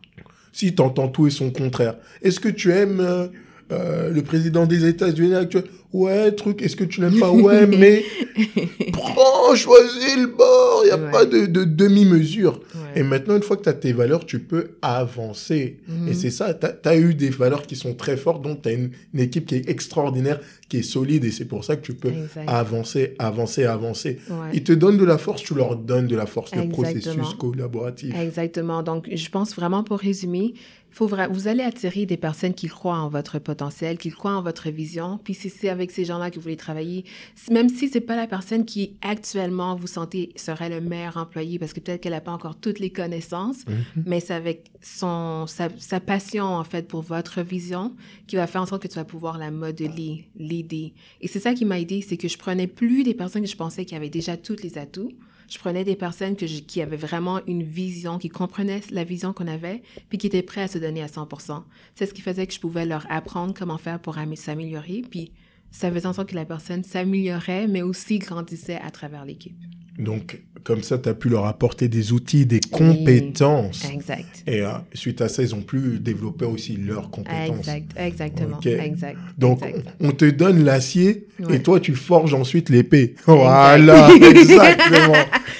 Si 0.56 0.74
tu 0.74 0.80
entends 0.80 1.08
tout 1.08 1.26
et 1.26 1.30
son 1.30 1.50
contraire. 1.50 1.96
Est-ce 2.22 2.40
que 2.40 2.48
tu 2.48 2.72
aimes 2.72 3.30
euh, 3.72 4.10
le 4.10 4.22
président 4.22 4.66
des 4.66 4.86
États-Unis 4.86 5.34
actuel 5.34 5.64
Ouais, 5.92 6.30
truc, 6.32 6.60
est-ce 6.62 6.76
que 6.76 6.84
tu 6.84 7.00
l'aimes 7.00 7.18
pas? 7.18 7.30
Ouais, 7.30 7.66
mais 7.66 8.04
prends, 8.92 9.54
choisis 9.54 10.16
le 10.16 10.26
bord. 10.26 10.82
Il 10.84 10.86
n'y 10.88 10.90
a 10.92 10.96
Ouais. 10.98 11.10
pas 11.10 11.24
de, 11.24 11.46
de 11.46 11.64
demi-mesure. 11.64 12.60
Ouais. 12.74 13.00
Et 13.00 13.02
maintenant, 13.02 13.36
une 13.36 13.42
fois 13.42 13.56
que 13.56 13.62
tu 13.62 13.68
as 13.68 13.72
tes 13.72 13.92
valeurs, 13.92 14.26
tu 14.26 14.40
peux 14.40 14.72
avancer. 14.82 15.78
Mhm. 15.88 16.08
Et 16.08 16.14
c'est 16.14 16.30
ça, 16.30 16.52
tu 16.54 16.66
as, 16.88 16.96
eu 16.96 17.14
des 17.14 17.30
valeurs 17.30 17.62
qui 17.62 17.76
sont 17.76 17.94
très 17.94 18.16
fortes, 18.16 18.42
donc 18.42 18.62
tu 18.62 18.68
as 18.68 18.72
une, 18.72 18.90
une 19.14 19.20
équipe 19.20 19.46
qui 19.46 19.54
est 19.54 19.68
extraordinaire, 19.70 20.40
qui 20.68 20.78
est 20.78 20.82
solide, 20.82 21.24
et 21.24 21.30
c'est 21.30 21.44
pour 21.46 21.64
ça 21.64 21.76
que 21.76 21.82
tu 21.82 21.94
peux 21.94 22.08
Exact. 22.08 22.44
avancer, 22.48 23.14
avancer, 23.18 23.64
avancer. 23.64 24.18
Ouais. 24.28 24.50
Ils 24.54 24.64
te 24.64 24.72
donnent 24.72 24.98
de 24.98 25.04
la 25.04 25.18
force, 25.18 25.42
tu 25.42 25.54
leur 25.54 25.76
donnes 25.76 26.08
de 26.08 26.16
la 26.16 26.26
force, 26.26 26.54
le 26.54 26.68
processus 26.68 27.34
collaboratif. 27.38 28.14
Exactement. 28.14 28.82
Donc, 28.82 29.08
je 29.14 29.28
pense 29.30 29.54
vraiment 29.54 29.82
pour 29.84 29.98
résumer, 29.98 30.54
faut 30.96 31.06
vra- 31.08 31.28
vous 31.30 31.46
allez 31.46 31.62
attirer 31.62 32.06
des 32.06 32.16
personnes 32.16 32.54
qui 32.54 32.68
croient 32.68 32.96
en 32.98 33.10
votre 33.10 33.38
potentiel, 33.38 33.98
qui 33.98 34.08
croient 34.10 34.34
en 34.36 34.40
votre 34.40 34.70
vision. 34.70 35.18
Puis 35.22 35.34
si 35.34 35.50
c'est 35.50 35.68
avec 35.68 35.90
ces 35.90 36.06
gens-là 36.06 36.30
que 36.30 36.36
vous 36.36 36.40
voulez 36.40 36.56
travailler, 36.56 37.04
même 37.50 37.68
si 37.68 37.88
c'est 37.90 38.00
pas 38.00 38.16
la 38.16 38.26
personne 38.26 38.64
qui 38.64 38.96
actuellement 39.02 39.76
vous 39.76 39.88
sentez 39.88 40.32
serait 40.36 40.70
le 40.70 40.80
meilleur 40.80 41.18
employé, 41.18 41.58
parce 41.58 41.74
que 41.74 41.80
peut-être 41.80 42.00
qu'elle 42.00 42.12
n'a 42.12 42.22
pas 42.22 42.32
encore 42.32 42.56
toutes 42.58 42.78
les 42.78 42.88
connaissances, 42.88 43.66
Mhm. 43.66 44.04
mais 44.06 44.20
c'est 44.20 44.32
avec 44.32 44.70
son 44.80 45.46
sa, 45.46 45.68
sa 45.76 46.00
passion 46.00 46.44
en 46.46 46.64
fait 46.64 46.88
pour 46.88 47.02
votre 47.02 47.42
vision 47.42 47.94
qui 48.26 48.36
va 48.36 48.46
faire 48.46 48.62
en 48.62 48.66
sorte 48.66 48.82
que 48.82 48.88
tu 48.88 48.94
vas 48.94 49.04
pouvoir 49.04 49.36
la 49.36 49.50
modeler, 49.50 50.24
l'aider. 50.38 50.94
Et 51.20 51.28
c'est 51.28 51.40
ça 51.40 51.52
qui 51.52 51.66
m'a 51.66 51.78
aidé, 51.78 52.00
c'est 52.00 52.16
que 52.16 52.28
je 52.28 52.38
prenais 52.38 52.66
plus 52.68 53.02
des 53.04 53.12
personnes 53.12 53.42
que 53.42 53.50
je 53.50 53.56
pensais 53.56 53.84
qui 53.84 53.94
avaient 53.94 54.08
déjà 54.08 54.38
tous 54.38 54.62
les 54.62 54.78
atouts. 54.78 55.12
Je 55.48 55.58
prenais 55.58 55.84
des 55.84 55.96
personnes 55.96 56.34
qui 56.36 56.82
avaient 56.82 56.96
vraiment 56.96 57.40
une 57.46 57.62
vision, 57.62 58.18
qui 58.18 58.28
comprenaient 58.28 58.80
la 58.90 59.04
vision 59.04 59.32
qu'on 59.32 59.46
avait, 59.46 59.82
puis 60.08 60.18
qui 60.18 60.26
étaient 60.26 60.42
prêts 60.42 60.62
à 60.62 60.68
se 60.68 60.78
donner 60.78 61.02
à 61.02 61.06
100%. 61.06 61.62
C'est 61.94 62.06
ce 62.06 62.14
qui 62.14 62.22
faisait 62.22 62.46
que 62.46 62.54
je 62.54 62.60
pouvais 62.60 62.84
leur 62.84 63.06
apprendre 63.10 63.54
comment 63.56 63.78
faire 63.78 64.00
pour 64.00 64.18
amé- 64.18 64.36
s'améliorer, 64.36 65.02
puis 65.08 65.32
ça 65.70 65.90
faisait 65.92 66.06
en 66.06 66.12
sorte 66.12 66.30
que 66.30 66.34
la 66.34 66.44
personne 66.44 66.82
s'améliorait, 66.84 67.66
mais 67.68 67.82
aussi 67.82 68.18
grandissait 68.18 68.80
à 68.82 68.90
travers 68.90 69.24
l'équipe. 69.24 69.56
Donc, 69.98 70.40
comme 70.64 70.82
ça, 70.82 70.98
tu 70.98 71.08
as 71.08 71.14
pu 71.14 71.28
leur 71.28 71.46
apporter 71.46 71.86
des 71.88 72.12
outils, 72.12 72.44
des 72.44 72.58
compétences. 72.60 73.84
Exact. 73.90 74.42
Et 74.46 74.62
euh, 74.62 74.70
suite 74.94 75.20
à 75.20 75.28
ça, 75.28 75.42
ils 75.42 75.54
ont 75.54 75.62
pu 75.62 75.98
développer 76.00 76.44
aussi 76.44 76.76
leurs 76.76 77.08
compétences. 77.10 77.58
Exact, 77.60 77.92
exactement. 77.96 78.60
Exact. 78.60 79.16
Donc, 79.38 79.64
exact. 79.64 79.88
on 80.00 80.10
te 80.10 80.24
donne 80.24 80.64
l'acier 80.64 81.28
Ouais. 81.38 81.56
et 81.56 81.62
toi, 81.62 81.78
tu 81.80 81.94
forges 81.94 82.34
ensuite 82.34 82.68
l'épée. 82.70 83.14
Voilà, 83.26 84.08
exactement. 84.30 85.14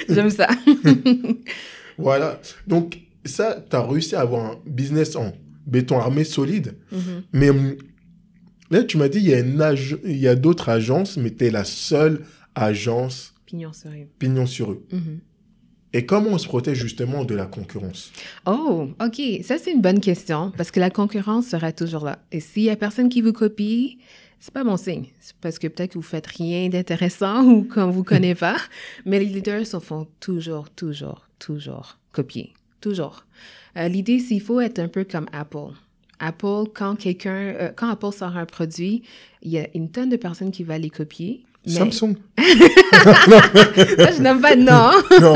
J'aime 0.09 0.31
ça. 0.31 0.49
Voilà. 1.99 2.41
Donc, 2.67 2.99
ça, 3.25 3.65
tu 3.69 3.77
as 3.77 3.83
réussi 3.83 4.15
à 4.17 4.21
avoir 4.21 4.45
un 4.53 4.59
business 4.67 5.17
en 5.17 5.33
béton 5.67 5.99
armé 5.99 6.25
solide. 6.25 6.75
Mhm. 6.93 7.01
Mais 7.33 7.51
hum, 7.51 7.75
là, 8.71 8.83
tu 8.85 8.99
m'as 8.99 9.09
dit, 9.09 9.19
il 9.19 9.29
y 9.29 9.35
a, 9.35 9.39
ag- 9.69 10.27
a 10.27 10.35
d'autres 10.35 10.69
agences, 10.69 11.17
mais 11.17 11.31
tu 11.31 11.47
es 11.47 11.51
la 11.51 11.65
seule 11.65 12.23
agence 12.55 13.35
Pignon 13.47 13.73
sur 13.73 13.91
rue. 13.91 14.09
pignon 14.19 14.47
sur 14.47 14.73
eux. 14.73 14.85
Mhm. 14.93 15.21
Et 15.93 16.05
comment 16.05 16.31
on 16.31 16.39
se 16.39 16.47
protège 16.47 16.79
justement 16.79 17.25
de 17.25 17.35
la 17.35 17.47
concurrence? 17.47 18.13
Oh, 18.45 18.89
OK. 19.01 19.21
Ça, 19.43 19.57
c'est 19.57 19.73
une 19.73 19.81
bonne 19.81 20.01
question 20.01 20.53
parce 20.57 20.71
que 20.71 20.81
la 20.81 20.91
concurrence 20.91 21.47
sera 21.47 21.73
toujours 21.73 22.05
là. 22.05 22.19
Et 22.33 22.41
s'il 22.41 22.65
y 22.65 22.71
a 22.71 22.77
personne 22.77 23.09
qui 23.09 23.23
vous 23.23 23.33
copie, 23.33 23.99
c'est 24.41 24.53
pas 24.53 24.65
bon 24.65 24.77
signe. 24.77 25.07
C'est 25.21 25.37
parce 25.37 25.59
que 25.59 25.69
peut-être 25.69 25.93
que 25.93 25.99
vous 25.99 26.03
faites 26.03 26.27
rien 26.27 26.69
d'intéressant 26.69 27.45
ou 27.49 27.65
qu'on 27.65 27.91
vous 27.91 28.05
connaît 28.05 28.35
pas. 28.35 28.57
Mais 29.07 29.19
les 29.19 29.25
leaders 29.27 29.67
se 29.67 29.79
font 29.79 30.07
toujours, 30.21 30.69
toujours, 30.71 31.27
toujours 31.39 31.99
copier. 32.13 32.53
Toujours. 32.81 33.25
Euh, 33.79 33.89
L'idée, 33.89 34.19
c'est 34.19 34.35
qu'il 34.35 34.43
faut 34.43 34.61
être 34.61 34.79
un 34.79 34.89
peu 34.89 35.05
comme 35.05 35.27
Apple. 35.33 35.73
Apple, 36.19 36.71
quand 36.75 36.97
quelqu'un, 36.97 37.55
euh, 37.59 37.73
quand 37.75 37.89
Apple 37.89 38.13
sort 38.13 38.37
un 38.37 38.47
produit, 38.47 39.03
il 39.43 39.51
y 39.51 39.59
a 39.59 39.69
une 39.75 39.91
tonne 39.91 40.09
de 40.11 40.17
personnes 40.17 40.51
qui 40.51 40.65
vont 40.65 40.79
les 40.79 40.91
copier. 40.91 41.45
Samsung 41.67 42.17
Moi, 42.39 44.11
je 44.17 44.23
n'aime 44.23 44.41
pas 44.41 44.55
de 44.55 44.63
nom. 44.63 44.91
Non, 45.21 45.35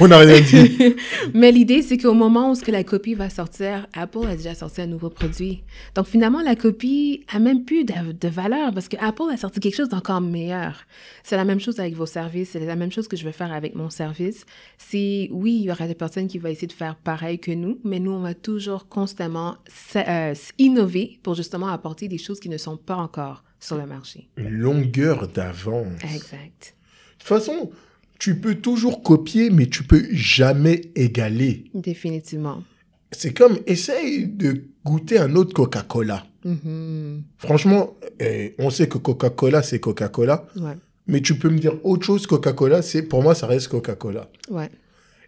on 0.00 0.08
n'a 0.08 0.18
rien 0.18 0.40
dit. 0.40 0.94
Mais 1.34 1.50
l'idée, 1.50 1.82
c'est 1.82 1.96
qu'au 1.96 2.12
moment 2.12 2.50
où 2.50 2.54
ce 2.54 2.62
que 2.62 2.70
la 2.70 2.84
copie 2.84 3.14
va 3.14 3.30
sortir, 3.30 3.86
Apple 3.94 4.26
a 4.28 4.36
déjà 4.36 4.54
sorti 4.54 4.82
un 4.82 4.86
nouveau 4.86 5.10
produit. 5.10 5.62
Donc 5.94 6.06
finalement, 6.06 6.42
la 6.42 6.56
copie 6.56 7.24
a 7.32 7.38
même 7.38 7.64
plus 7.64 7.84
de, 7.84 8.12
de 8.12 8.28
valeur 8.28 8.72
parce 8.72 8.88
que 8.88 8.96
Apple 9.00 9.30
a 9.32 9.36
sorti 9.36 9.60
quelque 9.60 9.76
chose 9.76 9.88
d'encore 9.88 10.20
meilleur. 10.20 10.76
C'est 11.22 11.36
la 11.36 11.44
même 11.44 11.60
chose 11.60 11.80
avec 11.80 11.94
vos 11.94 12.06
services, 12.06 12.50
c'est 12.52 12.60
la 12.60 12.76
même 12.76 12.92
chose 12.92 13.08
que 13.08 13.16
je 13.16 13.24
veux 13.24 13.32
faire 13.32 13.52
avec 13.52 13.74
mon 13.74 13.90
service. 13.90 14.44
C'est 14.78 15.28
oui, 15.32 15.58
il 15.60 15.64
y 15.64 15.70
aura 15.70 15.86
des 15.86 15.94
personnes 15.94 16.28
qui 16.28 16.38
vont 16.38 16.48
essayer 16.48 16.68
de 16.68 16.72
faire 16.72 16.96
pareil 16.96 17.38
que 17.38 17.52
nous, 17.52 17.78
mais 17.84 18.00
nous, 18.00 18.12
on 18.12 18.20
va 18.20 18.34
toujours 18.34 18.88
constamment 18.88 19.56
euh, 19.96 20.34
innover 20.58 21.18
pour 21.22 21.34
justement 21.34 21.68
apporter 21.68 22.08
des 22.08 22.18
choses 22.18 22.40
qui 22.40 22.48
ne 22.48 22.58
sont 22.58 22.76
pas 22.76 22.96
encore 22.96 23.44
sur 23.64 23.78
le 23.78 23.86
marché. 23.86 24.28
Une 24.36 24.50
longueur 24.50 25.28
d'avance. 25.28 26.02
Exact. 26.02 26.74
De 26.74 27.18
toute 27.18 27.28
façon, 27.28 27.70
tu 28.18 28.38
peux 28.38 28.56
toujours 28.56 29.02
copier, 29.02 29.48
mais 29.50 29.66
tu 29.66 29.84
peux 29.84 30.04
jamais 30.12 30.82
égaler. 30.94 31.64
Définitivement. 31.74 32.62
C'est 33.10 33.32
comme, 33.32 33.58
essaye 33.66 34.26
de 34.26 34.64
goûter 34.84 35.18
un 35.18 35.34
autre 35.36 35.54
Coca-Cola. 35.54 36.26
Mhm. 36.44 37.22
Franchement, 37.38 37.96
eh, 38.20 38.54
on 38.58 38.68
sait 38.68 38.88
que 38.88 38.98
Coca-Cola, 38.98 39.62
c'est 39.62 39.80
Coca-Cola. 39.80 40.46
Ouais. 40.56 40.76
Mais 41.06 41.22
tu 41.22 41.38
peux 41.38 41.48
me 41.48 41.58
dire 41.58 41.74
autre 41.84 42.04
chose 42.04 42.26
Coca-Cola, 42.26 42.82
c'est 42.82 43.02
pour 43.02 43.22
moi, 43.22 43.34
ça 43.34 43.46
reste 43.46 43.68
Coca-Cola. 43.68 44.30
Ouais. 44.50 44.68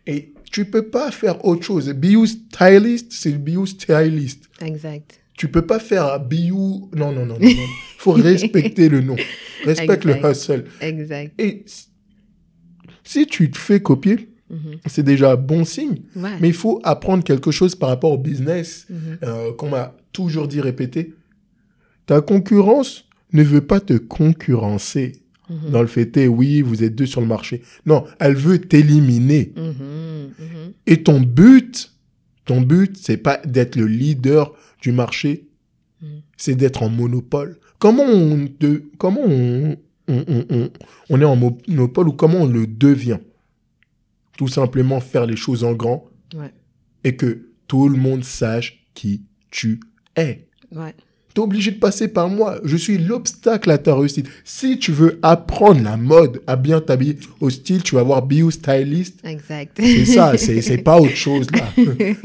Et 0.06 0.34
tu 0.50 0.66
peux 0.66 0.88
pas 0.88 1.10
faire 1.10 1.44
autre 1.44 1.62
chose. 1.62 1.88
Bio 1.90 2.26
stylist, 2.26 3.12
c'est 3.12 3.32
bio 3.32 3.64
stylist. 3.66 4.44
Exact. 4.60 5.20
Tu 5.36 5.48
peux 5.48 5.62
pas 5.66 5.78
faire 5.78 6.06
un 6.12 6.18
bio. 6.18 6.88
Non, 6.94 7.12
non, 7.12 7.26
non, 7.26 7.38
non. 7.38 7.38
non. 7.40 7.66
faut 7.98 8.12
respecter 8.30 8.88
le 8.88 9.00
nom. 9.00 9.16
Respecte 9.64 10.04
le 10.04 10.14
hustle. 10.24 10.64
Exact. 10.80 11.32
Et 11.40 11.64
si 13.04 13.26
tu 13.26 13.50
te 13.50 13.58
fais 13.58 13.80
copier, 13.80 14.30
Mhm. 14.48 14.76
c'est 14.86 15.02
déjà 15.02 15.32
un 15.32 15.36
bon 15.36 15.64
signe. 15.64 16.02
Ouais. 16.14 16.30
Mais 16.40 16.48
il 16.48 16.54
faut 16.54 16.80
apprendre 16.84 17.24
quelque 17.24 17.50
chose 17.50 17.74
par 17.74 17.88
rapport 17.88 18.12
au 18.12 18.18
business 18.18 18.86
Mhm. 18.88 19.18
euh, 19.24 19.52
qu'on 19.54 19.68
m'a 19.70 19.96
toujours 20.12 20.46
dit 20.46 20.60
répéter. 20.60 21.14
Ta 22.06 22.20
concurrence 22.20 23.04
ne 23.32 23.42
veut 23.42 23.60
pas 23.60 23.80
te 23.80 23.94
concurrencer. 23.94 25.12
Mhm. 25.50 25.70
Dans 25.70 25.80
le 25.80 25.88
fait 25.88 26.16
est, 26.16 26.28
oui, 26.28 26.62
vous 26.62 26.84
êtes 26.84 26.94
deux 26.94 27.06
sur 27.06 27.20
le 27.20 27.26
marché. 27.26 27.62
Non, 27.86 28.04
elle 28.20 28.36
veut 28.36 28.60
t'éliminer. 28.60 29.52
Et 30.86 31.02
ton 31.02 31.20
but, 31.20 31.90
ton 32.46 32.60
but, 32.62 32.96
c'est 32.96 33.16
pas 33.18 33.36
d'être 33.44 33.76
le 33.76 33.86
leader 33.86 34.52
du 34.80 34.92
marché, 34.92 35.46
Mhm. 36.02 36.08
c'est 36.36 36.54
d'être 36.54 36.82
en 36.82 36.88
monopole. 36.88 37.58
Comment 37.78 38.04
on, 38.04 38.48
de, 38.60 38.84
comment 38.98 39.20
on, 39.24 39.76
on, 40.08 40.24
on- 40.28 40.46
on- 40.50 40.70
on 41.10 41.20
est 41.20 41.24
en 41.24 41.36
monopole 41.36 42.08
ou 42.08 42.12
comment 42.12 42.38
on 42.42 42.46
le 42.46 42.66
devient? 42.66 43.18
Tout 44.38 44.48
simplement 44.48 45.00
faire 45.00 45.26
les 45.26 45.36
choses 45.36 45.64
en 45.64 45.72
grand 45.72 46.08
Ouais. 46.34 46.52
et 47.04 47.16
que 47.16 47.48
tout 47.66 47.88
le 47.88 47.96
monde 47.98 48.22
sache 48.24 48.86
qui 48.94 49.22
tu 49.50 49.80
es. 50.16 50.46
Ouais. 50.74 50.94
Tu 51.36 51.42
es 51.42 51.44
obligé 51.44 51.70
de 51.70 51.76
passer 51.78 52.08
par 52.08 52.30
moi. 52.30 52.58
Je 52.64 52.78
suis 52.78 52.96
l'obstacle 52.96 53.70
à 53.70 53.76
ta 53.76 53.94
réussite. 53.94 54.26
Si 54.42 54.78
tu 54.78 54.90
veux 54.90 55.18
apprendre 55.22 55.82
la 55.82 55.98
mode, 55.98 56.40
à 56.46 56.56
bien 56.56 56.80
t'habiller 56.80 57.18
au 57.40 57.50
style, 57.50 57.82
tu 57.82 57.94
vas 57.94 58.02
voir 58.02 58.22
Bio 58.22 58.50
Stylist. 58.50 59.20
Exact. 59.22 59.76
C'est 59.78 60.06
ça, 60.06 60.32
c'est 60.38 60.78
pas 60.78 60.98
autre 60.98 61.10
chose 61.14 61.46
là. 61.52 61.68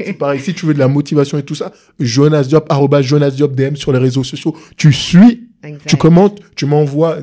C'est 0.02 0.14
pareil, 0.14 0.40
si 0.40 0.54
tu 0.54 0.64
veux 0.64 0.72
de 0.72 0.78
la 0.78 0.88
motivation 0.88 1.36
et 1.36 1.42
tout 1.42 1.54
ça, 1.54 1.72
Jonas 2.00 2.44
Diop, 2.44 2.64
arobase 2.72 3.04
Jonas 3.04 3.32
Diop 3.32 3.54
DM 3.54 3.74
sur 3.74 3.92
les 3.92 3.98
réseaux 3.98 4.24
sociaux. 4.24 4.56
Tu 4.78 4.94
suis, 4.94 5.50
Exact. 5.62 5.86
tu 5.86 5.96
commentes, 5.98 6.40
tu 6.56 6.64
m'envoies 6.64 7.18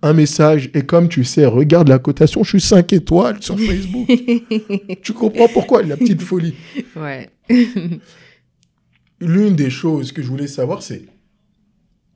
un 0.00 0.14
message 0.14 0.70
et 0.72 0.80
comme 0.80 1.10
tu 1.10 1.24
sais, 1.24 1.44
regarde 1.44 1.88
la 1.90 1.98
cotation, 1.98 2.42
je 2.42 2.48
suis 2.56 2.60
5 2.62 2.90
étoiles 2.94 3.36
sur 3.42 3.58
Facebook. 3.60 4.08
tu 5.02 5.12
comprends 5.12 5.48
pourquoi 5.48 5.82
la 5.82 5.98
petite 5.98 6.22
folie? 6.22 6.54
ouais. 6.96 7.28
L'une 9.20 9.54
des 9.56 9.68
choses 9.70 10.10
que 10.10 10.22
je 10.22 10.28
voulais 10.28 10.46
savoir, 10.46 10.82
c'est 10.82 11.02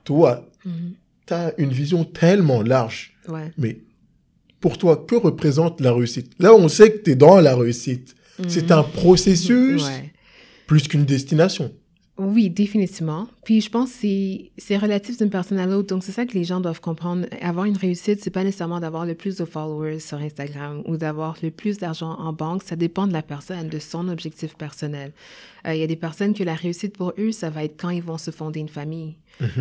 toi, 0.08 0.48
Mhm. 0.64 0.94
tu 1.26 1.34
as 1.34 1.52
une 1.58 1.70
vision 1.82 2.02
tellement 2.04 2.62
large, 2.62 3.12
Ouais. 3.28 3.52
mais 3.58 3.80
pour 4.60 4.78
toi, 4.78 5.04
que 5.08 5.14
représente 5.16 5.80
la 5.82 5.92
réussite? 5.92 6.32
Là, 6.38 6.54
on 6.54 6.68
sait 6.68 6.90
que 6.92 6.98
tu 7.04 7.10
es 7.10 7.14
dans 7.14 7.40
la 7.40 7.54
réussite. 7.54 8.14
C'est 8.48 8.70
un 8.70 8.82
processus 8.84 9.82
Ouais. 9.84 10.12
plus 10.66 10.88
qu'une 10.88 11.04
destination. 11.04 11.72
Oui, 12.20 12.50
définitivement. 12.50 13.28
Puis 13.44 13.60
je 13.60 13.70
pense 13.70 13.92
que 13.92 13.98
c'est- 14.58 14.76
relatif 14.76 15.18
d'une 15.18 15.30
personne 15.30 15.58
à 15.58 15.66
l'autre. 15.66 15.86
Donc, 15.94 16.02
c'est 16.02 16.10
ça 16.10 16.26
que 16.26 16.32
les 16.34 16.42
gens 16.42 16.58
doivent 16.60 16.80
comprendre. 16.80 17.26
Avoir 17.40 17.64
une 17.64 17.76
réussite, 17.76 18.20
c'est 18.22 18.30
pas 18.30 18.42
nécessairement 18.42 18.80
d'avoir 18.80 19.06
le 19.06 19.14
plus 19.14 19.36
de 19.36 19.44
followers 19.44 20.00
sur 20.00 20.18
Instagram 20.18 20.82
ou 20.86 20.96
d'avoir 20.96 21.36
le 21.44 21.52
plus 21.52 21.78
d'argent 21.78 22.12
en 22.18 22.32
banque. 22.32 22.64
Ça 22.64 22.74
dépend 22.74 23.06
de 23.06 23.12
la 23.12 23.22
personne, 23.22 23.68
de 23.68 23.78
son 23.78 24.08
objectif 24.08 24.56
personnel. 24.56 25.12
Euh, 25.66 25.74
Il 25.74 25.80
y 25.80 25.84
a 25.84 25.86
des 25.86 25.94
personnes 25.96 26.34
que 26.34 26.42
la 26.42 26.54
réussite 26.54 26.96
pour 26.96 27.12
eux, 27.18 27.30
ça 27.30 27.50
va 27.50 27.62
être 27.62 27.76
quand 27.80 27.90
ils 27.90 28.02
vont 28.02 28.18
se 28.18 28.32
fonder 28.32 28.58
une 28.60 28.68
famille. 28.68 29.14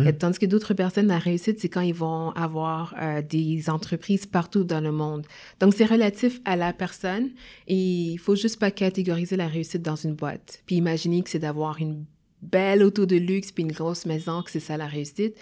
Et 0.04 0.12
tandis 0.12 0.40
que 0.40 0.46
d'autres 0.46 0.74
personnes, 0.74 1.06
la 1.06 1.18
réussite, 1.18 1.60
c'est 1.60 1.68
quand 1.68 1.80
ils 1.82 1.94
vont 1.94 2.30
avoir 2.32 2.96
euh, 3.00 3.22
des 3.22 3.70
entreprises 3.70 4.26
partout 4.26 4.64
dans 4.64 4.80
le 4.80 4.90
monde. 4.90 5.24
Donc, 5.60 5.74
c'est 5.74 5.84
relatif 5.84 6.40
à 6.44 6.56
la 6.56 6.72
personne 6.72 7.28
et 7.68 7.76
il 7.76 8.18
faut 8.18 8.34
juste 8.34 8.58
pas 8.58 8.72
catégoriser 8.72 9.36
la 9.36 9.46
réussite 9.46 9.82
dans 9.82 9.94
une 9.94 10.14
boîte. 10.14 10.62
Puis 10.66 10.74
imaginer 10.74 11.22
que 11.22 11.30
c'est 11.30 11.38
d'avoir 11.38 11.78
une 11.80 12.04
belle 12.42 12.82
auto 12.82 13.06
de 13.06 13.16
luxe 13.16 13.52
puis 13.52 13.62
une 13.64 13.72
grosse 13.72 14.06
maison, 14.06 14.42
que 14.42 14.50
c'est 14.50 14.60
ça 14.60 14.76
la 14.76 14.86
réussite. 14.86 15.34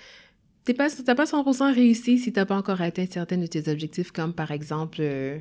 T'es 0.64 0.74
pas, 0.74 0.88
t'as 0.90 1.14
pas 1.14 1.24
100% 1.26 1.74
réussi 1.74 2.18
si 2.18 2.32
t'as 2.32 2.44
pas 2.44 2.56
encore 2.56 2.80
atteint 2.80 3.06
certains 3.10 3.38
de 3.38 3.46
tes 3.46 3.70
objectifs, 3.70 4.10
comme 4.10 4.32
par 4.32 4.50
exemple, 4.50 4.98
euh, 5.00 5.38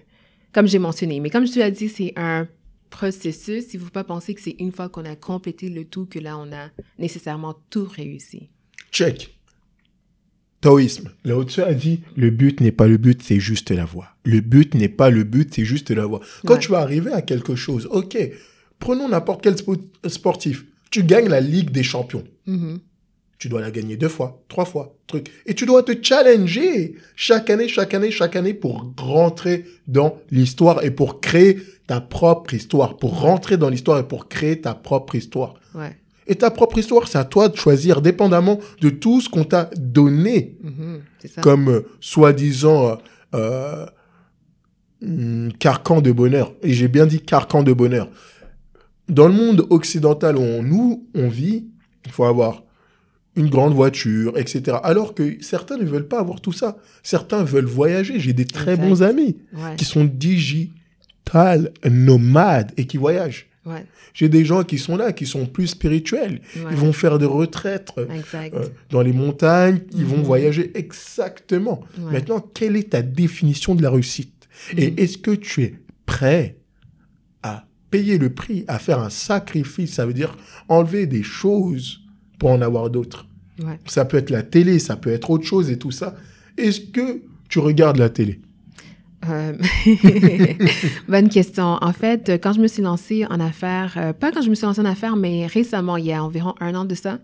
comme 0.54 0.68
j'ai 0.68 0.80
mentionné. 0.80 1.20
Mais 1.20 1.30
comme 1.30 1.48
je 1.48 1.54
te 1.54 1.60
l'ai 1.60 1.72
dit, 1.72 1.90
c'est 1.90 2.14
un 2.16 2.48
processus. 2.92 3.74
Il 3.74 3.80
faut 3.80 3.90
pas 3.90 4.04
penser 4.04 4.36
que 4.36 4.42
c'est 4.42 4.56
une 4.60 4.72
fois 4.72 4.88
qu'on 4.90 5.04
a 5.06 5.16
complété 5.16 5.70
le 5.70 5.84
tout 5.86 6.06
que 6.06 6.20
là, 6.20 6.38
on 6.38 6.52
a 6.54 6.70
nécessairement 7.00 7.56
tout 7.72 7.86
réussi. 7.86 8.50
Check. 8.92 9.32
Taoïsme. 10.62 11.12
Lao 11.24 11.44
Tzu 11.44 11.62
a 11.62 11.74
dit 11.74 12.02
le 12.16 12.30
but 12.32 12.60
n'est 12.62 12.72
pas 12.72 12.88
le 12.88 12.98
but, 12.98 13.22
c'est 13.22 13.40
juste 13.40 13.72
la 13.72 13.86
voie. 13.86 14.08
Le 14.24 14.40
but 14.42 14.74
n'est 14.74 14.90
pas 14.90 15.10
le 15.10 15.24
but, 15.24 15.54
c'est 15.54 15.66
juste 15.66 15.92
la 15.92 16.06
voie. 16.06 16.22
Quand 16.46 16.54
Ouais. 16.56 16.60
tu 16.60 16.72
vas 16.72 16.80
arriver 16.80 17.12
à 17.12 17.22
quelque 17.22 17.56
chose, 17.56 17.88
ok, 17.92 18.18
prenons 18.80 19.10
n'importe 19.10 19.44
quel 19.44 19.56
spo- 19.56 19.82
sportif. 20.08 20.66
Tu 20.96 21.04
gagnes 21.04 21.28
la 21.28 21.42
Ligue 21.42 21.72
des 21.72 21.84
champions. 21.84 22.24
Mhm. 22.46 22.80
Tu 23.38 23.50
dois 23.50 23.60
la 23.60 23.70
gagner 23.70 23.98
deux 23.98 24.08
fois, 24.08 24.42
trois 24.48 24.64
fois, 24.64 24.96
truc. 25.08 25.30
Et 25.46 25.54
tu 25.54 25.66
dois 25.66 25.84
te 25.84 25.92
challenger 26.02 26.96
chaque 27.18 27.50
année, 27.50 27.68
chaque 27.68 27.94
année, 27.94 28.12
chaque 28.12 28.38
année 28.38 28.54
pour 28.54 28.94
rentrer 28.98 29.66
dans 29.88 30.16
l'histoire 30.32 30.86
et 30.86 30.92
pour 30.92 31.20
créer 31.20 31.60
ta 31.86 32.00
propre 32.00 32.54
histoire. 32.54 32.96
Pour 32.96 33.20
rentrer 33.20 33.58
dans 33.58 33.68
l'histoire 33.68 34.00
et 34.00 34.08
pour 34.08 34.30
créer 34.30 34.62
ta 34.62 34.74
propre 34.74 35.16
histoire. 35.16 35.56
Ouais. 35.74 35.98
Et 36.28 36.36
ta 36.36 36.50
propre 36.50 36.78
histoire, 36.78 37.10
c'est 37.10 37.18
à 37.18 37.26
toi 37.26 37.50
de 37.50 37.58
choisir, 37.58 38.02
dépendamment 38.02 38.58
de 38.80 38.90
tout 38.90 39.20
ce 39.20 39.28
qu'on 39.28 39.44
t'a 39.44 39.70
donné 39.76 40.56
Mhm. 40.64 41.02
Ça. 41.28 41.42
comme 41.42 41.68
euh, 41.70 41.82
soi-disant 42.00 42.88
euh, 42.88 42.96
euh, 43.34 43.86
hum, 45.04 45.52
carcan 45.60 46.00
de 46.00 46.14
bonheur. 46.14 46.54
Et 46.64 46.72
j'ai 46.72 46.88
bien 46.88 47.06
dit 47.06 47.20
carcan 47.20 47.64
de 47.64 47.74
bonheur. 47.74 48.08
Dans 49.10 49.28
le 49.28 49.34
monde 49.34 49.66
occidental 49.70 50.38
où 50.38 50.42
on, 50.42 50.64
nous, 50.64 51.08
on 51.14 51.28
vit, 51.28 51.66
il 52.06 52.12
faut 52.12 52.26
avoir 52.26 52.64
une 53.36 53.50
grande 53.50 53.74
voiture, 53.74 54.38
etc. 54.38 54.78
Alors 54.84 55.14
que 55.14 55.38
certains 55.42 55.78
ne 55.78 55.84
veulent 55.84 56.08
pas 56.08 56.20
avoir 56.20 56.42
tout 56.42 56.54
ça. 56.54 56.78
Certains 57.04 57.44
veulent 57.44 57.66
voyager. 57.66 58.20
J'ai 58.20 58.34
des 58.34 58.46
très 58.46 58.78
bons 58.78 59.04
amis 59.04 59.38
qui 59.78 59.86
sont 59.86 60.06
digital 60.06 61.72
nomades 61.90 62.72
et 62.78 62.86
qui 62.86 62.98
voyagent. 62.98 63.48
J'ai 64.14 64.30
des 64.30 64.46
gens 64.46 64.64
qui 64.64 64.78
sont 64.78 64.96
là, 64.96 65.12
qui 65.12 65.26
sont 65.26 65.46
plus 65.46 65.68
spirituels. 65.68 66.42
Ils 66.56 66.78
vont 66.78 66.94
faire 66.94 67.18
des 67.18 67.26
retraites 67.26 67.92
euh, 67.98 68.06
dans 68.90 69.02
les 69.02 69.12
montagnes, 69.12 69.82
ils 69.94 70.06
vont 70.06 70.18
mhm. 70.18 70.24
voyager 70.24 70.72
exactement. 70.76 71.82
Maintenant, 71.98 72.40
quelle 72.40 72.76
est 72.76 72.92
ta 72.92 73.02
définition 73.02 73.76
de 73.76 73.82
la 73.82 73.90
réussite? 73.90 74.48
Et 74.78 74.92
mhm. 74.92 75.00
est-ce 75.00 75.18
que 75.18 75.32
tu 75.32 75.64
es 75.64 75.76
prêt 76.06 76.58
payer 77.96 78.18
le 78.18 78.30
prix, 78.30 78.66
à 78.68 78.78
faire 78.78 79.00
un 79.00 79.10
sacrifice 79.10 79.94
Ça 79.94 80.06
veut 80.06 80.14
dire 80.14 80.38
enlever 80.68 81.08
des 81.08 81.24
choses 81.24 82.02
pour 82.40 82.50
en 82.50 82.62
avoir 82.62 82.90
d'autres. 82.90 83.26
Ça 83.86 84.04
peut 84.04 84.18
être 84.18 84.32
la 84.32 84.44
télé, 84.44 84.80
ça 84.80 84.98
peut 84.98 85.12
être 85.12 85.30
autre 85.30 85.46
chose 85.46 85.72
et 85.72 85.78
tout 85.78 85.92
ça. 85.92 86.14
Est-ce 86.58 86.82
que 86.82 87.22
tu 87.48 87.60
regardes 87.60 87.98
la 87.98 88.10
télé? 88.10 88.42
Euh, 89.30 89.54
bonne 91.08 91.30
question. 91.30 91.78
En 91.82 91.94
fait, 91.94 92.32
quand 92.44 92.52
je 92.52 92.60
me 92.60 92.68
suis 92.68 92.84
lancée 92.84 93.26
en 93.30 93.40
affaires, 93.40 93.94
euh, 93.96 94.12
pas 94.12 94.34
quand 94.34 94.42
je 94.42 94.50
me 94.50 94.56
suis 94.56 94.66
lancée 94.66 94.82
en 94.82 94.86
affaires, 94.86 95.16
mais 95.16 95.48
récemment, 95.48 95.96
il 95.96 96.06
y 96.06 96.12
a 96.12 96.22
environ 96.22 96.54
un 96.60 96.76
an 96.76 96.84
de 96.84 96.96
ça, 96.96 97.20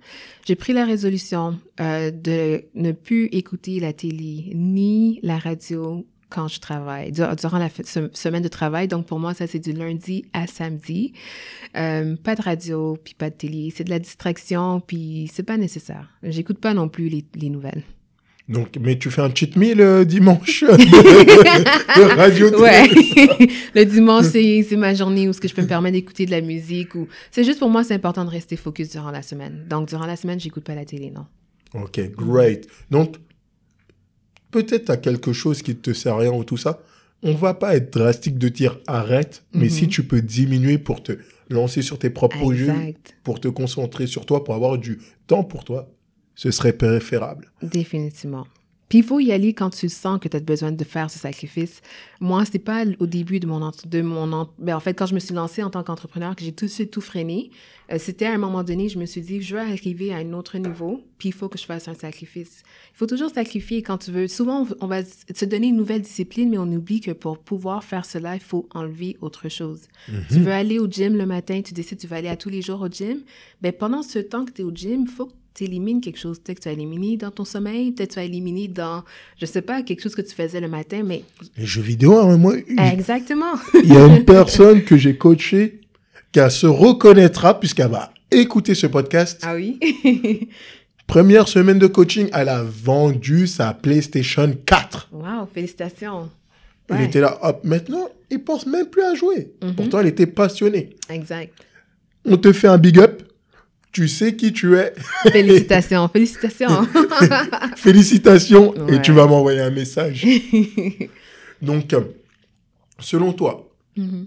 j'ai 0.48 0.56
pris 0.56 0.72
la 0.72 0.86
résolution 0.86 1.60
euh, 1.82 2.12
de 2.12 2.64
ne 2.76 2.94
plus 2.94 3.26
écouter 3.34 3.82
la 3.82 3.92
télé 3.92 4.54
ni 4.56 5.20
la 5.22 5.38
radio 5.38 6.06
quand 6.32 6.48
je 6.48 6.60
travaille, 6.60 7.12
durant 7.12 7.58
la 7.58 7.70
semaine 8.14 8.42
de 8.42 8.48
travail. 8.48 8.88
Donc, 8.88 9.06
pour 9.06 9.20
moi, 9.20 9.34
ça, 9.34 9.46
c'est 9.46 9.60
du 9.60 9.74
lundi 9.74 10.26
à 10.34 10.48
samedi. 10.48 11.14
pas 11.74 12.36
de 12.36 12.42
radio, 12.42 12.98
puis 13.04 13.14
pas 13.14 13.30
de 13.30 13.36
télé. 13.36 13.72
C'est 13.76 13.84
de 13.84 13.90
la 13.92 14.00
distraction, 14.00 14.80
puis 14.80 15.30
c'est 15.32 15.44
pas 15.44 15.58
nécessaire. 15.58 16.10
J'écoute 16.24 16.60
pas 16.60 16.74
non 16.74 16.90
plus 16.90 17.10
les 17.10 17.50
nouvelles. 17.50 17.84
Donc, 18.52 18.78
mais 18.80 18.98
tu 18.98 19.10
fais 19.10 19.22
un 19.22 19.34
cheat 19.34 19.56
meal 19.56 19.78
le 19.78 20.06
dimanche? 20.06 20.64
De, 20.64 22.16
radio 22.16 22.50
Ouais. 22.60 22.90
le 23.74 23.86
dimanche, 23.86 24.26
c'est 24.26 24.76
ma 24.76 24.94
journée 24.94 25.30
où 25.30 25.34
ce 25.34 25.40
que 25.40 25.48
je 25.48 25.54
peux 25.56 25.62
me 25.62 25.68
permettre 25.68 25.94
d'écouter 25.94 26.26
de 26.26 26.32
la 26.32 26.42
musique. 26.42 26.96
ou 26.96 27.08
C'est 27.32 27.44
juste 27.44 27.60
pour 27.60 27.70
moi, 27.70 27.84
c'est 27.84 27.94
important 27.94 28.26
de 28.26 28.30
rester 28.30 28.58
focus 28.58 28.90
durant 28.90 29.12
la 29.12 29.22
semaine. 29.22 29.66
Donc, 29.70 29.88
durant 29.88 30.06
la 30.06 30.16
semaine, 30.16 30.40
j'écoute 30.40 30.64
pas 30.64 30.76
la 30.76 30.86
télé, 30.86 31.12
non. 31.12 31.26
Ok, 31.74 32.02
great. 32.16 32.68
Donc, 32.90 33.16
peut-être 34.52 34.90
à 34.90 34.98
quelque 34.98 35.34
chose 35.34 35.62
qui 35.62 35.76
te 35.76 35.94
sert 35.94 36.14
à 36.16 36.20
rien 36.20 36.32
ou 36.32 36.44
tout 36.44 36.58
ça. 36.58 36.82
On 37.24 37.34
va 37.36 37.54
pas 37.54 37.76
être 37.76 37.94
drastique 37.94 38.38
de 38.38 38.50
dire 38.50 38.80
arrête, 38.88 39.44
mais 39.54 39.70
si 39.70 39.84
mhm. 39.84 39.90
tu 39.90 40.04
peux 40.04 40.22
diminuer 40.22 40.78
pour 40.78 41.04
te 41.04 41.14
lancer 41.50 41.82
sur 41.82 42.00
tes 42.00 42.10
propres 42.10 42.38
projets, 42.38 42.96
pour 43.24 43.40
te 43.40 43.48
concentrer 43.48 44.08
sur 44.08 44.26
toi, 44.26 44.44
pour 44.44 44.56
avoir 44.56 44.78
du 44.78 45.00
temps 45.28 45.44
pour 45.44 45.64
toi, 45.64 45.92
ce 46.36 46.50
serait 46.50 46.74
préférable. 46.74 47.52
Définitivement. 47.62 48.48
Puis 48.92 48.98
il 48.98 49.06
faut 49.06 49.22
y 49.22 49.32
aller 49.32 49.54
quand 49.54 49.70
tu 49.70 49.88
sens 49.88 50.20
que 50.20 50.28
tu 50.28 50.36
as 50.36 50.42
besoin 50.42 50.74
de 50.74 50.84
faire 50.84 51.10
ce 51.10 51.18
sacrifice. 51.18 51.80
Moi, 52.20 52.44
c'est 52.44 52.60
pas 52.60 52.84
au 53.00 53.06
début 53.08 53.40
de 53.40 53.48
mon 53.48 53.72
de 53.86 54.02
mon 54.02 54.28
mais 54.28 54.66
ben, 54.66 54.76
en 54.76 54.82
fait 54.82 54.94
quand 54.94 55.06
je 55.06 55.16
me 55.16 55.20
suis 55.22 55.34
lancée 55.34 55.64
en 55.64 55.70
tant 55.70 55.82
qu'entrepreneur 55.82 56.36
que 56.36 56.44
j'ai 56.44 56.52
tout 56.52 56.66
de 56.66 56.70
suite 56.70 56.92
tout 56.92 57.00
freiné. 57.00 57.52
Euh, 57.90 57.96
c'était 57.98 58.26
à 58.26 58.34
un 58.34 58.38
moment 58.38 58.64
donné, 58.64 58.90
je 58.90 59.00
me 59.00 59.06
suis 59.06 59.22
dit 59.22 59.42
je 59.42 59.56
veux 59.56 59.62
arriver 59.62 60.14
à 60.14 60.18
un 60.18 60.34
autre 60.34 60.58
niveau, 60.58 61.00
puis 61.18 61.30
il 61.30 61.32
faut 61.32 61.48
que 61.48 61.58
je 61.58 61.64
fasse 61.64 61.88
un 61.88 61.94
sacrifice. 61.94 62.64
Il 62.94 62.98
faut 62.98 63.08
toujours 63.08 63.30
sacrifier 63.30 63.82
quand 63.82 63.98
tu 63.98 64.12
veux. 64.12 64.28
Souvent 64.28 64.68
on 64.82 64.88
va 64.88 65.04
se 65.06 65.46
donner 65.46 65.68
une 65.68 65.78
nouvelle 65.78 66.02
discipline 66.02 66.50
mais 66.50 66.58
on 66.58 66.70
oublie 66.74 67.00
que 67.00 67.12
pour 67.12 67.38
pouvoir 67.38 67.86
faire 67.86 68.04
cela, 68.04 68.36
il 68.36 68.42
faut 68.42 68.68
enlever 68.74 69.16
autre 69.22 69.48
chose. 69.48 69.84
Tu 70.28 70.40
mhm. 70.40 70.44
veux 70.44 70.52
aller 70.52 70.80
au 70.80 70.88
gym 70.88 71.16
le 71.16 71.26
matin, 71.26 71.62
tu 71.62 71.74
décides 71.74 72.00
tu 72.00 72.08
vas 72.08 72.18
aller 72.18 72.28
à 72.28 72.36
tous 72.36 72.50
les 72.50 72.62
jours 72.62 72.82
au 72.82 72.90
gym, 72.90 73.22
ben 73.62 73.72
pendant 73.72 74.04
ce 74.04 74.20
temps 74.20 74.44
que 74.44 74.52
tu 74.52 74.64
es 74.64 74.66
au 74.66 74.72
gym, 74.76 75.04
il 75.04 75.08
faut 75.08 75.28
que 75.28 75.34
tu 75.54 75.66
élimines 75.66 76.02
quelque 76.02 76.20
chose. 76.20 76.40
Peut-être 76.40 76.60
que 76.60 76.64
tu 76.64 76.70
as 76.70 76.74
éliminé 76.74 77.18
dans 77.18 77.32
ton 77.32 77.46
sommeil, 77.46 77.92
peut-être 77.92 78.10
que 78.10 78.14
tu 78.16 78.20
as 78.20 78.24
éliminé 78.24 78.68
dans, 78.68 79.04
je 79.40 79.46
sais 79.46 79.62
pas, 79.62 79.82
quelque 79.82 80.02
chose 80.02 80.16
que 80.16 80.22
tu 80.22 80.34
faisais 80.34 80.60
le 80.60 80.68
matin, 80.68 81.04
mais... 81.06 81.24
Les 81.58 81.66
jeux 81.66 81.82
vidéo, 81.82 82.18
hein, 82.18 82.38
moi... 82.38 82.56
Exactement. 82.94 83.54
Il 83.84 83.94
y 83.94 83.98
a 83.98 84.06
une 84.06 84.26
personne 84.26 84.84
que 84.84 84.98
j'ai 84.98 85.18
coachée 85.18 85.82
qui 86.32 86.40
se 86.50 86.68
reconnaîtra 86.68 87.60
puisqu'elle 87.60 87.92
va 87.92 88.14
écouter 88.30 88.76
ce 88.76 88.88
podcast. 88.88 89.42
Ah 89.44 89.56
oui? 89.56 89.80
Première 91.08 91.50
semaine 91.50 91.78
de 91.78 91.88
coaching, 91.88 92.30
elle 92.34 92.48
a 92.48 92.64
vendu 92.64 93.46
sa 93.46 93.74
PlayStation 93.74 94.56
4. 94.66 95.10
Wow, 95.12 95.48
félicitations. 95.54 96.30
Elle 96.90 97.02
était 97.02 97.22
là, 97.22 97.38
hop, 97.42 97.62
maintenant, 97.64 98.10
il 98.30 98.44
pense 98.44 98.66
même 98.66 98.88
plus 98.88 99.04
à 99.04 99.16
jouer. 99.16 99.52
Mhm. 99.62 99.76
Pourtant, 99.76 100.00
elle 100.00 100.08
était 100.08 100.26
passionnée. 100.26 100.92
Exact. 101.10 101.54
On 102.26 102.38
te 102.38 102.52
fait 102.54 102.68
un 102.68 102.78
big 102.78 103.00
up 103.00 103.21
tu 103.92 104.08
sais 104.08 104.36
qui 104.36 104.54
tu 104.54 104.78
es. 104.78 104.94
Félicitations, 105.32 106.08
félicitations. 106.08 106.88
félicitations 107.76 108.88
et 108.88 109.02
tu 109.02 109.12
vas 109.12 109.28
m'envoyer 109.28 109.62
un 109.62 109.70
message. 109.70 110.26
Donc, 111.62 111.94
euh, 111.94 112.02
selon 113.00 113.34
toi, 113.34 113.70
mm-hmm. 113.98 114.26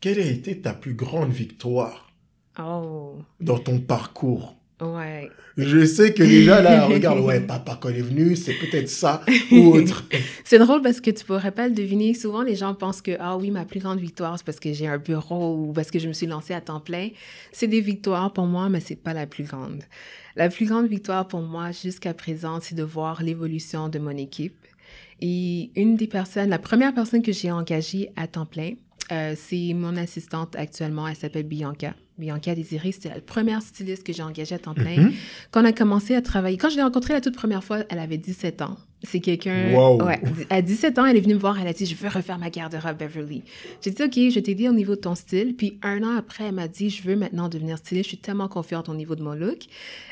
quelle 0.00 0.20
a 0.20 0.26
été 0.26 0.60
ta 0.60 0.74
plus 0.74 0.94
grande 0.94 1.32
victoire 1.32 2.12
oh. 2.58 3.16
dans 3.40 3.58
ton 3.58 3.80
parcours? 3.80 4.56
Ouais. 4.78 5.30
Je 5.56 5.86
sais 5.86 6.12
que 6.12 6.22
déjà, 6.22 6.60
là, 6.60 6.86
regarde, 6.86 7.20
ouais, 7.20 7.40
papa, 7.40 7.78
quand 7.80 7.88
il 7.88 7.96
est 7.96 8.02
venu, 8.02 8.36
c'est 8.36 8.52
peut-être 8.52 8.90
ça 8.90 9.22
ou 9.50 9.74
autre. 9.74 10.04
c'est 10.44 10.58
drôle 10.58 10.82
parce 10.82 11.00
que 11.00 11.10
tu 11.10 11.24
pourrais 11.24 11.52
pas 11.52 11.66
le 11.66 11.74
deviner. 11.74 12.12
Souvent, 12.12 12.42
les 12.42 12.56
gens 12.56 12.74
pensent 12.74 13.00
que, 13.00 13.16
ah 13.18 13.38
oui, 13.38 13.50
ma 13.50 13.64
plus 13.64 13.80
grande 13.80 14.00
victoire, 14.00 14.36
c'est 14.36 14.44
parce 14.44 14.60
que 14.60 14.74
j'ai 14.74 14.86
un 14.86 14.98
bureau 14.98 15.56
ou 15.56 15.72
parce 15.72 15.90
que 15.90 15.98
je 15.98 16.08
me 16.08 16.12
suis 16.12 16.26
lancée 16.26 16.52
à 16.52 16.60
temps 16.60 16.80
plein. 16.80 17.08
C'est 17.52 17.68
des 17.68 17.80
victoires 17.80 18.32
pour 18.34 18.44
moi, 18.44 18.68
mais 18.68 18.80
c'est 18.80 18.96
pas 19.02 19.14
la 19.14 19.26
plus 19.26 19.44
grande. 19.44 19.82
La 20.36 20.50
plus 20.50 20.66
grande 20.66 20.88
victoire 20.88 21.26
pour 21.26 21.40
moi, 21.40 21.70
jusqu'à 21.72 22.12
présent, 22.12 22.58
c'est 22.60 22.74
de 22.74 22.82
voir 22.82 23.22
l'évolution 23.22 23.88
de 23.88 23.98
mon 23.98 24.10
équipe. 24.10 24.66
Et 25.22 25.70
une 25.74 25.96
des 25.96 26.06
personnes, 26.06 26.50
la 26.50 26.58
première 26.58 26.92
personne 26.92 27.22
que 27.22 27.32
j'ai 27.32 27.50
engagée 27.50 28.10
à 28.16 28.26
temps 28.26 28.44
plein, 28.44 28.72
euh, 29.10 29.34
c'est 29.36 29.72
mon 29.72 29.96
assistante 29.96 30.54
actuellement, 30.56 31.08
elle 31.08 31.16
s'appelle 31.16 31.46
Bianca. 31.46 31.94
Bianca 32.18 32.54
Désiré, 32.54 32.92
c'était 32.92 33.10
la 33.10 33.20
première 33.20 33.62
styliste 33.62 34.04
que 34.04 34.12
j'ai 34.12 34.22
engagée 34.22 34.54
à 34.54 34.58
temps 34.58 34.74
plein. 34.74 35.10
Quand 35.50 35.62
on 35.62 35.64
a 35.66 35.72
commencé 35.72 36.14
à 36.14 36.22
travailler, 36.22 36.56
quand 36.56 36.70
je 36.70 36.76
l'ai 36.76 36.82
rencontrée 36.82 37.12
la 37.12 37.20
toute 37.20 37.36
première 37.36 37.62
fois, 37.62 37.80
elle 37.88 37.98
avait 37.98 38.18
17 38.18 38.62
ans. 38.62 38.76
C'est 39.06 39.20
quelqu'un. 39.20 39.72
Ouais. 39.98 40.20
À 40.50 40.62
17 40.62 40.98
ans, 40.98 41.06
elle 41.06 41.16
est 41.16 41.20
venue 41.20 41.34
me 41.34 41.38
voir, 41.38 41.60
elle 41.60 41.68
a 41.68 41.72
dit 41.72 41.86
Je 41.86 41.94
veux 41.94 42.08
refaire 42.08 42.38
ma 42.38 42.50
garde-robe 42.50 42.98
Beverly. 42.98 43.42
J'ai 43.80 43.92
dit 43.92 44.02
Ok, 44.02 44.14
je 44.14 44.40
t'ai 44.40 44.54
dit 44.54 44.68
au 44.68 44.72
niveau 44.72 44.96
de 44.96 45.00
ton 45.00 45.14
style. 45.14 45.54
Puis 45.54 45.78
un 45.82 46.02
an 46.02 46.16
après, 46.16 46.44
elle 46.44 46.54
m'a 46.54 46.66
dit 46.66 46.90
Je 46.90 47.02
veux 47.02 47.14
maintenant 47.14 47.48
devenir 47.48 47.78
styliste. 47.78 48.04
Je 48.04 48.08
suis 48.08 48.18
tellement 48.18 48.48
confiante 48.48 48.88
au 48.88 48.94
niveau 48.94 49.14
de 49.14 49.22
mon 49.22 49.34
look. 49.34 49.60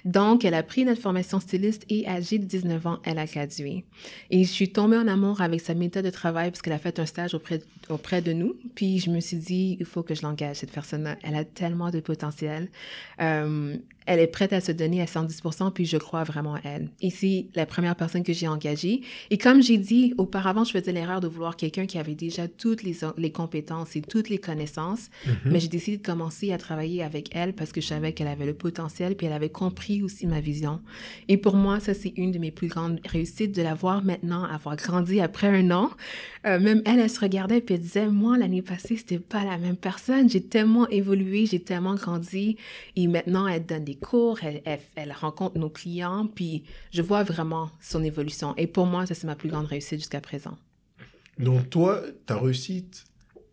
Donc, 0.04 0.44
elle 0.44 0.54
a 0.54 0.62
pris 0.62 0.84
notre 0.84 1.00
formation 1.00 1.40
styliste 1.40 1.84
et 1.88 2.06
âgée 2.06 2.38
de 2.38 2.44
19 2.44 2.86
ans, 2.86 2.98
elle 3.04 3.18
a 3.18 3.26
gradué. 3.26 3.84
Et 4.30 4.44
je 4.44 4.50
suis 4.50 4.70
tombée 4.70 4.96
en 4.96 5.08
amour 5.08 5.40
avec 5.40 5.60
sa 5.60 5.74
méthode 5.74 6.04
de 6.04 6.10
travail 6.10 6.50
parce 6.50 6.62
qu'elle 6.62 6.72
a 6.72 6.78
fait 6.78 6.98
un 7.00 7.06
stage 7.06 7.34
auprès, 7.34 7.60
auprès 7.88 8.22
de 8.22 8.32
nous. 8.32 8.54
Puis 8.76 9.00
je 9.00 9.10
me 9.10 9.18
suis 9.20 9.38
dit 9.38 9.76
Il 9.80 9.86
faut 9.86 10.02
que 10.02 10.14
je 10.14 10.22
l'engage, 10.22 10.56
cette 10.58 10.72
personne-là. 10.72 11.16
Elle 11.24 11.34
a 11.34 11.44
tellement 11.44 11.90
de 11.90 11.98
potentiel. 12.00 12.68
Euh, 13.20 13.76
elle 14.06 14.20
est 14.20 14.26
prête 14.26 14.52
à 14.52 14.60
se 14.60 14.72
donner 14.72 15.00
à 15.00 15.06
110%, 15.06 15.72
puis 15.72 15.84
je 15.84 15.96
crois 15.96 16.24
vraiment 16.24 16.54
à 16.54 16.60
elle. 16.64 16.90
C'est 17.10 17.46
la 17.54 17.66
première 17.66 17.96
personne 17.96 18.22
que 18.22 18.32
j'ai 18.32 18.48
engagée. 18.48 19.02
Et 19.30 19.38
comme 19.38 19.62
j'ai 19.62 19.78
dit 19.78 20.14
auparavant, 20.18 20.64
je 20.64 20.72
faisais 20.72 20.92
l'erreur 20.92 21.20
de 21.20 21.28
vouloir 21.28 21.56
quelqu'un 21.56 21.86
qui 21.86 21.98
avait 21.98 22.14
déjà 22.14 22.48
toutes 22.48 22.82
les, 22.82 22.96
les 23.16 23.32
compétences 23.32 23.96
et 23.96 24.02
toutes 24.02 24.28
les 24.28 24.38
connaissances, 24.38 25.08
mm-hmm. 25.26 25.32
mais 25.46 25.60
j'ai 25.60 25.68
décidé 25.68 25.96
de 25.96 26.02
commencer 26.02 26.52
à 26.52 26.58
travailler 26.58 27.02
avec 27.02 27.34
elle 27.34 27.54
parce 27.54 27.72
que 27.72 27.80
je 27.80 27.86
savais 27.86 28.12
qu'elle 28.12 28.28
avait 28.28 28.46
le 28.46 28.54
potentiel, 28.54 29.16
puis 29.16 29.26
elle 29.26 29.32
avait 29.32 29.48
compris 29.48 30.02
aussi 30.02 30.26
ma 30.26 30.40
vision. 30.40 30.80
Et 31.28 31.36
pour 31.36 31.56
moi, 31.56 31.80
ça, 31.80 31.94
c'est 31.94 32.12
une 32.16 32.32
de 32.32 32.38
mes 32.38 32.50
plus 32.50 32.68
grandes 32.68 33.00
réussites 33.06 33.54
de 33.54 33.62
la 33.62 33.74
voir 33.74 34.04
maintenant, 34.04 34.44
avoir 34.44 34.76
grandi 34.76 35.20
après 35.20 35.46
un 35.46 35.70
an. 35.70 35.90
Euh, 36.46 36.60
même 36.60 36.82
elle, 36.84 37.00
elle 37.00 37.10
se 37.10 37.20
regardait 37.20 37.60
puis 37.60 37.74
elle 37.74 37.80
disait, 37.80 38.08
moi, 38.08 38.36
l'année 38.36 38.62
passée, 38.62 38.96
c'était 38.96 39.18
pas 39.18 39.44
la 39.44 39.58
même 39.58 39.76
personne. 39.76 40.28
J'ai 40.28 40.42
tellement 40.42 40.88
évolué, 40.88 41.46
j'ai 41.46 41.60
tellement 41.60 41.94
grandi. 41.94 42.56
Et 42.96 43.06
maintenant, 43.06 43.46
elle 43.46 43.64
donne 43.64 43.84
des 43.84 43.93
cours, 43.96 44.38
elle, 44.42 44.62
elle, 44.94 45.12
rencontre 45.12 45.58
nos 45.58 45.70
clients, 45.70 46.26
puis 46.26 46.64
je 46.92 47.02
vois 47.02 47.22
vraiment 47.22 47.70
son 47.80 48.02
évolution. 48.02 48.54
Et 48.56 48.66
pour 48.66 48.86
moi, 48.86 49.06
ça, 49.06 49.14
c'est 49.14 49.26
ma 49.26 49.36
plus 49.36 49.48
grande 49.48 49.66
réussite 49.66 49.98
jusqu'à 49.98 50.20
présent. 50.20 50.56
Donc, 51.38 51.70
toi, 51.70 52.02
ta 52.26 52.38
réussite, 52.38 53.04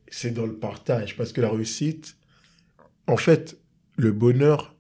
c'est 0.08 0.32
dans 0.32 0.46
le 0.46 0.56
partage. 0.56 1.16
Parce 1.16 1.34
que 1.34 1.42
la 1.42 1.50
réussite, 1.50 2.16
en 3.08 3.18
fait, 3.18 3.58
le 3.98 4.12
bonheur 4.12 4.76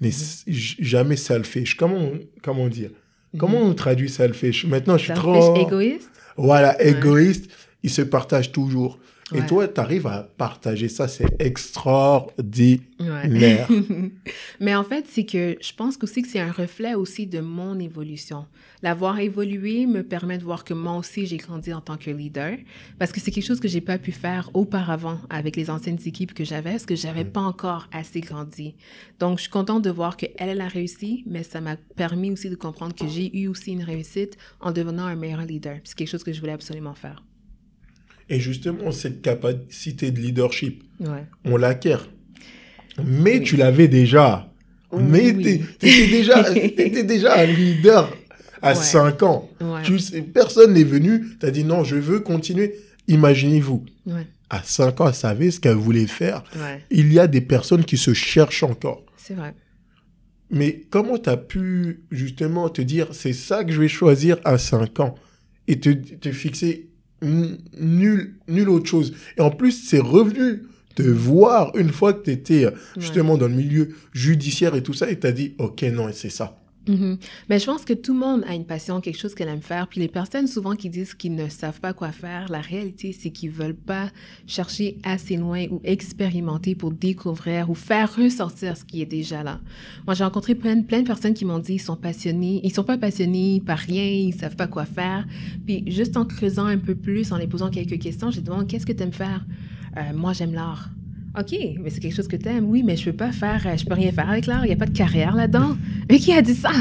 n'est 0.00 0.08
mhm. 0.08 0.54
jamais 0.54 1.16
selfish. 1.16 1.76
Comment, 1.76 2.12
comment 2.42 2.68
dire? 2.68 2.90
Mhm. 3.32 3.40
Comment 3.40 3.60
on 3.60 3.74
traduit 3.74 4.08
selfish? 4.08 4.64
Maintenant, 4.64 4.96
je 4.96 5.04
suis 5.04 5.14
trop... 5.14 5.56
égoïste? 5.56 6.10
Voilà, 6.36 6.80
égoïste. 6.82 7.50
Il 7.82 7.90
se 7.90 8.02
partage 8.02 8.52
toujours. 8.52 8.98
Et 9.34 9.46
toi, 9.46 9.68
tu 9.68 9.80
arrives 9.80 10.06
à 10.06 10.28
partager 10.36 10.88
ça, 10.88 11.08
c'est 11.08 11.40
extraordinaire. 11.40 13.68
Mais 14.60 14.74
en 14.74 14.84
fait, 14.84 15.06
c'est 15.08 15.24
que 15.24 15.56
je 15.60 15.72
pense 15.72 15.98
aussi 16.02 16.22
que 16.22 16.28
c'est 16.28 16.40
un 16.40 16.52
reflet 16.52 16.94
aussi 16.94 17.26
de 17.26 17.40
mon 17.40 17.78
évolution. 17.78 18.46
L'avoir 18.82 19.20
évolué 19.20 19.86
me 19.86 20.02
permet 20.02 20.38
de 20.38 20.44
voir 20.44 20.64
que 20.64 20.74
moi 20.74 20.96
aussi, 20.96 21.26
j'ai 21.26 21.36
grandi 21.36 21.72
en 21.72 21.80
tant 21.80 21.96
que 21.96 22.10
leader, 22.10 22.56
parce 22.98 23.12
que 23.12 23.20
c'est 23.20 23.30
quelque 23.30 23.46
chose 23.46 23.60
que 23.60 23.68
j'ai 23.68 23.80
pas 23.80 23.98
pu 23.98 24.12
faire 24.12 24.50
auparavant 24.54 25.18
avec 25.30 25.56
les 25.56 25.70
anciennes 25.70 25.98
équipes 26.04 26.34
que 26.34 26.44
j'avais, 26.44 26.72
parce 26.72 26.86
que 26.86 26.96
j'avais 26.96 27.24
mm. 27.24 27.32
pas 27.32 27.40
encore 27.40 27.88
assez 27.92 28.20
grandi. 28.20 28.74
Donc, 29.18 29.38
je 29.38 29.42
suis 29.42 29.50
contente 29.50 29.82
de 29.82 29.90
voir 29.90 30.16
qu'elle, 30.16 30.32
elle 30.36 30.60
a 30.60 30.68
réussi, 30.68 31.22
mais 31.26 31.42
ça 31.42 31.60
m'a 31.60 31.76
permis 31.76 32.32
aussi 32.32 32.50
de 32.50 32.56
comprendre 32.56 32.94
que 32.94 33.06
j'ai 33.06 33.36
eu 33.36 33.48
aussi 33.48 33.72
une 33.72 33.84
réussite 33.84 34.36
en 34.60 34.72
devenant 34.72 35.04
un 35.04 35.16
meilleur 35.16 35.42
leader. 35.42 35.78
C'est 35.84 35.96
quelque 35.96 36.08
chose 36.08 36.24
que 36.24 36.32
je 36.32 36.40
voulais 36.40 36.52
absolument 36.52 36.94
faire. 36.94 37.22
Et 38.28 38.40
justement, 38.40 38.92
cette 38.92 39.22
capacité 39.22 40.10
de 40.10 40.20
leadership, 40.20 40.82
on 41.44 41.56
l'acquiert. 41.56 42.08
Mais 43.04 43.40
tu 43.40 43.56
l'avais 43.56 43.88
déjà. 43.88 44.48
Mais 44.94 45.32
tu 45.32 45.48
étais 45.86 46.06
déjà, 46.06 46.52
déjà 47.02 47.38
un 47.38 47.46
leader 47.46 48.14
à 48.60 48.74
5 48.74 49.22
ans. 49.22 49.50
Tu 49.84 49.96
personne 50.22 50.74
n'est 50.74 50.84
venu, 50.84 51.24
tu 51.40 51.46
as 51.46 51.50
dit 51.50 51.64
non, 51.64 51.84
je 51.84 51.96
veux 51.96 52.20
continuer. 52.20 52.74
Imaginez-vous, 53.08 53.84
à 54.50 54.62
5 54.62 55.00
ans, 55.00 55.08
elle 55.08 55.14
savait 55.14 55.50
ce 55.50 55.60
qu'elle 55.60 55.76
voulait 55.76 56.06
faire. 56.06 56.44
Il 56.90 57.12
y 57.12 57.18
a 57.18 57.26
des 57.26 57.40
personnes 57.40 57.84
qui 57.84 57.96
se 57.96 58.14
cherchent 58.14 58.62
encore. 58.62 59.04
C'est 59.16 59.34
vrai. 59.34 59.54
Mais 60.50 60.84
comment 60.90 61.16
tu 61.16 61.30
as 61.30 61.38
pu 61.38 62.02
justement 62.10 62.68
te 62.68 62.82
dire, 62.82 63.08
c'est 63.12 63.32
ça 63.32 63.64
que 63.64 63.72
je 63.72 63.80
vais 63.80 63.88
choisir 63.88 64.36
à 64.44 64.58
5 64.58 65.00
ans 65.00 65.14
et 65.66 65.80
te, 65.80 65.88
te 65.88 66.30
fixer 66.30 66.90
nul, 67.22 68.34
nul 68.48 68.68
autre 68.68 68.86
chose. 68.86 69.14
Et 69.36 69.40
en 69.40 69.50
plus, 69.50 69.72
c'est 69.72 70.00
revenu 70.00 70.62
te 70.94 71.02
voir 71.02 71.74
une 71.76 71.90
fois 71.90 72.12
que 72.12 72.24
tu 72.24 72.30
étais 72.30 72.66
justement 72.98 73.38
dans 73.38 73.48
le 73.48 73.54
milieu 73.54 73.94
judiciaire 74.12 74.74
et 74.74 74.82
tout 74.82 74.92
ça 74.92 75.10
et 75.10 75.18
tu 75.18 75.26
as 75.26 75.32
dit, 75.32 75.54
ok, 75.58 75.82
non, 75.84 76.08
c'est 76.12 76.30
ça. 76.30 76.61
Mhm. 76.88 77.18
Mais 77.48 77.60
je 77.60 77.66
pense 77.66 77.84
que 77.84 77.92
tout 77.92 78.12
le 78.12 78.18
monde 78.18 78.44
a 78.48 78.54
une 78.54 78.64
passion, 78.64 79.00
quelque 79.00 79.18
chose 79.18 79.34
qu'elle 79.34 79.48
aime 79.48 79.62
faire. 79.62 79.86
Puis 79.86 80.00
les 80.00 80.08
personnes 80.08 80.48
souvent 80.48 80.74
qui 80.74 80.90
disent 80.90 81.14
qu'ils 81.14 81.34
ne 81.34 81.48
savent 81.48 81.80
pas 81.80 81.92
quoi 81.92 82.10
faire, 82.10 82.50
la 82.50 82.60
réalité 82.60 83.12
c'est 83.12 83.30
qu'ils 83.30 83.50
veulent 83.50 83.76
pas 83.76 84.10
chercher 84.46 84.98
assez 85.04 85.36
loin 85.36 85.66
ou 85.70 85.80
expérimenter 85.84 86.74
pour 86.74 86.90
découvrir 86.90 87.70
ou 87.70 87.74
faire 87.74 88.14
ressortir 88.16 88.76
ce 88.76 88.84
qui 88.84 89.00
est 89.00 89.06
déjà 89.06 89.44
là. 89.44 89.60
Moi 90.06 90.14
j'ai 90.14 90.24
rencontré 90.24 90.54
plein, 90.56 90.82
plein 90.82 91.02
de 91.02 91.06
personnes 91.06 91.34
qui 91.34 91.44
m'ont 91.44 91.60
dit 91.60 91.74
ils 91.74 91.80
sont 91.80 91.96
passionnés, 91.96 92.60
ils 92.64 92.72
sont 92.72 92.84
pas 92.84 92.98
passionnés 92.98 93.62
par 93.64 93.78
rien, 93.78 94.04
ils 94.04 94.34
savent 94.34 94.56
pas 94.56 94.66
quoi 94.66 94.84
faire. 94.84 95.26
Puis 95.66 95.84
juste 95.86 96.16
en 96.16 96.24
creusant 96.24 96.66
un 96.66 96.78
peu 96.78 96.96
plus, 96.96 97.30
en 97.30 97.36
les 97.36 97.46
posant 97.46 97.70
quelques 97.70 98.00
questions, 98.00 98.30
j'ai 98.30 98.40
demandé 98.40 98.66
qu'est-ce 98.66 98.86
que 98.86 98.92
tu 98.92 99.02
aimes 99.04 99.12
faire? 99.12 99.46
Euh, 99.96 100.12
moi 100.14 100.32
j'aime 100.32 100.52
l'art. 100.52 100.90
OK, 101.38 101.56
mais 101.80 101.88
c'est 101.88 102.00
quelque 102.00 102.14
chose 102.14 102.28
que 102.28 102.36
tu 102.36 102.46
aimes. 102.48 102.66
Oui, 102.66 102.82
mais 102.82 102.96
je 102.96 103.06
peux 103.06 103.16
pas 103.16 103.32
faire, 103.32 103.66
euh, 103.66 103.76
je 103.76 103.86
peux 103.86 103.94
rien 103.94 104.12
faire 104.12 104.28
avec 104.28 104.44
l'art. 104.44 104.64
Il 104.64 104.68
n'y 104.68 104.74
a 104.74 104.76
pas 104.76 104.86
de 104.86 104.96
carrière 104.96 105.34
là-dedans. 105.34 105.76
Mais 106.10 106.18
qui 106.18 106.32
a 106.32 106.42
dit 106.42 106.54
ça? 106.54 106.72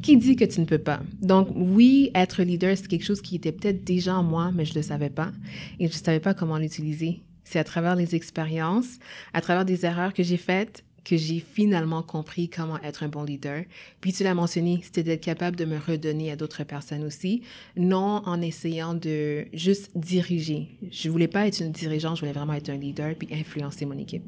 Qui 0.00 0.16
dit 0.16 0.36
que 0.36 0.44
tu 0.44 0.60
ne 0.60 0.64
peux 0.64 0.78
pas? 0.78 1.00
Donc, 1.20 1.48
oui, 1.54 2.10
être 2.14 2.42
leader, 2.42 2.76
c'est 2.76 2.86
quelque 2.86 3.04
chose 3.04 3.20
qui 3.20 3.34
était 3.34 3.50
peut-être 3.50 3.84
déjà 3.84 4.16
en 4.16 4.22
moi, 4.22 4.52
mais 4.54 4.64
je 4.64 4.70
ne 4.70 4.76
le 4.76 4.82
savais 4.82 5.10
pas. 5.10 5.32
Et 5.80 5.88
je 5.88 5.92
ne 5.92 6.04
savais 6.04 6.20
pas 6.20 6.34
comment 6.34 6.56
l'utiliser. 6.56 7.20
C'est 7.42 7.58
à 7.58 7.64
travers 7.64 7.96
les 7.96 8.14
expériences, 8.14 8.98
à 9.34 9.40
travers 9.40 9.64
des 9.64 9.84
erreurs 9.84 10.14
que 10.14 10.22
j'ai 10.22 10.36
faites, 10.36 10.84
que 11.04 11.16
j'ai 11.16 11.40
finalement 11.40 12.02
compris 12.02 12.48
comment 12.48 12.80
être 12.82 13.02
un 13.02 13.08
bon 13.08 13.24
leader. 13.24 13.64
Puis 14.00 14.12
tu 14.12 14.22
l'as 14.22 14.34
mentionné, 14.34 14.80
c'était 14.82 15.02
d'être 15.02 15.22
capable 15.22 15.56
de 15.56 15.64
me 15.64 15.78
redonner 15.78 16.30
à 16.30 16.36
d'autres 16.36 16.64
personnes 16.64 17.04
aussi, 17.04 17.42
non 17.76 18.22
en 18.24 18.40
essayant 18.40 18.94
de 18.94 19.46
juste 19.52 19.90
diriger. 19.94 20.68
Je 20.90 21.08
voulais 21.08 21.28
pas 21.28 21.46
être 21.46 21.60
une 21.60 21.72
dirigeante, 21.72 22.16
je 22.16 22.20
voulais 22.20 22.32
vraiment 22.32 22.54
être 22.54 22.70
un 22.70 22.76
leader 22.76 23.14
puis 23.14 23.28
influencer 23.32 23.86
mon 23.86 23.98
équipe. 23.98 24.24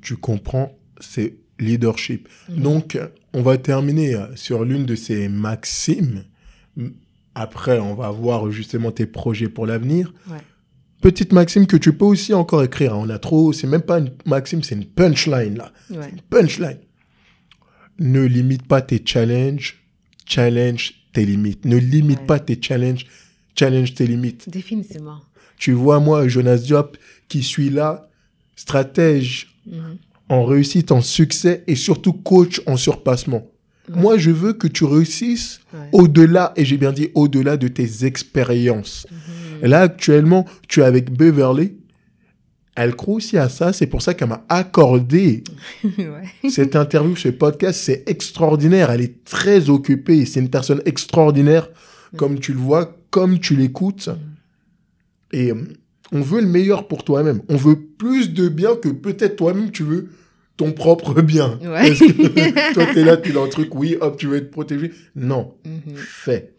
Tu 0.00 0.16
comprends, 0.16 0.76
c'est 1.00 1.36
leadership. 1.58 2.28
Mhm. 2.48 2.62
Donc, 2.62 2.98
on 3.32 3.42
va 3.42 3.58
terminer 3.58 4.14
euh, 4.14 4.36
sur 4.36 4.64
l'une 4.64 4.86
de 4.86 4.94
ces 4.94 5.28
maximes. 5.28 6.24
Après, 7.34 7.78
on 7.78 7.94
va 7.94 8.10
voir 8.10 8.50
justement 8.50 8.90
tes 8.90 9.06
projets 9.06 9.48
pour 9.48 9.66
l'avenir. 9.66 10.12
Ouais 10.28 10.38
petite 11.04 11.34
maxime 11.34 11.66
que 11.66 11.76
tu 11.76 11.92
peux 11.92 12.06
aussi 12.06 12.32
encore 12.32 12.64
écrire. 12.64 12.94
Hein. 12.94 13.02
On 13.02 13.10
a 13.10 13.18
trop, 13.18 13.52
c'est 13.52 13.66
même 13.66 13.82
pas 13.82 13.98
une 13.98 14.10
maxime, 14.24 14.62
c'est 14.62 14.74
une 14.74 14.86
punchline 14.86 15.58
là. 15.58 15.70
Une 15.90 16.22
punchline. 16.30 16.78
Ne 17.98 18.24
limite 18.24 18.66
pas 18.66 18.80
tes 18.80 19.02
challenges, 19.04 19.84
challenge 20.24 20.94
tes 21.12 21.26
limites. 21.26 21.66
Ne 21.66 21.76
limite 21.76 22.26
pas 22.26 22.38
tes 22.38 22.58
challenges, 22.60 23.04
challenge 23.54 23.92
tes 23.92 24.06
limites. 24.06 24.48
Définitivement. 24.48 25.20
Tu 25.58 25.72
vois, 25.72 26.00
moi, 26.00 26.26
Jonas 26.26 26.56
Diop, 26.56 26.96
qui 27.28 27.42
suis 27.42 27.68
là, 27.68 28.08
stratège 28.56 29.54
mhm. 29.66 29.98
en 30.30 30.46
réussite, 30.46 30.90
en 30.90 31.02
succès 31.02 31.64
et 31.66 31.76
surtout 31.76 32.14
coach 32.14 32.62
en 32.66 32.78
surpassement. 32.78 33.42
Moi, 33.90 34.16
je 34.16 34.30
veux 34.30 34.54
que 34.54 34.66
tu 34.66 34.84
réussisses 34.84 35.60
au-delà, 35.92 36.54
et 36.56 36.64
j'ai 36.64 36.78
bien 36.78 36.92
dit 36.92 37.10
au-delà 37.14 37.58
de 37.58 37.68
tes 37.68 38.06
expériences. 38.06 39.06
Mhm. 39.10 39.43
Et 39.64 39.68
là, 39.68 39.80
actuellement, 39.80 40.44
tu 40.68 40.80
es 40.80 40.84
avec 40.84 41.10
Beverly. 41.10 41.72
Elle 42.76 42.94
croit 42.94 43.14
aussi 43.14 43.38
à 43.38 43.48
ça. 43.48 43.72
C'est 43.72 43.86
pour 43.86 44.02
ça 44.02 44.12
qu'elle 44.12 44.28
m'a 44.28 44.44
accordé 44.50 45.42
cette 46.50 46.76
interview, 46.76 47.16
ce 47.16 47.30
podcast. 47.30 47.80
C'est 47.82 48.04
extraordinaire. 48.06 48.90
Elle 48.90 49.00
est 49.00 49.24
très 49.24 49.70
occupée. 49.70 50.26
C'est 50.26 50.40
une 50.40 50.50
personne 50.50 50.82
extraordinaire, 50.84 51.70
comme 52.16 52.38
tu 52.38 52.52
le 52.52 52.58
vois, 52.58 52.94
comme 53.08 53.40
tu 53.40 53.56
l'écoutes. 53.56 54.10
Et 55.32 55.50
euh, 55.50 55.64
on 56.12 56.20
veut 56.20 56.42
le 56.42 56.46
meilleur 56.46 56.86
pour 56.86 57.02
toi-même. 57.02 57.40
On 57.48 57.56
veut 57.56 57.80
plus 57.80 58.34
de 58.34 58.48
bien 58.48 58.76
que 58.76 58.90
peut-être 58.90 59.36
toi-même 59.36 59.70
tu 59.70 59.82
veux 59.82 60.10
ton 60.58 60.72
propre 60.72 61.22
bien. 61.22 61.58
Parce 61.62 61.98
que 61.98 62.72
toi, 62.74 62.86
tu 62.92 62.98
es 62.98 63.04
là, 63.04 63.16
tu 63.16 63.30
es 63.30 63.32
dans 63.32 63.44
le 63.44 63.50
truc, 63.50 63.74
oui, 63.74 63.96
hop, 63.98 64.18
tu 64.18 64.26
veux 64.26 64.36
être 64.36 64.50
protégé? 64.50 64.92
Non, 65.16 65.54
mm-hmm. 65.64 65.96
fais. 65.96 66.53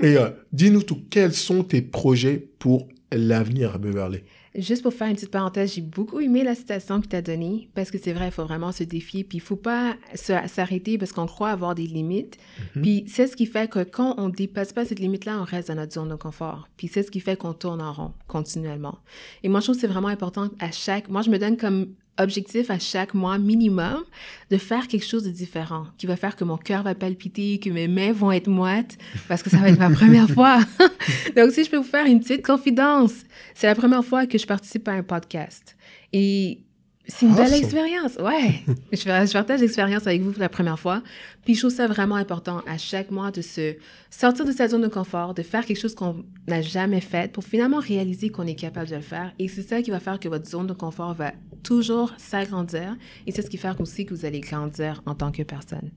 Et 0.00 0.16
euh, 0.16 0.30
dis-nous 0.52 0.82
tout, 0.82 1.02
quels 1.10 1.34
sont 1.34 1.64
tes 1.64 1.82
projets 1.82 2.48
pour 2.58 2.88
l'avenir 3.10 3.74
à 3.74 3.78
Beverly? 3.78 4.20
Juste 4.54 4.82
pour 4.82 4.92
faire 4.92 5.08
une 5.08 5.14
petite 5.14 5.30
parenthèse, 5.30 5.74
j'ai 5.74 5.80
beaucoup 5.80 6.20
aimé 6.20 6.44
la 6.44 6.54
citation 6.54 7.00
que 7.00 7.06
tu 7.06 7.16
as 7.16 7.22
donnée 7.22 7.70
parce 7.74 7.90
que 7.90 7.96
c'est 7.96 8.12
vrai, 8.12 8.26
il 8.26 8.32
faut 8.32 8.44
vraiment 8.44 8.70
se 8.70 8.84
défier. 8.84 9.24
Puis 9.24 9.38
il 9.38 9.40
faut 9.40 9.56
pas 9.56 9.96
s'arrêter 10.14 10.98
parce 10.98 11.12
qu'on 11.12 11.26
croit 11.26 11.50
avoir 11.50 11.74
des 11.74 11.86
limites. 11.86 12.36
Mhm. 12.76 12.82
Puis 12.82 13.04
c'est 13.06 13.26
ce 13.26 13.36
qui 13.36 13.46
fait 13.46 13.70
que 13.70 13.82
quand 13.82 14.14
on 14.18 14.28
dépasse 14.28 14.74
pas 14.74 14.84
cette 14.84 14.98
limite-là, 14.98 15.40
on 15.40 15.44
reste 15.44 15.68
dans 15.68 15.76
notre 15.76 15.94
zone 15.94 16.10
de 16.10 16.16
confort. 16.16 16.68
Puis 16.76 16.88
c'est 16.88 17.02
ce 17.02 17.10
qui 17.10 17.20
fait 17.20 17.36
qu'on 17.36 17.54
tourne 17.54 17.80
en 17.80 17.94
rond 17.94 18.12
continuellement. 18.26 18.98
Et 19.42 19.48
moi, 19.48 19.60
je 19.60 19.66
trouve 19.66 19.76
que 19.76 19.80
c'est 19.80 19.86
vraiment 19.86 20.08
important 20.08 20.50
à 20.58 20.70
chaque... 20.70 21.08
Moi, 21.08 21.22
je 21.22 21.30
me 21.30 21.38
donne 21.38 21.56
comme 21.56 21.94
objectif 22.18 22.70
à 22.70 22.78
chaque 22.78 23.14
mois 23.14 23.38
minimum 23.38 24.04
de 24.50 24.56
faire 24.58 24.86
quelque 24.86 25.06
chose 25.06 25.24
de 25.24 25.30
différent 25.30 25.86
qui 25.98 26.06
va 26.06 26.16
faire 26.16 26.36
que 26.36 26.44
mon 26.44 26.56
cœur 26.56 26.82
va 26.82 26.94
palpiter, 26.94 27.58
que 27.58 27.70
mes 27.70 27.88
mains 27.88 28.12
vont 28.12 28.32
être 28.32 28.48
moites 28.48 28.98
parce 29.28 29.42
que 29.42 29.50
ça 29.50 29.58
va 29.58 29.68
être 29.68 29.78
ma 29.78 29.90
première 29.94 30.28
fois. 30.28 30.60
Donc, 31.36 31.52
si 31.52 31.64
je 31.64 31.70
peux 31.70 31.78
vous 31.78 31.82
faire 31.82 32.06
une 32.06 32.20
petite 32.20 32.44
confidence, 32.44 33.14
c'est 33.54 33.66
la 33.66 33.74
première 33.74 34.04
fois 34.04 34.26
que 34.26 34.38
je 34.38 34.46
participe 34.46 34.86
à 34.88 34.92
un 34.92 35.02
podcast. 35.02 35.76
Et 36.12 36.60
c'est 37.08 37.26
une 37.26 37.34
belle 37.34 37.52
expérience, 37.52 38.14
ouais. 38.16 38.62
je, 38.92 38.98
je 38.98 39.32
partage 39.32 39.60
l'expérience 39.60 40.06
avec 40.06 40.22
vous 40.22 40.30
pour 40.30 40.40
la 40.40 40.48
première 40.48 40.78
fois. 40.78 41.02
Puis 41.44 41.54
je 41.54 41.60
trouve 41.60 41.72
ça 41.72 41.88
vraiment 41.88 42.14
important 42.14 42.62
à 42.68 42.78
chaque 42.78 43.10
mois 43.10 43.32
de 43.32 43.42
se 43.42 43.74
sortir 44.08 44.44
de 44.44 44.52
sa 44.52 44.68
zone 44.68 44.82
de 44.82 44.88
confort, 44.88 45.34
de 45.34 45.42
faire 45.42 45.66
quelque 45.66 45.80
chose 45.80 45.96
qu'on 45.96 46.24
n'a 46.46 46.62
jamais 46.62 47.00
fait 47.00 47.32
pour 47.32 47.42
finalement 47.42 47.80
réaliser 47.80 48.28
qu'on 48.28 48.46
est 48.46 48.54
capable 48.54 48.88
de 48.88 48.96
le 48.96 49.02
faire. 49.02 49.32
Et 49.40 49.48
c'est 49.48 49.62
ça 49.62 49.82
qui 49.82 49.90
va 49.90 49.98
faire 49.98 50.20
que 50.20 50.28
votre 50.28 50.48
zone 50.48 50.68
de 50.68 50.72
confort 50.72 51.14
va 51.14 51.32
toujours 51.64 52.12
s'agrandir. 52.18 52.96
Et 53.26 53.32
c'est 53.32 53.42
ce 53.42 53.50
qui 53.50 53.56
fait 53.56 53.80
aussi 53.80 54.06
que 54.06 54.14
vous 54.14 54.24
allez 54.24 54.40
grandir 54.40 55.02
en 55.06 55.14
tant 55.14 55.32
que 55.32 55.42
personne. 55.42 55.90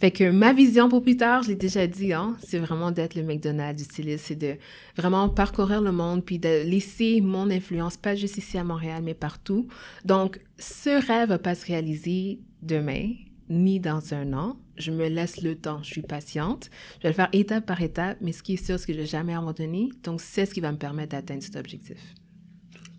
Fait 0.00 0.10
que 0.10 0.30
ma 0.30 0.52
vision 0.52 0.88
pour 0.88 1.02
plus 1.02 1.16
tard, 1.16 1.42
je 1.42 1.48
l'ai 1.48 1.54
déjà 1.54 1.86
dit, 1.86 2.12
hein, 2.12 2.36
c'est 2.44 2.58
vraiment 2.58 2.90
d'être 2.90 3.14
le 3.14 3.22
McDonald's 3.22 3.82
du 3.82 3.84
styliste, 3.84 4.26
c'est 4.28 4.38
de 4.38 4.56
vraiment 5.00 5.28
parcourir 5.28 5.80
le 5.80 5.92
monde 5.92 6.24
puis 6.24 6.38
de 6.38 6.62
laisser 6.64 7.20
mon 7.20 7.50
influence, 7.50 7.96
pas 7.96 8.14
juste 8.14 8.36
ici 8.36 8.58
à 8.58 8.64
Montréal, 8.64 9.02
mais 9.02 9.14
partout. 9.14 9.66
Donc, 10.04 10.40
ce 10.58 10.90
rêve 11.06 11.30
va 11.30 11.38
pas 11.38 11.54
se 11.54 11.64
réaliser 11.66 12.40
demain, 12.62 13.14
ni 13.48 13.80
dans 13.80 14.12
un 14.12 14.32
an. 14.34 14.56
Je 14.76 14.90
me 14.90 15.08
laisse 15.08 15.42
le 15.42 15.56
temps, 15.56 15.82
je 15.82 15.90
suis 15.90 16.02
patiente. 16.02 16.70
Je 16.98 17.04
vais 17.04 17.08
le 17.08 17.14
faire 17.14 17.28
étape 17.32 17.66
par 17.66 17.80
étape, 17.80 18.18
mais 18.20 18.32
ce 18.32 18.42
qui 18.42 18.54
est 18.54 18.64
sûr, 18.64 18.78
c'est 18.78 18.86
que 18.86 18.92
je 18.92 18.98
ne 18.98 19.02
vais 19.04 19.10
jamais 19.10 19.34
abandonner. 19.34 19.90
Donc, 20.02 20.20
c'est 20.20 20.46
ce 20.46 20.54
qui 20.54 20.60
va 20.60 20.70
me 20.70 20.78
permettre 20.78 21.12
d'atteindre 21.12 21.42
cet 21.42 21.56
objectif. 21.56 21.98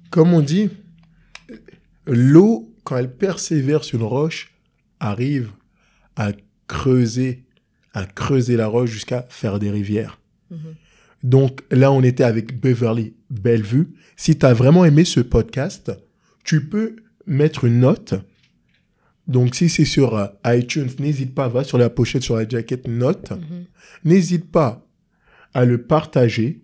Comme 0.10 0.34
on 0.34 0.42
dit, 0.42 0.70
l'eau, 2.06 2.74
quand 2.84 2.98
elle 2.98 3.16
persévère 3.16 3.84
sur 3.84 4.00
une 4.00 4.06
roche, 4.06 4.54
arrive 5.00 5.52
à 6.16 6.32
creuser, 6.68 7.46
à 7.94 8.06
creuser 8.06 8.58
la 8.58 8.68
roche 8.68 8.90
jusqu'à 8.90 9.26
faire 9.30 9.60
des 9.60 9.72
rivières. 9.72 10.20
Mm-hmm. 10.52 10.76
Donc 11.24 11.62
là, 11.72 11.92
on 11.92 12.02
était 12.02 12.24
avec 12.24 12.60
Beverly 12.60 13.14
Bellevue. 13.30 13.88
Si 14.16 14.38
tu 14.38 14.46
as 14.46 14.54
vraiment 14.54 14.86
aimé 14.86 15.06
ce 15.06 15.20
podcast, 15.20 15.92
tu 16.44 16.68
peux 16.68 16.96
mettre 17.28 17.66
une 17.66 17.80
note 17.80 18.16
donc, 19.32 19.56
si 19.56 19.70
c'est 19.70 19.86
sur 19.86 20.18
euh, 20.18 20.28
iTunes, 20.46 20.90
n'hésite 21.00 21.34
pas, 21.34 21.48
va 21.48 21.64
sur 21.64 21.78
la 21.78 21.90
pochette, 21.90 22.22
sur 22.22 22.36
la 22.36 22.48
jaquette, 22.48 22.88
note. 22.88 23.32
Mhm. 23.32 23.66
N'hésite 24.04 24.52
pas 24.52 24.86
à 25.54 25.64
le 25.66 25.84
partager 25.84 26.62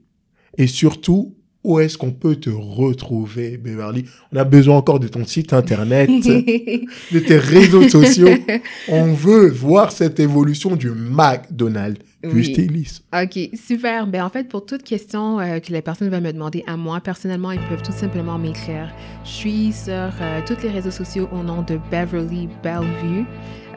et 0.57 0.67
surtout, 0.67 1.35
où 1.63 1.79
est-ce 1.79 1.97
qu'on 1.97 2.11
peut 2.11 2.35
te 2.35 2.49
retrouver, 2.49 3.57
Beverly? 3.57 4.05
On 4.31 4.37
a 4.37 4.43
besoin 4.43 4.77
encore 4.77 4.99
de 4.99 5.07
ton 5.07 5.25
site 5.25 5.53
internet, 5.53 6.09
de 7.11 7.19
tes 7.19 7.37
réseaux 7.37 7.87
sociaux. 7.89 8.29
On 8.87 9.13
veut 9.13 9.49
voir 9.49 9.91
cette 9.91 10.19
évolution 10.19 10.75
du 10.75 10.91
McDonald's 10.91 11.99
du 12.23 12.43
styliste. 12.43 13.03
OK, 13.13 13.49
super. 13.53 14.07
Ben, 14.07 14.23
en 14.23 14.29
fait, 14.29 14.47
pour 14.47 14.65
toute 14.65 14.83
question 14.83 15.39
euh, 15.39 15.59
que 15.59 15.71
les 15.71 15.81
personnes 15.81 16.09
veulent 16.09 16.21
me 16.21 16.33
demander 16.33 16.63
à 16.67 16.77
moi, 16.77 16.99
personnellement, 16.99 17.51
ils 17.51 17.61
peuvent 17.69 17.83
tout 17.83 17.91
simplement 17.91 18.39
m'écrire. 18.39 18.91
Je 19.23 19.29
suis 19.29 19.73
sur 19.73 19.93
euh, 19.93 20.41
tous 20.45 20.61
les 20.63 20.69
réseaux 20.69 20.91
sociaux 20.91 21.29
au 21.31 21.43
nom 21.43 21.61
de 21.61 21.79
Beverly 21.91 22.49
Bellevue. 22.63 23.25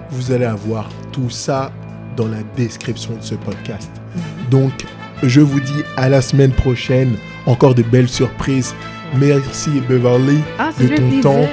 Vous 0.10 0.32
allez 0.32 0.46
avoir 0.46 0.90
tout 1.12 1.30
ça 1.30 1.72
dans 2.16 2.28
la 2.28 2.42
description 2.56 3.16
de 3.16 3.22
ce 3.22 3.36
podcast. 3.36 3.92
Mhm. 4.16 4.22
Donc, 4.50 4.74
je 5.24 5.42
vous 5.42 5.60
dis 5.60 5.84
à 5.98 6.10
la 6.10 6.22
semaine 6.22 6.52
prochaine. 6.52 7.18
Encore 7.46 7.76
de 7.76 7.84
belles 7.84 8.10
surprises. 8.10 8.74
Merci 9.18 9.82
Beverly 9.88 10.40
ah, 10.58 10.72
de 10.80 10.88
ton 10.88 11.22
temps. 11.22 11.48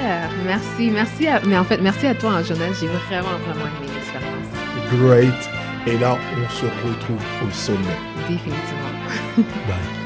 Merci, 0.45 0.91
merci. 0.91 1.27
mais 1.47 1.57
en 1.57 1.63
fait, 1.63 1.79
merci 1.81 2.07
à 2.07 2.15
toi, 2.15 2.41
Jonas. 2.41 2.73
J'ai 2.79 2.87
vraiment, 2.87 3.37
vraiment 3.45 3.65
aimé. 3.65 3.82
Great. 4.97 5.49
Et 5.87 5.97
là, 5.97 6.17
on 6.37 6.49
se 6.49 6.65
retrouve 6.65 7.23
au 7.45 7.51
sommet. 7.51 7.97
Définitivement. 8.27 8.93
Bye. 9.67 10.02